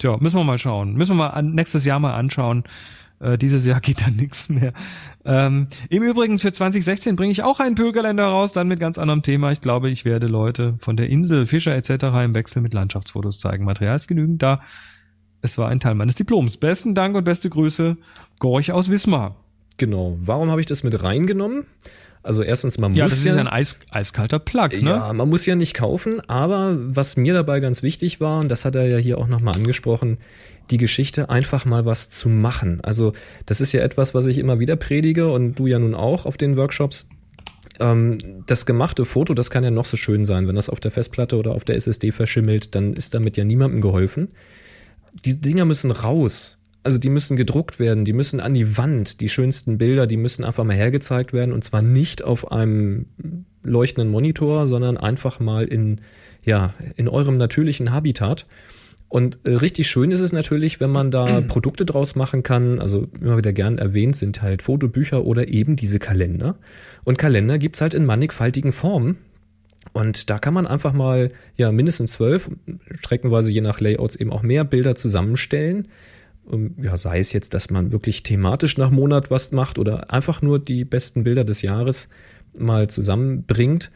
[0.00, 0.94] tja, müssen wir mal schauen.
[0.94, 2.64] Müssen wir mal an, nächstes Jahr mal anschauen.
[3.18, 4.72] Äh, dieses Jahr geht da nichts mehr.
[5.24, 9.22] Ähm, Im Übrigen für 2016 bringe ich auch einen Pöhlkalender raus, dann mit ganz anderem
[9.22, 9.52] Thema.
[9.52, 12.04] Ich glaube, ich werde Leute von der Insel, Fischer etc.
[12.24, 13.64] im Wechsel mit Landschaftsfotos zeigen.
[13.64, 14.60] Material ist genügend da.
[15.42, 16.56] Es war ein Teil meines Diploms.
[16.56, 17.96] Besten Dank und beste Grüße.
[18.38, 19.36] Gorch aus Wismar.
[19.76, 20.16] Genau.
[20.18, 21.66] Warum habe ich das mit reingenommen?
[22.22, 24.90] Also erstens, man Ja, muss das ist ja ein eis, eiskalter Plug, ne?
[24.90, 28.64] Ja, man muss ja nicht kaufen, aber was mir dabei ganz wichtig war, und das
[28.64, 30.18] hat er ja hier auch nochmal angesprochen,
[30.70, 32.80] die Geschichte einfach mal was zu machen.
[32.82, 33.12] Also
[33.44, 36.36] das ist ja etwas, was ich immer wieder predige und du ja nun auch auf
[36.36, 37.08] den Workshops.
[37.78, 40.48] Ähm, das gemachte Foto, das kann ja noch so schön sein.
[40.48, 43.80] Wenn das auf der Festplatte oder auf der SSD verschimmelt, dann ist damit ja niemandem
[43.80, 44.28] geholfen.
[45.24, 46.58] Die Dinger müssen raus.
[46.82, 50.44] Also die müssen gedruckt werden, die müssen an die Wand, die schönsten Bilder, die müssen
[50.44, 53.06] einfach mal hergezeigt werden und zwar nicht auf einem
[53.64, 56.00] leuchtenden Monitor, sondern einfach mal in,
[56.44, 58.46] ja, in eurem natürlichen Habitat.
[59.08, 62.80] Und äh, richtig schön ist es natürlich, wenn man da Produkte draus machen kann.
[62.80, 66.56] Also immer wieder gern erwähnt sind halt Fotobücher oder eben diese Kalender.
[67.04, 69.18] Und Kalender gibt's halt in mannigfaltigen Formen.
[69.92, 72.50] Und da kann man einfach mal ja mindestens zwölf,
[72.90, 75.88] streckenweise je nach Layouts eben auch mehr Bilder zusammenstellen.
[76.50, 80.42] Ähm, ja, sei es jetzt, dass man wirklich thematisch nach Monat was macht oder einfach
[80.42, 82.08] nur die besten Bilder des Jahres
[82.56, 83.90] mal zusammenbringt.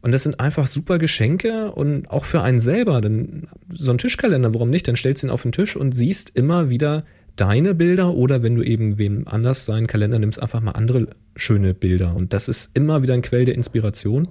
[0.00, 3.00] Und das sind einfach super Geschenke und auch für einen selber.
[3.00, 4.86] Denn so ein Tischkalender, warum nicht?
[4.86, 7.04] Dann stellst du ihn auf den Tisch und siehst immer wieder
[7.36, 11.74] deine Bilder oder wenn du eben wem anders seinen Kalender nimmst, einfach mal andere schöne
[11.74, 12.14] Bilder.
[12.14, 14.28] Und das ist immer wieder ein Quell der Inspiration.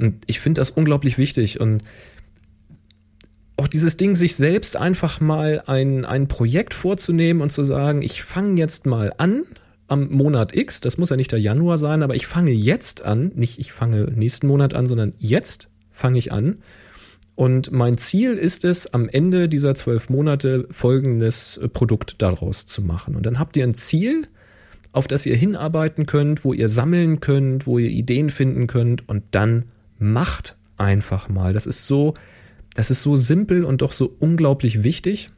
[0.00, 1.60] Und ich finde das unglaublich wichtig.
[1.60, 1.82] Und
[3.56, 8.22] auch dieses Ding, sich selbst einfach mal ein, ein Projekt vorzunehmen und zu sagen, ich
[8.22, 9.44] fange jetzt mal an,
[9.86, 13.32] am Monat X, das muss ja nicht der Januar sein, aber ich fange jetzt an,
[13.34, 16.58] nicht ich fange nächsten Monat an, sondern jetzt fange ich an.
[17.36, 22.82] Und mein Ziel ist es, am Ende dieser zwölf Monate folgendes äh, Produkt daraus zu
[22.82, 23.16] machen.
[23.16, 24.26] Und dann habt ihr ein Ziel,
[24.92, 29.24] auf das ihr hinarbeiten könnt, wo ihr sammeln könnt, wo ihr Ideen finden könnt und
[29.32, 29.64] dann
[29.98, 31.52] macht einfach mal.
[31.52, 32.14] Das ist so,
[32.74, 35.28] das ist so simpel und doch so unglaublich wichtig.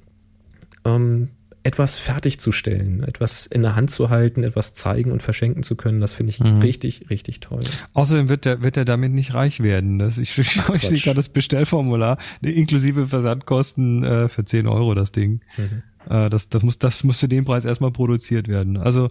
[0.84, 1.30] Ähm,
[1.66, 6.12] etwas fertigzustellen, etwas in der Hand zu halten, etwas zeigen und verschenken zu können, das
[6.12, 6.60] finde ich mhm.
[6.60, 7.58] richtig, richtig toll.
[7.92, 9.98] Außerdem wird er wird er damit nicht reich werden.
[9.98, 15.10] Das, ich ich, ich sehe gerade das Bestellformular, inklusive Versandkosten äh, für 10 Euro das
[15.10, 15.40] Ding.
[15.56, 15.82] Mhm.
[16.08, 18.76] Äh, das, das, muss, das muss für den Preis erstmal produziert werden.
[18.76, 19.08] Also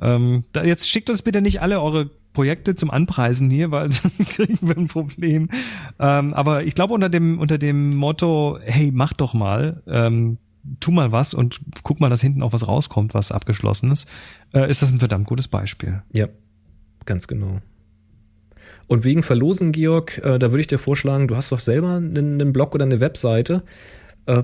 [0.00, 4.26] ähm, da, jetzt schickt uns bitte nicht alle eure Projekte zum Anpreisen hier, weil dann
[4.26, 5.48] kriegen wir ein Problem.
[5.98, 10.38] Ähm, aber ich glaube unter dem unter dem Motto, hey, mach doch mal, ähm,
[10.80, 14.08] tu mal was und guck mal, dass hinten auch was rauskommt, was abgeschlossen ist,
[14.52, 16.02] äh, ist das ein verdammt gutes Beispiel.
[16.12, 16.28] Ja,
[17.06, 17.60] ganz genau.
[18.86, 22.40] Und wegen Verlosen, Georg, äh, da würde ich dir vorschlagen, du hast doch selber einen,
[22.40, 23.62] einen Blog oder eine Webseite.
[24.28, 24.42] Äh,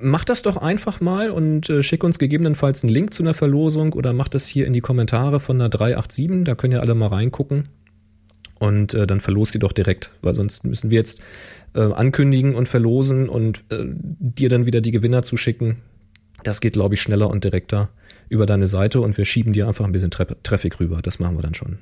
[0.00, 3.92] mach das doch einfach mal und äh, schick uns gegebenenfalls einen Link zu einer Verlosung
[3.92, 6.42] oder mach das hier in die Kommentare von der 387.
[6.44, 7.68] Da können ja alle mal reingucken.
[8.58, 11.22] Und äh, dann verlost sie doch direkt, weil sonst müssen wir jetzt
[11.74, 15.76] äh, ankündigen und verlosen und äh, dir dann wieder die Gewinner zuschicken.
[16.42, 17.88] Das geht, glaube ich, schneller und direkter
[18.28, 21.02] über deine Seite und wir schieben dir einfach ein bisschen Tra Traffic rüber.
[21.02, 21.78] Das machen wir dann schon.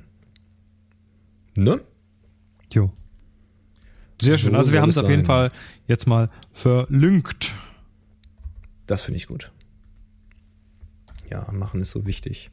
[1.57, 1.81] Ne?
[2.71, 2.91] Jo.
[4.21, 4.55] Sehr schön.
[4.55, 5.51] also wir haben es auf jeden Fall
[5.87, 7.53] jetzt mal verlinkt.
[8.85, 9.51] Das finde ich gut.
[11.29, 12.49] Ja, machen ist so wichtig.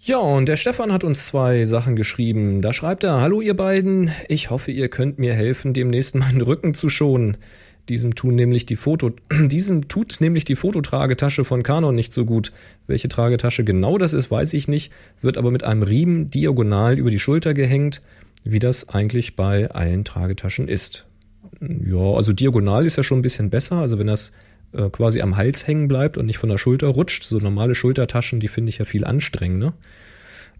[0.00, 2.60] Ja, und der Stefan hat uns zwei Sachen geschrieben.
[2.60, 6.74] Da schreibt er, hallo ihr beiden, ich hoffe, ihr könnt mir helfen, demnächst meinen Rücken
[6.74, 7.38] zu schonen.
[7.88, 9.12] Diesem tun nämlich die Foto,
[9.46, 12.52] diesem tut nämlich die Fototragetasche von Canon nicht so gut.
[12.86, 17.10] Welche Tragetasche genau das ist, weiß ich nicht, wird aber mit einem Riemen diagonal über
[17.10, 18.02] die Schulter gehängt,
[18.44, 21.06] wie das eigentlich bei allen Tragetaschen ist.
[21.60, 24.32] Ja, also diagonal ist ja schon ein bisschen besser, also wenn das
[24.72, 27.24] äh, quasi am Hals hängen bleibt und nicht von der Schulter rutscht.
[27.24, 29.74] So normale Schultertaschen, die finde ich ja viel anstrengender.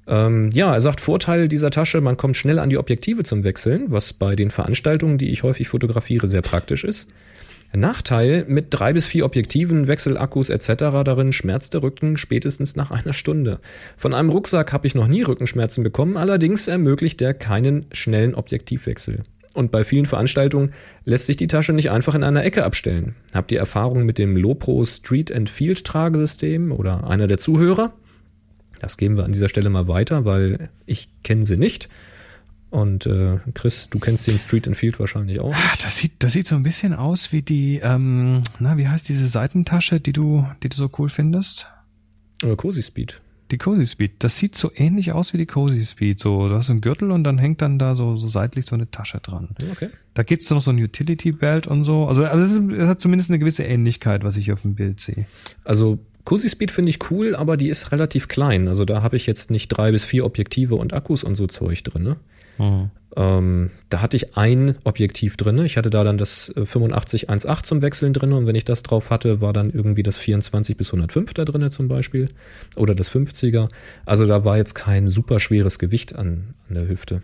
[0.06, 3.90] Ähm, ja, er sagt, Vorteil dieser Tasche, man kommt schnell an die Objektive zum Wechseln,
[3.90, 7.09] was bei den Veranstaltungen, die ich häufig fotografiere, sehr praktisch ist.
[7.81, 10.67] Nachteil, mit drei bis vier Objektiven, Wechselakkus etc.
[11.05, 13.61] darin schmerzt der Rücken spätestens nach einer Stunde.
[13.97, 19.21] Von einem Rucksack habe ich noch nie Rückenschmerzen bekommen, allerdings ermöglicht er keinen schnellen Objektivwechsel.
[19.55, 20.73] Und bei vielen Veranstaltungen
[21.05, 23.15] lässt sich die Tasche nicht einfach in einer Ecke abstellen.
[23.33, 27.93] Habt ihr Erfahrung mit dem Lopro Street and Field Tragesystem oder einer der Zuhörer?
[28.81, 31.89] Das geben wir an dieser Stelle mal weiter, weil ich kenne sie nicht.
[32.75, 35.55] Und äh, Chris, du kennst den Street and Field wahrscheinlich auch.
[35.55, 39.09] Ah, das sieht, das sieht so ein bisschen aus wie die, ähm, na, wie heißt
[39.09, 41.69] diese Seitentasche, die du, die du so cool findest?
[42.43, 43.21] Äh, Cozy Speed.
[43.53, 46.19] Die Cozy Speed, das sieht so ähnlich aus wie die Cozy Speed.
[46.19, 48.91] So, du hast einen Gürtel und dann hängt dann da so, so seitlich so eine
[48.91, 49.51] Tasche dran.
[49.71, 49.91] Okay.
[50.15, 52.09] Da gibt's noch so ein Utility Belt und so.
[52.09, 54.99] Also, also es, ist, es hat zumindest eine gewisse Ähnlichkeit, was ich auf dem Bild
[54.99, 55.27] sehe.
[55.63, 58.67] Also Cozy Speed finde ich cool, aber die ist relativ klein.
[58.67, 61.85] Also da habe ich jetzt nicht drei bis vier Objektive und Akkus und so Zeug
[61.85, 62.03] drin.
[62.03, 62.17] Ne?
[62.59, 62.91] Mhm.
[63.17, 65.59] Ähm, da hatte ich ein Objektiv drin.
[65.65, 69.11] Ich hatte da dann das 85-1.8 äh, zum Wechseln drin und wenn ich das drauf
[69.11, 72.29] hatte, war dann irgendwie das 24 bis 105 da drin zum Beispiel
[72.77, 73.69] oder das 50er.
[74.05, 77.23] Also da war jetzt kein super schweres Gewicht an, an der Hüfte.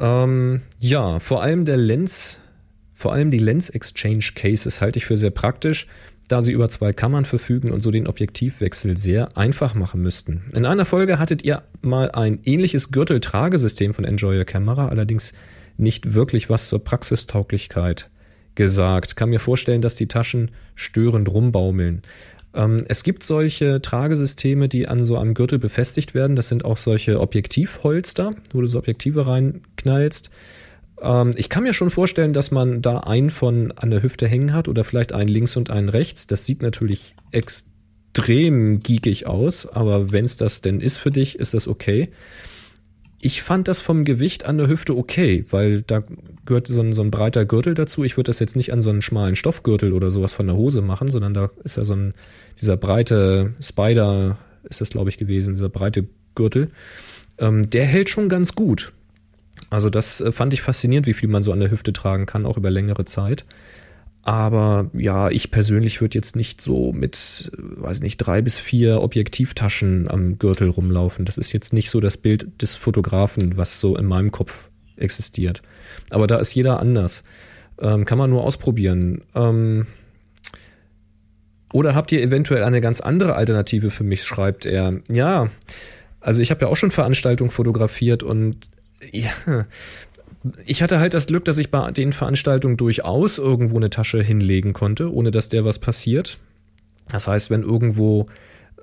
[0.00, 2.38] Ähm, ja, vor allem der Lens
[2.92, 5.86] Vor allem die Lens Exchange Cases halte ich für sehr praktisch,
[6.30, 10.44] da sie über zwei Kammern verfügen und so den Objektivwechsel sehr einfach machen müssten.
[10.54, 15.32] In einer Folge hattet ihr mal ein ähnliches Gürteltragesystem von Enjoy Your Camera, allerdings
[15.76, 18.10] nicht wirklich was zur Praxistauglichkeit
[18.54, 19.16] gesagt.
[19.16, 22.02] Kann mir vorstellen, dass die Taschen störend rumbaumeln.
[22.54, 26.36] Ähm, es gibt solche Tragesysteme, die an so einem Gürtel befestigt werden.
[26.36, 30.30] Das sind auch solche Objektivholster, wo du so Objektive reinknallst.
[31.02, 34.52] Ähm, ich kann mir schon vorstellen, dass man da einen von an der Hüfte hängen
[34.52, 36.26] hat oder vielleicht einen links und einen rechts.
[36.26, 41.54] Das sieht natürlich extrem geekig aus, aber wenn es das denn ist für dich, ist
[41.54, 42.10] das okay.
[43.22, 46.02] Ich fand das vom Gewicht an der Hüfte okay, weil da
[46.46, 48.02] gehört so ein, so ein breiter Gürtel dazu.
[48.02, 50.80] Ich würde das jetzt nicht an so einen schmalen Stoffgürtel oder sowas von der Hose
[50.80, 52.14] machen, sondern da ist ja so ein,
[52.58, 56.70] dieser breite Spider, ist das glaube ich gewesen, dieser breite Gürtel.
[57.36, 58.92] Ähm, der hält schon ganz gut.
[59.70, 62.44] Also das äh, fand ich faszinierend, wie viel man so an der Hüfte tragen kann,
[62.44, 63.44] auch über längere Zeit.
[64.22, 69.00] Aber ja, ich persönlich würde jetzt nicht so mit, äh, weiß nicht, drei bis vier
[69.00, 71.24] Objektivtaschen am Gürtel rumlaufen.
[71.24, 75.62] Das ist jetzt nicht so das Bild des Fotografen, was so in meinem Kopf existiert.
[76.10, 77.24] Aber da ist jeder anders.
[77.80, 79.22] Ähm, kann man nur ausprobieren.
[79.34, 79.86] Ähm,
[81.72, 85.00] oder habt ihr eventuell eine ganz andere Alternative für mich, schreibt er.
[85.08, 85.48] Ja,
[86.20, 88.68] also ich habe ja auch schon Veranstaltungen fotografiert und
[89.12, 89.66] ja,
[90.64, 94.72] ich hatte halt das Glück, dass ich bei den Veranstaltungen durchaus irgendwo eine Tasche hinlegen
[94.72, 96.38] konnte, ohne dass der was passiert.
[97.08, 98.26] Das heißt, wenn irgendwo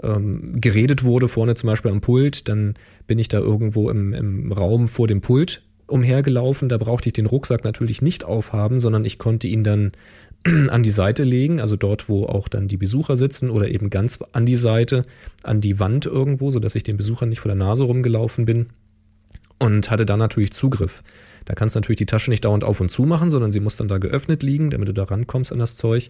[0.03, 2.75] ähm, geredet wurde, vorne zum Beispiel am Pult, dann
[3.07, 6.69] bin ich da irgendwo im, im Raum vor dem Pult umhergelaufen.
[6.69, 9.93] Da brauchte ich den Rucksack natürlich nicht aufhaben, sondern ich konnte ihn dann
[10.69, 14.19] an die Seite legen, also dort, wo auch dann die Besucher sitzen oder eben ganz
[14.31, 15.03] an die Seite,
[15.41, 18.67] an die Wand irgendwo, sodass ich den Besuchern nicht vor der Nase rumgelaufen bin
[19.59, 21.03] und hatte dann natürlich Zugriff.
[21.45, 23.77] Da kannst du natürlich die Tasche nicht dauernd auf und zu machen, sondern sie muss
[23.77, 26.09] dann da geöffnet liegen, damit du da rankommst an das Zeug.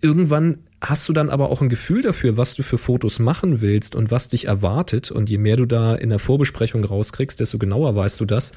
[0.00, 3.96] Irgendwann hast du dann aber auch ein Gefühl dafür, was du für Fotos machen willst
[3.96, 5.10] und was dich erwartet.
[5.10, 8.52] Und je mehr du da in der Vorbesprechung rauskriegst, desto genauer weißt du das.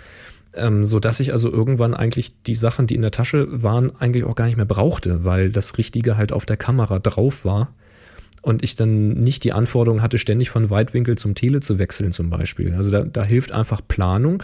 [0.54, 4.26] Ähm, so dass ich also irgendwann eigentlich die Sachen, die in der Tasche waren, eigentlich
[4.26, 7.74] auch gar nicht mehr brauchte, weil das Richtige halt auf der Kamera drauf war
[8.42, 12.30] und ich dann nicht die Anforderung hatte, ständig von Weitwinkel zum Tele zu wechseln zum
[12.30, 12.74] Beispiel.
[12.74, 14.44] Also da, da hilft einfach Planung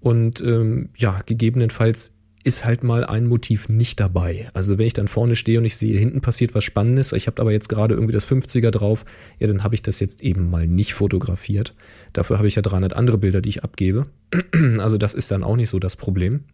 [0.00, 4.50] und ähm, ja, gegebenenfalls ist halt mal ein Motiv nicht dabei.
[4.52, 7.40] Also wenn ich dann vorne stehe und ich sehe, hinten passiert was Spannendes, ich habe
[7.40, 9.04] aber jetzt gerade irgendwie das 50er drauf,
[9.38, 11.74] ja, dann habe ich das jetzt eben mal nicht fotografiert.
[12.12, 14.06] Dafür habe ich ja 300 andere Bilder, die ich abgebe.
[14.78, 16.44] Also das ist dann auch nicht so das Problem.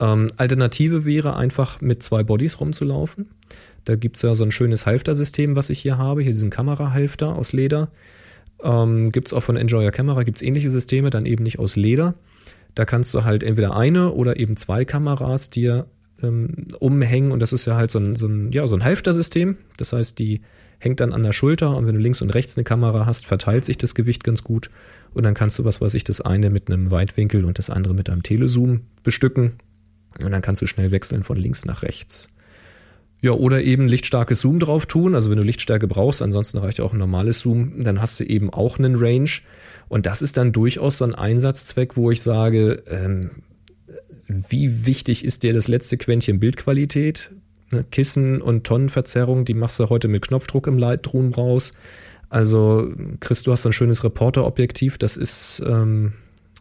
[0.00, 3.30] Ähm, Alternative wäre einfach mit zwei Bodies rumzulaufen.
[3.84, 7.34] Da gibt es ja so ein schönes Halfter-System, was ich hier habe, hier diesen Kamerahalfter
[7.34, 7.90] aus Leder.
[8.62, 11.76] Ähm, gibt es auch von Enjoyer Camera, gibt es ähnliche Systeme, dann eben nicht aus
[11.76, 12.14] Leder.
[12.74, 15.86] Da kannst du halt entweder eine oder eben zwei Kameras dir
[16.22, 19.56] ähm, umhängen und das ist ja halt so ein, so ein, ja, so ein Halfter-System.
[19.76, 20.42] Das heißt, die
[20.78, 23.64] hängt dann an der Schulter und wenn du links und rechts eine Kamera hast, verteilt
[23.64, 24.70] sich das Gewicht ganz gut
[25.12, 27.94] und dann kannst du, was weiß ich, das eine mit einem Weitwinkel und das andere
[27.94, 29.54] mit einem Telezoom bestücken
[30.22, 32.30] und dann kannst du schnell wechseln von links nach rechts.
[33.22, 35.14] Ja, oder eben lichtstarkes Zoom drauf tun.
[35.14, 38.48] Also wenn du Lichtstärke brauchst, ansonsten reicht auch ein normales Zoom, dann hast du eben
[38.50, 39.30] auch einen Range.
[39.88, 43.30] Und das ist dann durchaus so ein Einsatzzweck, wo ich sage, ähm,
[44.26, 47.30] wie wichtig ist dir das letzte Quäntchen Bildqualität?
[47.72, 51.74] Ne, Kissen und Tonnenverzerrung, die machst du heute mit Knopfdruck im Lightroom raus.
[52.28, 56.12] Also, Chris, du hast ein schönes Reporterobjektiv, das ist, ähm,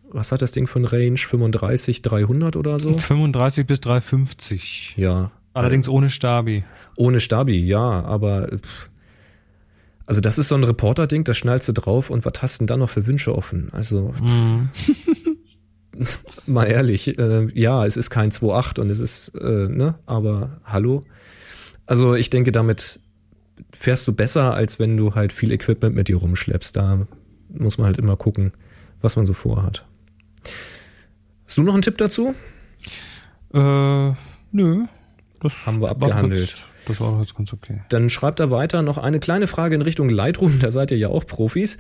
[0.10, 1.18] was hat das Ding für ein Range?
[1.18, 2.98] 35, 300 oder so?
[2.98, 4.96] 35 bis 350.
[4.98, 6.64] Ja, Allerdings ohne Stabi.
[6.96, 8.90] Ohne Stabi, ja, aber pff.
[10.06, 12.68] also das ist so ein Reporter-Ding, da schnallst du drauf und was hast du denn
[12.68, 13.70] da noch für Wünsche offen?
[13.72, 14.70] Also mm.
[16.48, 21.06] mal ehrlich, äh, ja, es ist kein 2.8 und es ist, äh, ne, aber hallo.
[21.86, 23.00] Also ich denke, damit
[23.72, 26.76] fährst du besser, als wenn du halt viel Equipment mit dir rumschleppst.
[26.76, 27.08] Da
[27.50, 28.54] muss man halt immer gucken,
[29.02, 29.86] was man so vorhat.
[31.46, 32.36] Hast du noch einen Tipp dazu?
[33.54, 34.14] Äh,
[34.52, 34.86] nö.
[35.40, 36.50] Das haben wir abgehandelt.
[36.50, 37.82] Jetzt, das war jetzt ganz okay.
[37.90, 41.10] Dann schreibt er weiter noch eine kleine Frage in Richtung Lightroom, da seid ihr ja
[41.10, 41.78] auch Profis.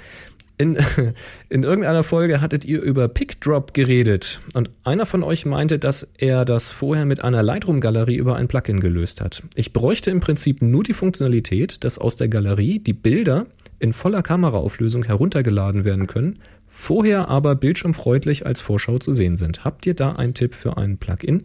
[0.57, 0.77] In,
[1.49, 6.43] in irgendeiner Folge hattet ihr über Pickdrop geredet und einer von euch meinte, dass er
[6.43, 9.41] das vorher mit einer Lightroom-Galerie über ein Plugin gelöst hat.
[9.55, 13.45] Ich bräuchte im Prinzip nur die Funktionalität, dass aus der Galerie die Bilder
[13.79, 19.63] in voller Kameraauflösung heruntergeladen werden können, vorher aber bildschirmfreundlich als Vorschau zu sehen sind.
[19.63, 21.41] Habt ihr da einen Tipp für ein Plugin?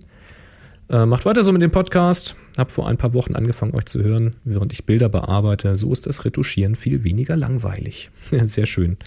[0.90, 2.36] Äh, macht weiter so mit dem Podcast.
[2.59, 5.77] Hab vor ein paar Wochen angefangen, euch zu hören, während ich Bilder bearbeite.
[5.77, 8.11] So ist das Retuschieren viel weniger langweilig.
[8.44, 8.98] Sehr schön.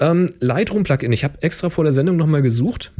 [0.00, 1.12] Ähm, Lightroom Plugin.
[1.12, 2.92] Ich habe extra vor der Sendung nochmal gesucht.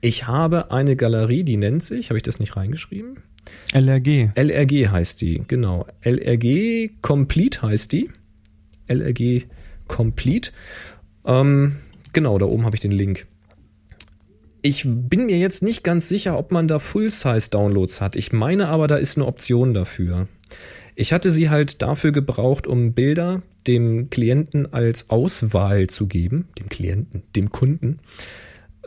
[0.00, 3.18] Ich habe eine Galerie, die nennt sich, habe ich das nicht reingeschrieben?
[3.72, 4.30] LRG.
[4.34, 5.86] LRG heißt die, genau.
[6.02, 8.10] LRG Complete heißt die.
[8.86, 9.44] LRG
[9.88, 10.50] Complete.
[11.24, 11.76] Ähm,
[12.12, 13.26] genau, da oben habe ich den Link.
[14.62, 18.16] Ich bin mir jetzt nicht ganz sicher, ob man da Full-Size-Downloads hat.
[18.16, 20.28] Ich meine aber, da ist eine Option dafür.
[20.94, 26.48] Ich hatte sie halt dafür gebraucht, um Bilder dem Klienten als Auswahl zu geben.
[26.58, 28.00] Dem Klienten, dem Kunden.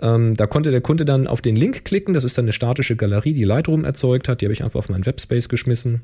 [0.02, 2.14] Ähm, da konnte der Kunde dann auf den Link klicken.
[2.14, 4.42] Das ist dann eine statische Galerie, die Lightroom erzeugt hat.
[4.42, 6.02] Die habe ich einfach auf meinen Webspace geschmissen.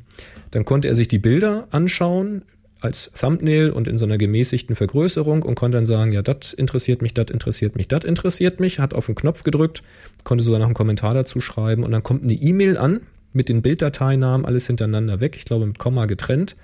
[0.51, 2.43] Dann konnte er sich die Bilder anschauen
[2.81, 7.01] als Thumbnail und in so einer gemäßigten Vergrößerung und konnte dann sagen, ja, das interessiert
[7.01, 9.83] mich, das interessiert mich, das interessiert mich, hat auf den Knopf gedrückt,
[10.23, 13.01] konnte sogar noch einen Kommentar dazu schreiben und dann kommt eine E-Mail an
[13.33, 16.55] mit den Bilddateinamen, alles hintereinander weg, ich glaube mit Komma getrennt.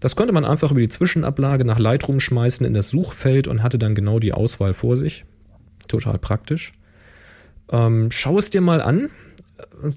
[0.00, 3.78] Das konnte man einfach über die Zwischenablage nach Lightroom schmeißen in das Suchfeld und hatte
[3.78, 5.24] dann genau die Auswahl vor sich.
[5.88, 6.72] Total praktisch.
[7.70, 9.10] Ähm, schau es dir mal an.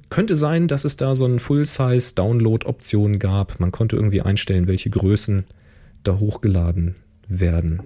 [0.09, 3.59] Könnte sein, dass es da so eine Full-Size-Download-Option gab.
[3.59, 5.45] Man konnte irgendwie einstellen, welche Größen
[6.03, 6.95] da hochgeladen
[7.27, 7.83] werden.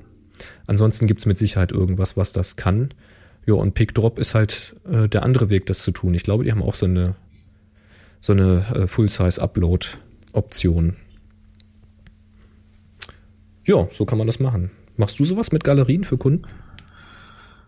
[0.65, 2.89] Ansonsten gibt es mit Sicherheit irgendwas, was das kann.
[3.45, 6.13] Ja, und PickDrop ist halt äh, der andere Weg, das zu tun.
[6.13, 7.15] Ich glaube, die haben auch so eine,
[8.19, 10.95] so eine äh, Full-Size-Upload-Option.
[13.65, 14.71] Ja, so kann man das machen.
[14.95, 16.47] Machst du sowas mit Galerien für Kunden?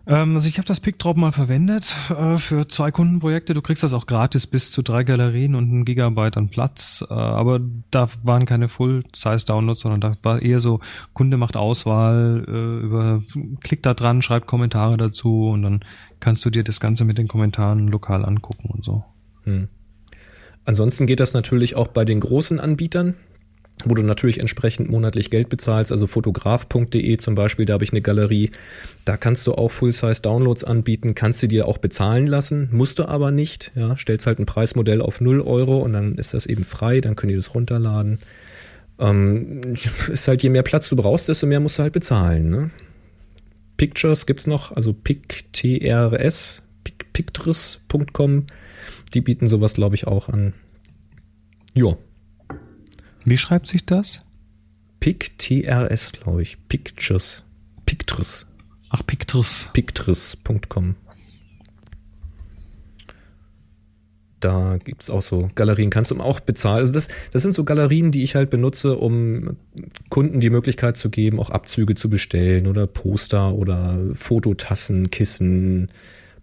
[0.09, 3.53] Ähm, also ich habe das PickDrop mal verwendet äh, für zwei Kundenprojekte.
[3.53, 7.05] Du kriegst das auch gratis bis zu drei Galerien und ein Gigabyte an Platz.
[7.07, 7.61] Äh, aber
[7.91, 10.79] da waren keine Full-Size-Downloads, sondern da war eher so,
[11.13, 13.21] Kunde macht Auswahl, äh, über
[13.61, 15.85] klick da dran, schreibt Kommentare dazu und dann
[16.19, 19.03] kannst du dir das Ganze mit den Kommentaren lokal angucken und so.
[19.43, 19.67] Hm.
[20.65, 23.13] Ansonsten geht das natürlich auch bei den großen Anbietern
[23.85, 28.01] wo du natürlich entsprechend monatlich Geld bezahlst, also fotograf.de zum Beispiel, da habe ich eine
[28.01, 28.51] Galerie,
[29.05, 33.31] da kannst du auch Full-Size-Downloads anbieten, kannst sie dir auch bezahlen lassen, musst du aber
[33.31, 36.99] nicht, ja, stellst halt ein Preismodell auf 0 Euro und dann ist das eben frei,
[36.99, 38.19] dann können die das runterladen.
[38.99, 39.61] Ähm,
[40.11, 42.69] ist halt, je mehr Platz du brauchst, desto mehr musst du halt bezahlen, ne?
[43.77, 46.63] Pictures gibt's noch, also PicTRS,
[47.13, 48.47] pictris.com,
[49.13, 50.53] die bieten sowas, glaube ich, auch an.
[51.73, 51.95] Ja,
[53.29, 54.25] wie schreibt sich das?
[54.99, 56.57] PicTRS, glaube ich.
[56.67, 57.43] Pictures.
[57.85, 58.45] Pictris.
[58.89, 59.69] Ach, Pictris.
[59.73, 60.95] Pictris.com.
[64.39, 66.77] Da gibt es auch so Galerien, kannst du auch bezahlen.
[66.77, 69.57] Also das, das sind so Galerien, die ich halt benutze, um
[70.09, 75.89] Kunden die Möglichkeit zu geben, auch Abzüge zu bestellen oder Poster oder Fototassen, Kissen,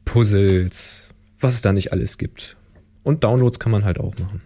[0.05, 2.57] Puzzles, was es da nicht alles gibt.
[3.03, 4.43] Und Downloads kann man halt auch machen.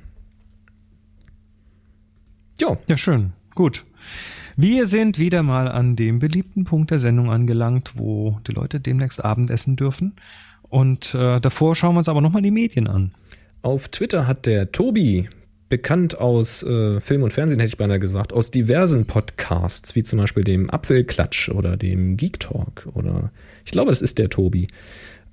[2.60, 2.76] Ja.
[2.86, 3.32] Ja, schön.
[3.54, 3.84] Gut.
[4.54, 9.24] Wir sind wieder mal an dem beliebten Punkt der Sendung angelangt, wo die Leute demnächst
[9.24, 10.12] Abendessen dürfen.
[10.68, 13.12] Und äh, davor schauen wir uns aber nochmal die Medien an.
[13.62, 15.30] Auf Twitter hat der Tobi,
[15.70, 20.18] bekannt aus äh, Film und Fernsehen, hätte ich beinahe gesagt, aus diversen Podcasts, wie zum
[20.18, 23.32] Beispiel dem Apfelklatsch oder dem Geek Talk oder
[23.64, 24.68] ich glaube, das ist der Tobi.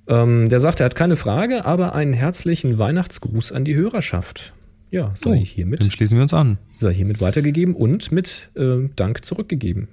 [0.06, 4.54] Ähm, der sagt, er hat keine Frage, aber einen herzlichen Weihnachtsgruß an die Hörerschaft.
[4.90, 5.82] Ja, sei oh, hiermit.
[5.82, 6.58] Dann schließen wir uns an.
[6.76, 9.88] Sei hiermit weitergegeben und mit äh, Dank zurückgegeben.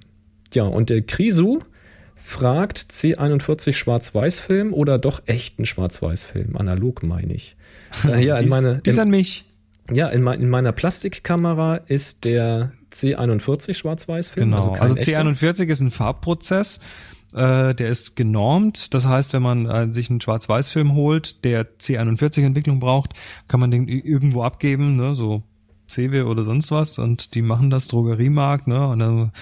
[0.54, 1.58] Ja, und der Krisu
[2.14, 6.56] fragt C41 Schwarz-Weiß-Film oder doch echten Schwarz-Weiß-Film?
[6.56, 7.56] Analog meine ich.
[8.04, 9.44] Äh, ja, in meine, dies an mich.
[9.90, 14.50] Ja, in, mein, in, meiner Plastikkamera ist der C41 Schwarz-Weiß-Film.
[14.50, 16.80] Genau, also, also C41 ist ein Farbprozess
[17.34, 18.94] äh, der ist genormt.
[18.94, 23.12] Das heißt, wenn man äh, sich einen Schwarz-Weiß-Film holt, der C41-Entwicklung braucht,
[23.48, 25.14] kann man den irgendwo abgeben, ne?
[25.14, 25.42] so
[25.88, 28.86] CW oder sonst was und die machen das Drogeriemarkt, ne?
[28.88, 29.32] Und dann,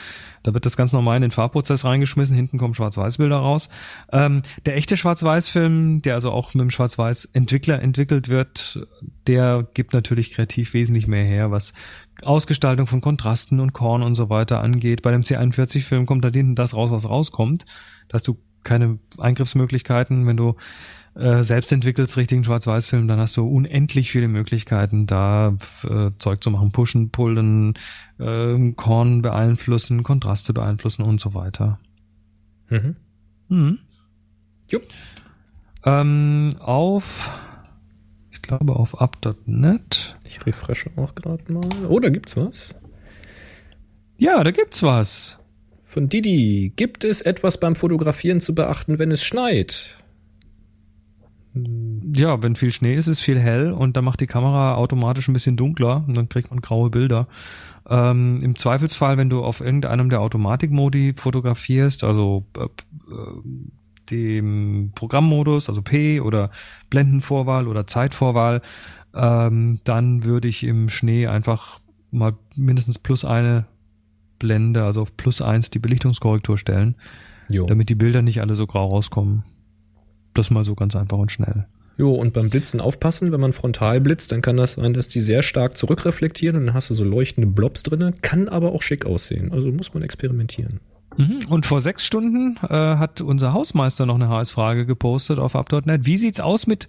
[0.43, 3.69] da wird das ganz normal in den Farbprozess reingeschmissen, hinten kommen Schwarz-Weiß-Bilder raus.
[4.13, 8.87] Ähm, der echte Schwarz-Weiß-Film, der also auch mit dem Schwarz-Weiß-Entwickler entwickelt wird,
[9.27, 11.73] der gibt natürlich kreativ wesentlich mehr her, was
[12.23, 15.03] Ausgestaltung von Kontrasten und Korn und so weiter angeht.
[15.03, 17.65] Bei dem C41-Film kommt da hinten das raus, was rauskommt.
[18.09, 20.55] Da hast du keine Eingriffsmöglichkeiten, wenn du
[21.15, 26.51] äh, selbst entwickelst richtigen Schwarz-Weiß-Film, dann hast du unendlich viele Möglichkeiten, da äh, Zeug zu
[26.51, 27.75] machen, pushen, pullen,
[28.19, 31.79] äh, Korn beeinflussen, Kontraste beeinflussen und so weiter.
[32.69, 32.97] Mhm.
[33.49, 33.79] Mhm.
[34.69, 34.89] Jupp.
[35.85, 37.31] Ähm, auf
[38.47, 40.17] glaube auf up.net.
[40.25, 41.69] Ich refreshe auch gerade mal.
[41.89, 42.75] Oh, da gibt's was.
[44.17, 45.39] Ja, da gibt's was.
[45.85, 46.73] Von Didi.
[46.75, 49.97] Gibt es etwas beim Fotografieren zu beachten, wenn es schneit?
[52.17, 55.35] Ja, wenn viel Schnee ist, ist viel hell und dann macht die Kamera automatisch ein
[55.35, 57.29] bisschen dunkler und dann kriegt man graue Bilder.
[57.89, 62.67] Ähm, Im Zweifelsfall, wenn du auf irgendeinem der Automatikmodi fotografierst, also äh,
[64.11, 66.51] dem Programmmodus, also P oder
[66.91, 68.63] Blendenvorwahl oder Zeitvorwahl,
[69.15, 73.67] ähm, dann würde ich im Schnee einfach mal mindestens plus eine
[74.39, 76.97] Blende, also auf plus eins die Belichtungskorrektur stellen,
[77.51, 77.67] Jo.
[77.67, 79.45] damit die Bilder nicht alle so grau rauskommen.
[80.35, 81.67] Das mal so ganz einfach und schnell.
[81.97, 85.21] Jo, und beim Blitzen aufpassen, wenn man frontal blitzt, dann kann das sein, dass die
[85.21, 89.07] sehr stark zurückreflektieren und dann hast du so leuchtende Blobs drinne, kann aber auch schick
[89.07, 89.53] aussehen.
[89.53, 90.81] Also muss man experimentieren.
[91.17, 91.41] Mhm.
[91.49, 96.07] Und vor sechs Stunden äh, hat unser Hausmeister noch eine HS-Frage gepostet auf up.net.
[96.07, 96.89] Wie sieht's aus mit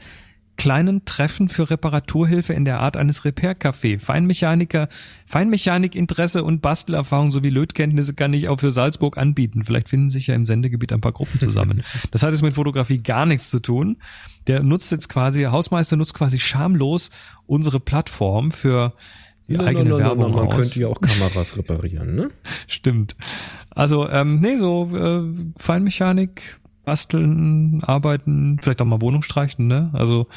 [0.57, 3.99] kleinen Treffen für Reparaturhilfe in der Art eines Repair-Café?
[3.99, 4.88] Feinmechaniker,
[5.26, 9.64] Feinmechanik-Interesse und Bastelerfahrung sowie Lötkenntnisse kann ich auch für Salzburg anbieten.
[9.64, 11.84] Vielleicht finden sich ja im Sendegebiet ein paar Gruppen zusammen.
[12.11, 13.97] das hat jetzt mit Fotografie gar nichts zu tun.
[14.47, 17.10] Der nutzt jetzt quasi, der Hausmeister nutzt quasi schamlos
[17.47, 18.93] unsere Plattform für
[19.47, 20.56] die Na, eigene na, na, Werbung Man aus.
[20.56, 22.31] könnte ja auch Kameras reparieren, ne?
[22.68, 23.15] Stimmt.
[23.76, 25.23] Also, ähm, nee, so äh,
[25.57, 29.89] Feinmechanik, basteln, arbeiten, vielleicht auch mal Wohnung streichen, ne?
[29.93, 30.27] Also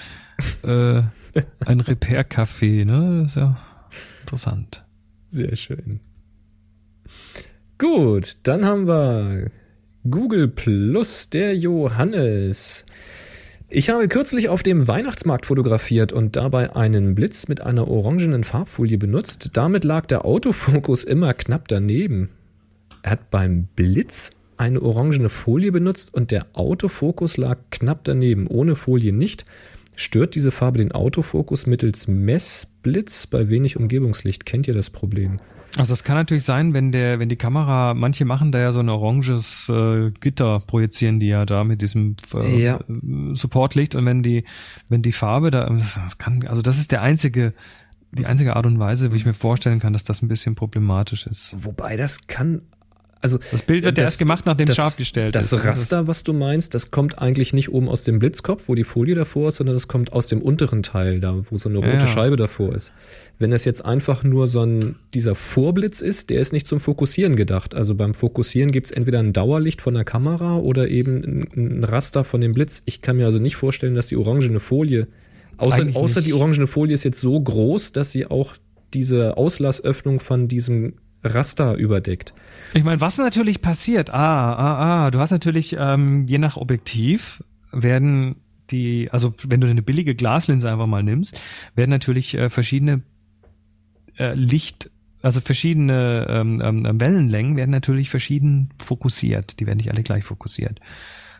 [0.65, 1.03] äh,
[1.65, 3.23] ein Repair-Café, ne?
[3.23, 3.57] Das ist ja
[4.23, 4.85] interessant.
[5.29, 6.01] Sehr schön.
[7.79, 9.51] Gut, dann haben wir
[10.11, 12.87] Google Plus, der Johannes.
[13.69, 18.97] Ich habe kürzlich auf dem Weihnachtsmarkt fotografiert und dabei einen Blitz mit einer orangenen Farbfolie
[18.97, 19.51] benutzt.
[19.53, 22.31] Damit lag der Autofokus immer knapp daneben.
[23.03, 28.75] Er hat beim Blitz eine orangene Folie benutzt und der Autofokus lag knapp daneben, ohne
[28.75, 29.45] Folie nicht.
[29.95, 34.47] Stört diese Farbe den Autofokus mittels Messblitz bei wenig Umgebungslicht?
[34.47, 35.37] Kennt ihr das Problem?
[35.77, 38.81] Also das kann natürlich sein, wenn der, wenn die Kamera, manche machen da ja so
[38.81, 42.81] ein oranges äh, Gitter, projizieren die ja da mit diesem äh, Ja.
[43.33, 44.45] Supportlicht und wenn die,
[44.89, 47.53] wenn die Farbe da, das kann, also das ist der einzige,
[48.11, 51.27] die einzige Art und Weise, wie ich mir vorstellen kann, dass das ein bisschen problematisch
[51.27, 51.55] ist.
[51.59, 52.63] Wobei das kann.
[53.21, 55.65] Also Das Bild wird ja erst gemacht, nachdem das, scharf gestellt das ist.
[55.65, 59.15] Raster, was du meinst, das kommt eigentlich nicht oben aus dem Blitzkopf, wo die Folie
[59.15, 62.07] davor ist, sondern das kommt aus dem unteren Teil, da wo so eine rote Ja.
[62.07, 62.93] Scheibe davor ist.
[63.39, 67.35] Wenn das jetzt einfach nur so ein dieser Vorblitz ist, der ist nicht zum Fokussieren
[67.37, 67.75] gedacht.
[67.75, 72.25] Also beim Fokussieren gibt's entweder ein Dauerlicht von der Kamera oder eben ein, ein Raster
[72.25, 72.83] von dem Blitz.
[72.87, 75.09] Ich kann mir also nicht vorstellen, dass die orangene Folie,
[75.57, 78.55] außer, außer die orangene Folie ist jetzt so groß, dass sie auch
[78.95, 80.93] diese Auslassöffnung von diesem
[81.23, 82.35] Raster überdeckt.
[82.75, 87.43] Ich meine, was natürlich passiert, ah, ah, ah, du hast natürlich, ähm, je nach Objektiv
[87.73, 88.37] werden
[88.71, 91.41] die, also wenn du eine billige Glaslinse einfach mal nimmst,
[91.75, 93.03] werden natürlich äh, verschiedene
[94.19, 94.91] äh, Licht,
[95.23, 99.59] also verschiedene ähm, ähm, Wellenlängen werden natürlich verschieden fokussiert.
[99.59, 100.81] Die werden nicht alle gleich fokussiert.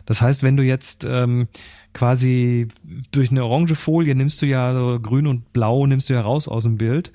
[0.07, 1.49] Das heißt, wenn du jetzt ähm,
[1.93, 2.69] quasi
[3.11, 6.49] durch eine orange Folie nimmst du ja so grün und blau nimmst du ja raus
[6.49, 7.13] aus dem Bild,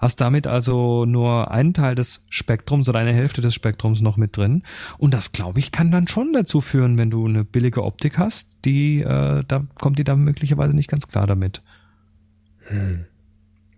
[0.00, 4.36] hast damit also nur einen Teil des Spektrums oder eine Hälfte des Spektrums noch mit
[4.36, 4.62] drin.
[4.98, 8.56] Und das, glaube ich, kann dann schon dazu führen, wenn du eine billige Optik hast,
[8.64, 11.60] die, äh, da kommt die dann möglicherweise nicht ganz klar damit.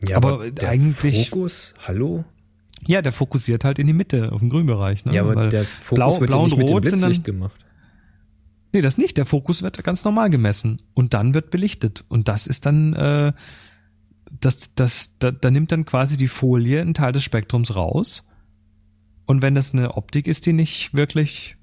[0.06, 2.24] Ja, Aber der eigentlich- Fokus, hallo?
[2.86, 5.04] Ja, der fokussiert halt in die Mitte, auf den Grünbereich.
[5.04, 5.14] Ne?
[5.14, 7.24] Ja, aber Weil der Fokus blau, wird blau ja nicht mit dem sind dann, Blitzlicht
[7.24, 7.66] gemacht.
[8.72, 9.16] Nee, das nicht.
[9.18, 12.04] Der Fokus wird ganz normal gemessen und dann wird belichtet.
[12.08, 13.32] Und das ist dann, äh,
[14.40, 18.26] das, das, da, da nimmt dann quasi die Folie einen Teil des Spektrums raus.
[19.26, 21.56] Und wenn das eine Optik ist, die nicht wirklich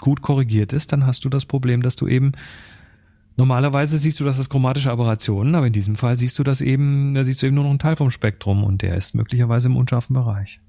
[0.00, 2.32] gut korrigiert ist, dann hast du das Problem, dass du eben
[3.36, 7.14] normalerweise siehst du, dass es chromatische Aberrationen, aber in diesem Fall siehst du das eben,
[7.14, 9.76] da siehst du eben nur noch einen Teil vom Spektrum und der ist möglicherweise im
[9.76, 10.60] unscharfen Bereich.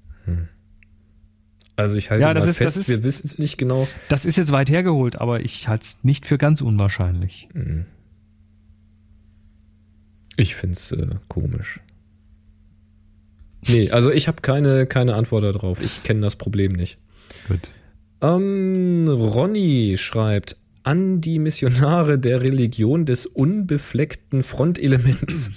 [1.76, 3.88] Also ich halte Ja, das ist- fest, das ist- wir wissen es nicht genau.
[4.08, 7.48] Das ist jetzt weit hergeholt, aber ich halte es nicht für ganz unwahrscheinlich.
[10.40, 11.80] Ich find's äh, komisch.
[13.68, 15.82] Nee, also ich habe keine, keine Antwort darauf.
[15.82, 16.96] Ich kenne das Problem nicht.
[17.46, 17.74] Gut.
[18.22, 25.52] Ähm, Ronny schreibt, an die Missionare der Religion des unbefleckten Frontelements.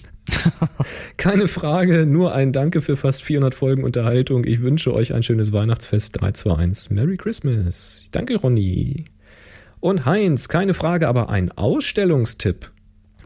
[1.18, 4.44] Keine Frage, nur ein Danke für fast 400 Folgen Unterhaltung.
[4.44, 6.92] Ich wünsche euch ein schönes Weihnachtsfest 321.
[6.92, 8.08] Merry Christmas.
[8.12, 9.06] Danke, Ronny.
[9.80, 12.72] Und Heinz, keine Frage, aber ein Ausstellungstipp.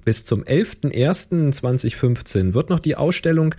[0.08, 3.54] Bis zum 11.01.2015 wird noch die Ausstellung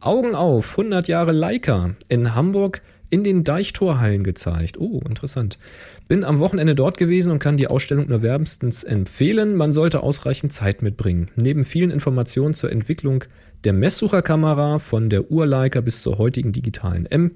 [0.00, 4.78] Augen auf, 100 Jahre Leica in Hamburg in den Deichtorhallen gezeigt.
[4.78, 5.58] Oh, interessant.
[6.06, 9.56] Bin am Wochenende dort gewesen und kann die Ausstellung nur wärmstens empfehlen.
[9.56, 11.30] Man sollte ausreichend Zeit mitbringen.
[11.36, 13.24] Neben vielen Informationen zur Entwicklung
[13.64, 17.30] der Messsucherkamera von der Urleica bis zur heutigen digitalen M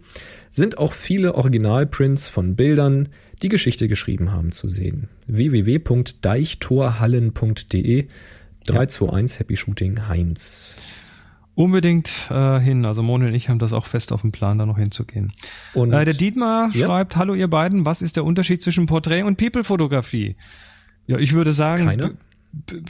[0.50, 3.08] sind auch viele Originalprints von Bildern,
[3.40, 5.08] die Geschichte geschrieben haben, zu sehen.
[5.26, 8.08] www.deichtorhallen.de
[8.72, 10.76] 321 Happy Shooting Heinz.
[11.54, 12.86] Unbedingt äh, hin.
[12.86, 15.32] Also Moni und ich haben das auch fest auf dem Plan, da noch hinzugehen.
[15.74, 16.86] Und Äh, der Dietmar Ja.
[16.86, 20.36] schreibt, hallo ihr beiden, was ist der Unterschied zwischen Porträt und People-Fotografie?
[21.06, 22.12] Ja, ich würde sagen, Keiner?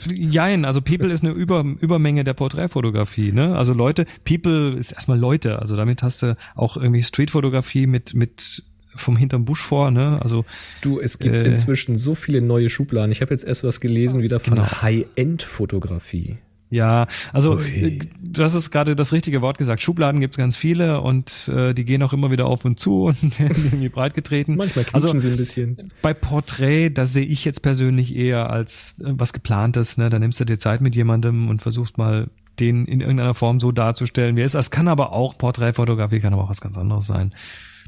[0.07, 3.57] Jein, also People ist eine Über, Übermenge der Porträtfotografie, ne?
[3.57, 8.63] Also Leute, People ist erstmal Leute, also damit hast du auch irgendwie Streetfotografie mit, mit
[8.95, 10.19] vom hinterm Busch vor, ne?
[10.21, 10.45] Also
[10.81, 11.45] du, es gibt Äh.
[11.45, 13.11] inzwischen so viele neue Schubladen.
[13.11, 14.67] Ich habe jetzt erst was gelesen wieder von Genau.
[14.81, 16.37] High-End-Fotografie.
[16.71, 19.81] Ja, also äh, das ist gerade das richtige Wort gesagt.
[19.81, 23.39] Schubladen gibt's ganz viele und äh, die gehen auch immer wieder auf und zu und
[23.39, 24.55] werden irgendwie breit getreten.
[24.55, 25.91] Manchmal quietschen also, sie ein bisschen.
[26.03, 29.97] Bei Porträt, das sehe ich jetzt persönlich eher als äh, was geplantes.
[29.97, 30.11] Ne?
[30.11, 32.29] Da nimmst du dir Zeit mit jemandem und versuchst mal
[32.59, 34.53] den in irgendeiner Form so darzustellen, wie er ist.
[34.53, 37.33] Es kann aber auch Porträtfotografie, kann aber auch was ganz anderes sein.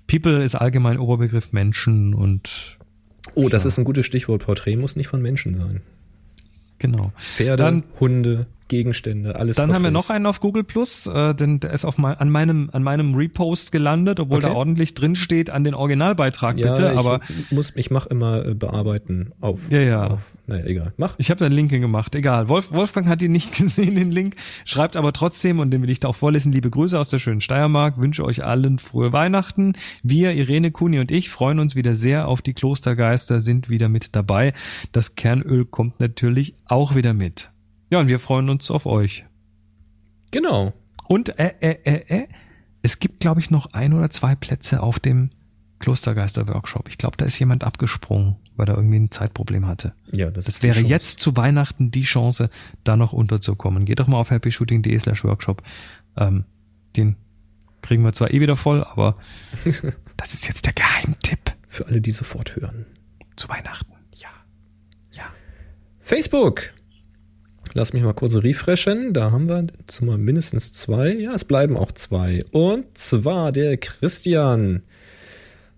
[0.08, 2.78] People ist allgemein Oberbegriff Menschen und
[3.36, 4.44] Oh, das ist ein gutes Stichwort.
[4.46, 5.82] Porträt muss nicht von Menschen sein.
[6.80, 7.14] genau.
[7.18, 10.10] Pferde, Dann- Hunde, Gegenstände, alles Dann haben wir Porträts.
[10.10, 13.14] noch einen auf Google Plus, äh, denn der ist auf mein, an meinem an meinem
[13.14, 14.48] Repost gelandet, obwohl Okay.
[14.48, 17.20] da ordentlich drin steht an den Originalbeitrag Ja, bitte, ich aber
[17.52, 19.70] muss, ich mache immer äh, bearbeiten auf.
[19.70, 20.08] Ja, ja.
[20.08, 20.94] Auf, naja, egal.
[20.98, 21.16] Mach.
[21.20, 22.48] Ich habe da einen Link gemacht, egal.
[22.50, 24.36] Wolf, Wolfgang hat ihn nicht gesehen, den Link,
[24.66, 27.42] schreibt aber trotzdem, und den will ich da auch vorlesen, liebe Grüße aus der schönen
[27.42, 29.74] Steiermark, wünsche euch allen frohe Weihnachten.
[30.02, 34.16] Wir, Irene, Kuni und ich freuen uns wieder sehr auf die Klostergeister, sind wieder mit
[34.16, 34.54] dabei.
[34.94, 37.51] Das Kernöl kommt natürlich auch wieder mit.
[37.92, 39.24] Ja, und wir freuen uns auf euch.
[40.32, 40.74] Genau.
[41.08, 42.28] Und äh, äh, äh, äh,
[42.82, 45.30] es gibt, glaube ich, noch ein oder zwei Plätze auf dem
[45.80, 46.88] Klostergeister-Workshop.
[46.90, 49.94] Ich glaube, da ist jemand abgesprungen, weil er irgendwie ein Zeitproblem hatte.
[50.12, 50.90] Ja, das, Das wäre Chance.
[50.90, 52.50] jetzt zu Weihnachten die Chance,
[52.84, 53.86] da noch unterzukommen.
[53.86, 55.62] Geht doch mal auf happyshooting.de slash workshop.
[56.18, 56.46] Ähm,
[56.96, 57.16] den
[57.82, 59.16] kriegen wir zwar eh wieder voll, aber
[60.18, 62.86] das ist jetzt der Geheimtipp für alle, die sofort hören.
[63.36, 63.92] zu Weihnachten.
[64.16, 64.30] Ja.
[65.12, 65.24] Ja.
[66.00, 66.74] Facebook.
[67.74, 69.14] Lass mich mal kurz refreshen.
[69.14, 71.14] Da haben wir jetzt mal mindestens zwei.
[71.14, 72.44] Ja, es bleiben auch zwei.
[72.52, 74.84] Und zwar der Christian.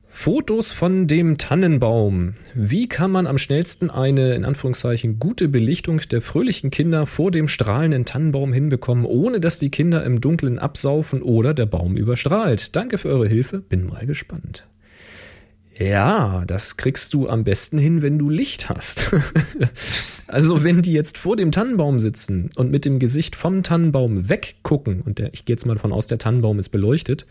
[0.07, 2.35] Fotos von dem Tannenbaum.
[2.53, 7.47] Wie kann man am schnellsten eine, in Anführungszeichen, gute Belichtung der fröhlichen Kinder vor dem
[7.47, 12.75] strahlenden Tannenbaum hinbekommen, ohne dass die Kinder im Dunkeln absaufen oder der Baum überstrahlt?
[12.75, 13.59] Danke für eure Hilfe.
[13.59, 14.67] Bin mal gespannt.
[15.77, 19.11] Ja, das kriegst du am besten hin, wenn du Licht hast.
[20.27, 25.01] also wenn die jetzt vor dem Tannenbaum sitzen und mit dem Gesicht vom Tannenbaum weggucken,
[25.01, 27.25] und der, ich gehe jetzt mal davon aus, der Tannenbaum ist beleuchtet,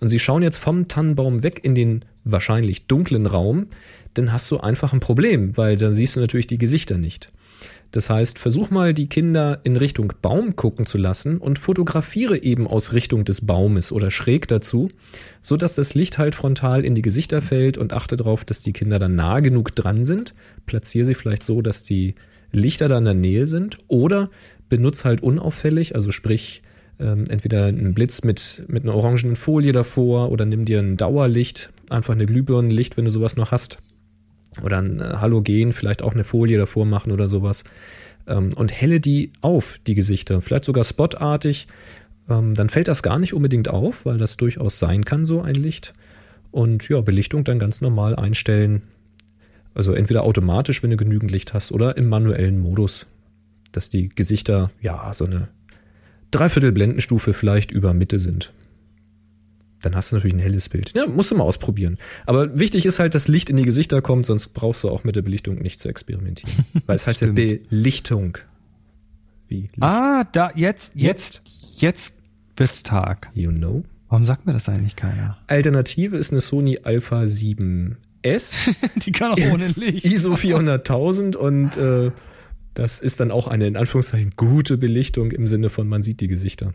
[0.00, 3.68] und sie schauen jetzt vom Tannenbaum weg in den wahrscheinlich dunklen Raum,
[4.12, 7.30] dann hast du einfach ein Problem, weil dann siehst du natürlich die Gesichter nicht.
[7.90, 12.66] Das heißt, versuch mal die Kinder in Richtung Baum gucken zu lassen und fotografiere eben
[12.66, 14.90] aus Richtung des Baumes oder schräg dazu,
[15.40, 18.72] so dass das Licht halt frontal in die Gesichter fällt und achte darauf, dass die
[18.72, 20.34] Kinder dann nah genug dran sind.
[20.66, 22.16] Platziere sie vielleicht so, dass die
[22.52, 24.30] Lichter da in der Nähe sind oder
[24.68, 26.62] benutze halt unauffällig, also sprich
[26.98, 31.70] ähm, entweder einen Blitz mit, mit einer orangenen Folie davor oder nimm dir ein Dauerlicht,
[31.88, 33.78] einfach eine Glühbirnenlicht, wenn du sowas noch hast
[34.62, 37.64] oder ein äh, Halogen, vielleicht auch eine Folie davor machen oder sowas.
[38.26, 41.66] Ähm, und helle die auf, die Gesichter, vielleicht sogar spotartig.
[42.28, 45.54] Ähm, dann fällt das gar nicht unbedingt auf, weil das durchaus sein kann, so ein
[45.54, 45.94] Licht.
[46.50, 48.82] Und ja, Belichtung dann ganz normal einstellen.
[49.74, 53.06] Also entweder automatisch, wenn du genügend Licht hast, oder im manuellen Modus,
[53.72, 55.48] dass die Gesichter, ja, so eine
[56.30, 58.52] Dreiviertel Blendenstufe vielleicht über Mitte sind
[59.80, 60.92] dann hast du natürlich ein helles Bild.
[60.94, 61.98] Ja, musst du mal ausprobieren.
[62.24, 65.16] Aber wichtig ist halt, dass Licht in die Gesichter kommt, sonst brauchst du auch mit
[65.16, 66.64] der Belichtung nicht zu experimentieren.
[66.86, 67.32] Weil es heißt ja.
[67.32, 68.38] Belichtung.
[69.48, 69.82] Wie Licht.
[69.82, 71.42] Ah, da, jetzt, jetzt,
[71.76, 72.14] jetzt
[72.56, 73.30] wird's Tag.
[73.34, 73.84] You know.
[74.08, 75.36] Warum sagt mir das eigentlich keiner?
[75.46, 77.96] Alternative ist eine Sony Alpha 7S,
[79.04, 80.04] Die kann auch ohne Licht.
[80.04, 82.12] ISO 400.000 und äh,
[82.74, 86.28] das ist dann auch eine in Anführungszeichen gute Belichtung im Sinne von man sieht die
[86.28, 86.74] Gesichter.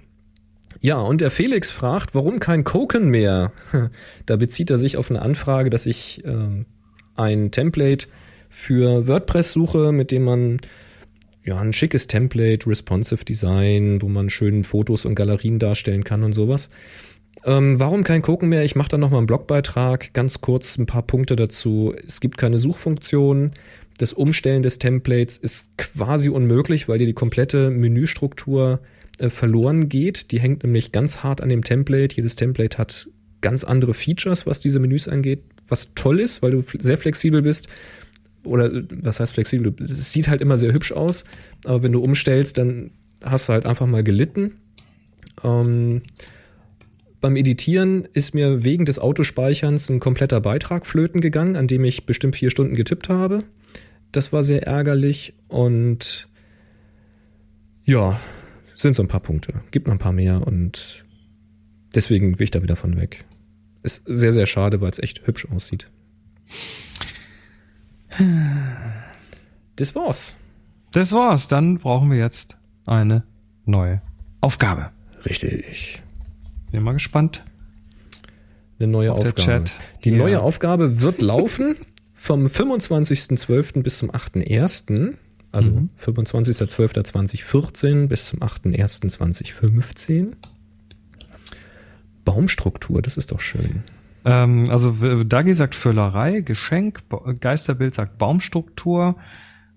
[0.83, 3.53] Ja, und der Felix fragt, warum kein Koken mehr?
[4.25, 6.65] Da bezieht er sich auf eine Anfrage, dass ich ähm,
[7.15, 8.07] ein Template
[8.49, 10.59] für WordPress suche, mit dem man
[11.43, 16.33] ja ein schickes Template, responsive Design, wo man schön Fotos und Galerien darstellen kann und
[16.33, 16.69] sowas.
[17.45, 18.63] Ähm, warum kein Koken mehr?
[18.63, 21.93] Ich mache da nochmal einen Blogbeitrag, ganz kurz ein paar Punkte dazu.
[22.07, 23.51] Es gibt keine Suchfunktion.
[23.99, 30.31] Das Umstellen des Templates ist quasi unmöglich, weil dir die komplette Menüstruktur äh, verloren geht.
[30.31, 32.15] Die hängt nämlich ganz hart an dem Template.
[32.15, 33.07] Jedes Template hat
[33.41, 37.67] ganz andere Features, was diese Menüs angeht, was toll ist, weil du sehr flexibel bist.
[38.43, 39.73] Oder äh, was heißt flexibel?
[39.79, 41.25] Es sieht halt immer sehr hübsch aus,
[41.65, 42.91] aber wenn du umstellst, dann
[43.23, 44.53] hast du halt einfach mal gelitten.
[45.43, 46.01] Ähm,
[47.19, 52.05] beim Editieren ist mir wegen des Autospeicherns ein kompletter Beitrag flöten gegangen, an dem ich
[52.05, 53.43] bestimmt vier Stunden getippt habe.
[54.11, 56.27] Das war sehr ärgerlich und
[57.85, 58.19] ja,
[58.81, 59.53] sind so ein paar Punkte.
[59.71, 61.05] Gibt noch ein paar mehr und
[61.95, 63.25] deswegen will ich da wieder von weg.
[63.83, 65.89] Ist sehr, sehr schade, weil es echt hübsch aussieht.
[69.75, 70.35] Das war's.
[70.91, 71.47] Das war's.
[71.47, 73.23] Dann brauchen wir jetzt eine
[73.65, 74.01] neue
[74.41, 74.91] Aufgabe.
[75.25, 76.01] Richtig.
[76.71, 77.43] Bin mal gespannt.
[78.79, 79.41] Eine neue Auf Aufgabe.
[79.41, 79.71] Chat.
[80.03, 80.17] Die Ja.
[80.17, 81.75] neue Aufgabe wird laufen
[82.13, 83.81] vom 25.12.
[83.83, 85.13] bis zum 8.1.
[85.51, 85.89] Also Mhm.
[85.97, 90.33] 25.12.2014 bis zum 8.1.2015.
[92.25, 93.83] Baumstruktur, das ist doch schön.
[94.25, 97.01] Ähm, also Dagi sagt Völlerei, Geschenk,
[97.39, 99.15] Geisterbild sagt Baumstruktur,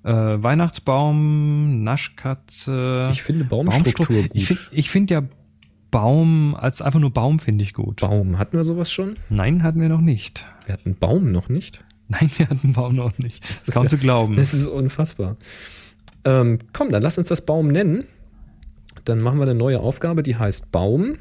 [0.04, 3.08] äh, Weihnachtsbaum, Naschkatze.
[3.12, 4.30] Ich finde Baumstruktur Baumstru- gut.
[4.34, 5.22] Ich finde find ja
[5.90, 8.00] Baum als einfach nur Baum finde ich gut.
[8.00, 9.16] Baum, hatten wir sowas schon?
[9.30, 10.46] Nein, hatten wir noch nicht.
[10.66, 11.84] Wir hatten Baum noch nicht.
[12.20, 13.42] Nein, wir hatten Baum noch nicht.
[13.44, 14.36] Das ist ist kaum ja- zu glauben.
[14.36, 15.36] Das ist unfassbar.
[16.24, 18.04] Ähm, komm, dann lass uns das Baum nennen.
[19.04, 21.18] Dann machen wir eine neue Aufgabe, die heißt Baum.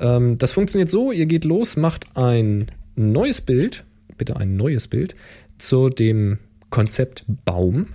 [0.00, 2.66] Ähm, das funktioniert so, ihr geht los, macht ein
[2.96, 3.84] neues Bild,
[4.18, 5.16] bitte ein neues Bild,
[5.58, 6.38] zu dem
[6.68, 7.86] Konzept Baum.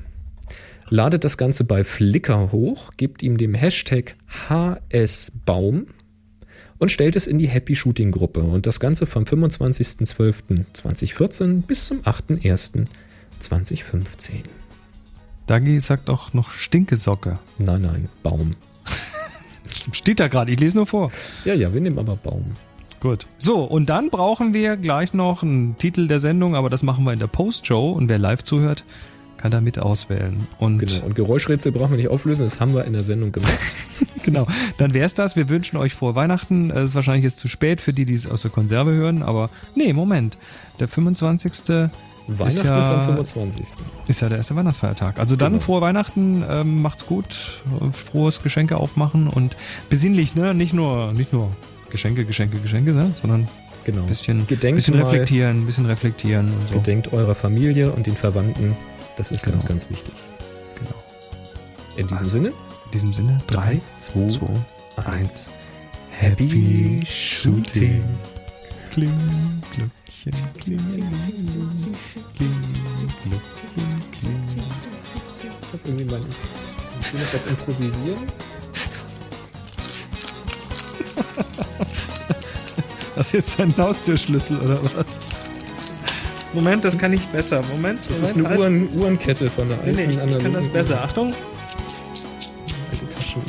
[0.90, 4.16] Ladet das Ganze bei Flickr hoch, gebt ihm dem Hashtag
[4.50, 5.88] HSBaum
[6.82, 8.42] und stellt es in die Happy Shooting Gruppe.
[8.42, 14.32] Und das Ganze vom 25.12.2014 bis zum 8.1.2015.
[15.46, 17.38] Dagi sagt auch noch Stinkesocke.
[17.60, 18.56] Nein, nein, Baum.
[19.92, 21.12] Steht da gerade, ich lese nur vor.
[21.46, 22.56] Ja, ja, wir nehmen aber Baum.
[23.00, 23.28] Gut.
[23.38, 27.14] So, und dann brauchen wir gleich noch einen Titel der Sendung, aber das machen wir
[27.14, 28.86] in der Post-Show und wer live zuhört,
[29.42, 30.38] kann da mit auswählen.
[30.60, 31.06] Und Genau.
[31.06, 33.52] Und Geräuschrätsel brauchen wir nicht auflösen, das haben wir in der Sendung gemacht.
[34.24, 34.46] Genau,
[34.78, 35.36] dann wär's das.
[35.36, 36.70] Wir wünschen euch frohe Weihnachten.
[36.70, 39.50] Es ist wahrscheinlich jetzt zu spät für die, die es aus der Konserve hören, aber
[39.74, 40.38] nee, Moment.
[40.80, 41.54] Der 25.
[42.28, 43.66] Weihnachten ja- ist am 25.
[44.08, 45.18] ist ja der erste Weihnachtsfeiertag.
[45.20, 45.64] Also dann Genau.
[45.64, 47.62] frohe Weihnachten, ähm, macht's gut,
[47.94, 49.56] frohes Geschenke aufmachen und
[49.90, 50.54] besinnlich, ne?
[50.54, 51.50] Nicht nur, nicht nur
[51.90, 53.12] Geschenke, Geschenke, Geschenke, ne?
[53.20, 53.48] sondern
[53.86, 54.04] Genau.
[54.04, 56.74] ein bisschen, Gedenkt bisschen reflektieren, ein bisschen reflektieren und so.
[56.78, 58.78] Gedenkt eurer Familie und den Verwandten.
[59.18, 59.70] Das ist ganz, Genau.
[59.74, 60.14] ganz wichtig.
[60.76, 60.96] Genau.
[61.98, 62.48] In diesem Also, Sinne,
[62.86, 64.48] In diesem Sinne, 3, 2, 2,
[65.06, 65.52] 1.
[66.12, 68.04] Happy Shooting.
[68.92, 69.14] Kling,
[69.74, 71.10] Glöckchen, kling, kling,
[73.24, 74.44] Glöckchen, kling.
[75.40, 76.26] Ich hab irgendwie mein.
[77.00, 78.20] Ich will noch was improvisieren.
[83.16, 85.06] Das ist jetzt ein Haustürschlüssel oder was?
[86.54, 87.62] Moment, das kann ich besser.
[87.72, 90.68] Moment, Das ist eine Uhren, Uhrenkette von der Nee, alten nee, ich, ich kann das
[90.68, 91.02] besser.
[91.04, 91.34] Achtung.
[93.16, 93.46] Taschenuhr.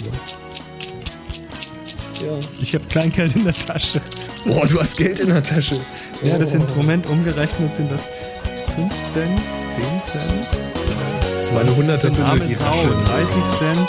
[2.25, 2.39] Ja.
[2.61, 4.01] Ich habe Kleingeld in der Tasche.
[4.47, 5.77] Boah, du hast Geld in der Tasche.
[6.23, 6.73] Ja, das sind Oh.
[6.73, 8.11] im Moment umgerechnet sind das
[8.77, 10.49] 5 Cent, 10 Cent.
[11.41, 13.05] Das war eine 100er Eine arme Bündel, die Sau, Tasche.
[13.05, 13.89] 30 Cent,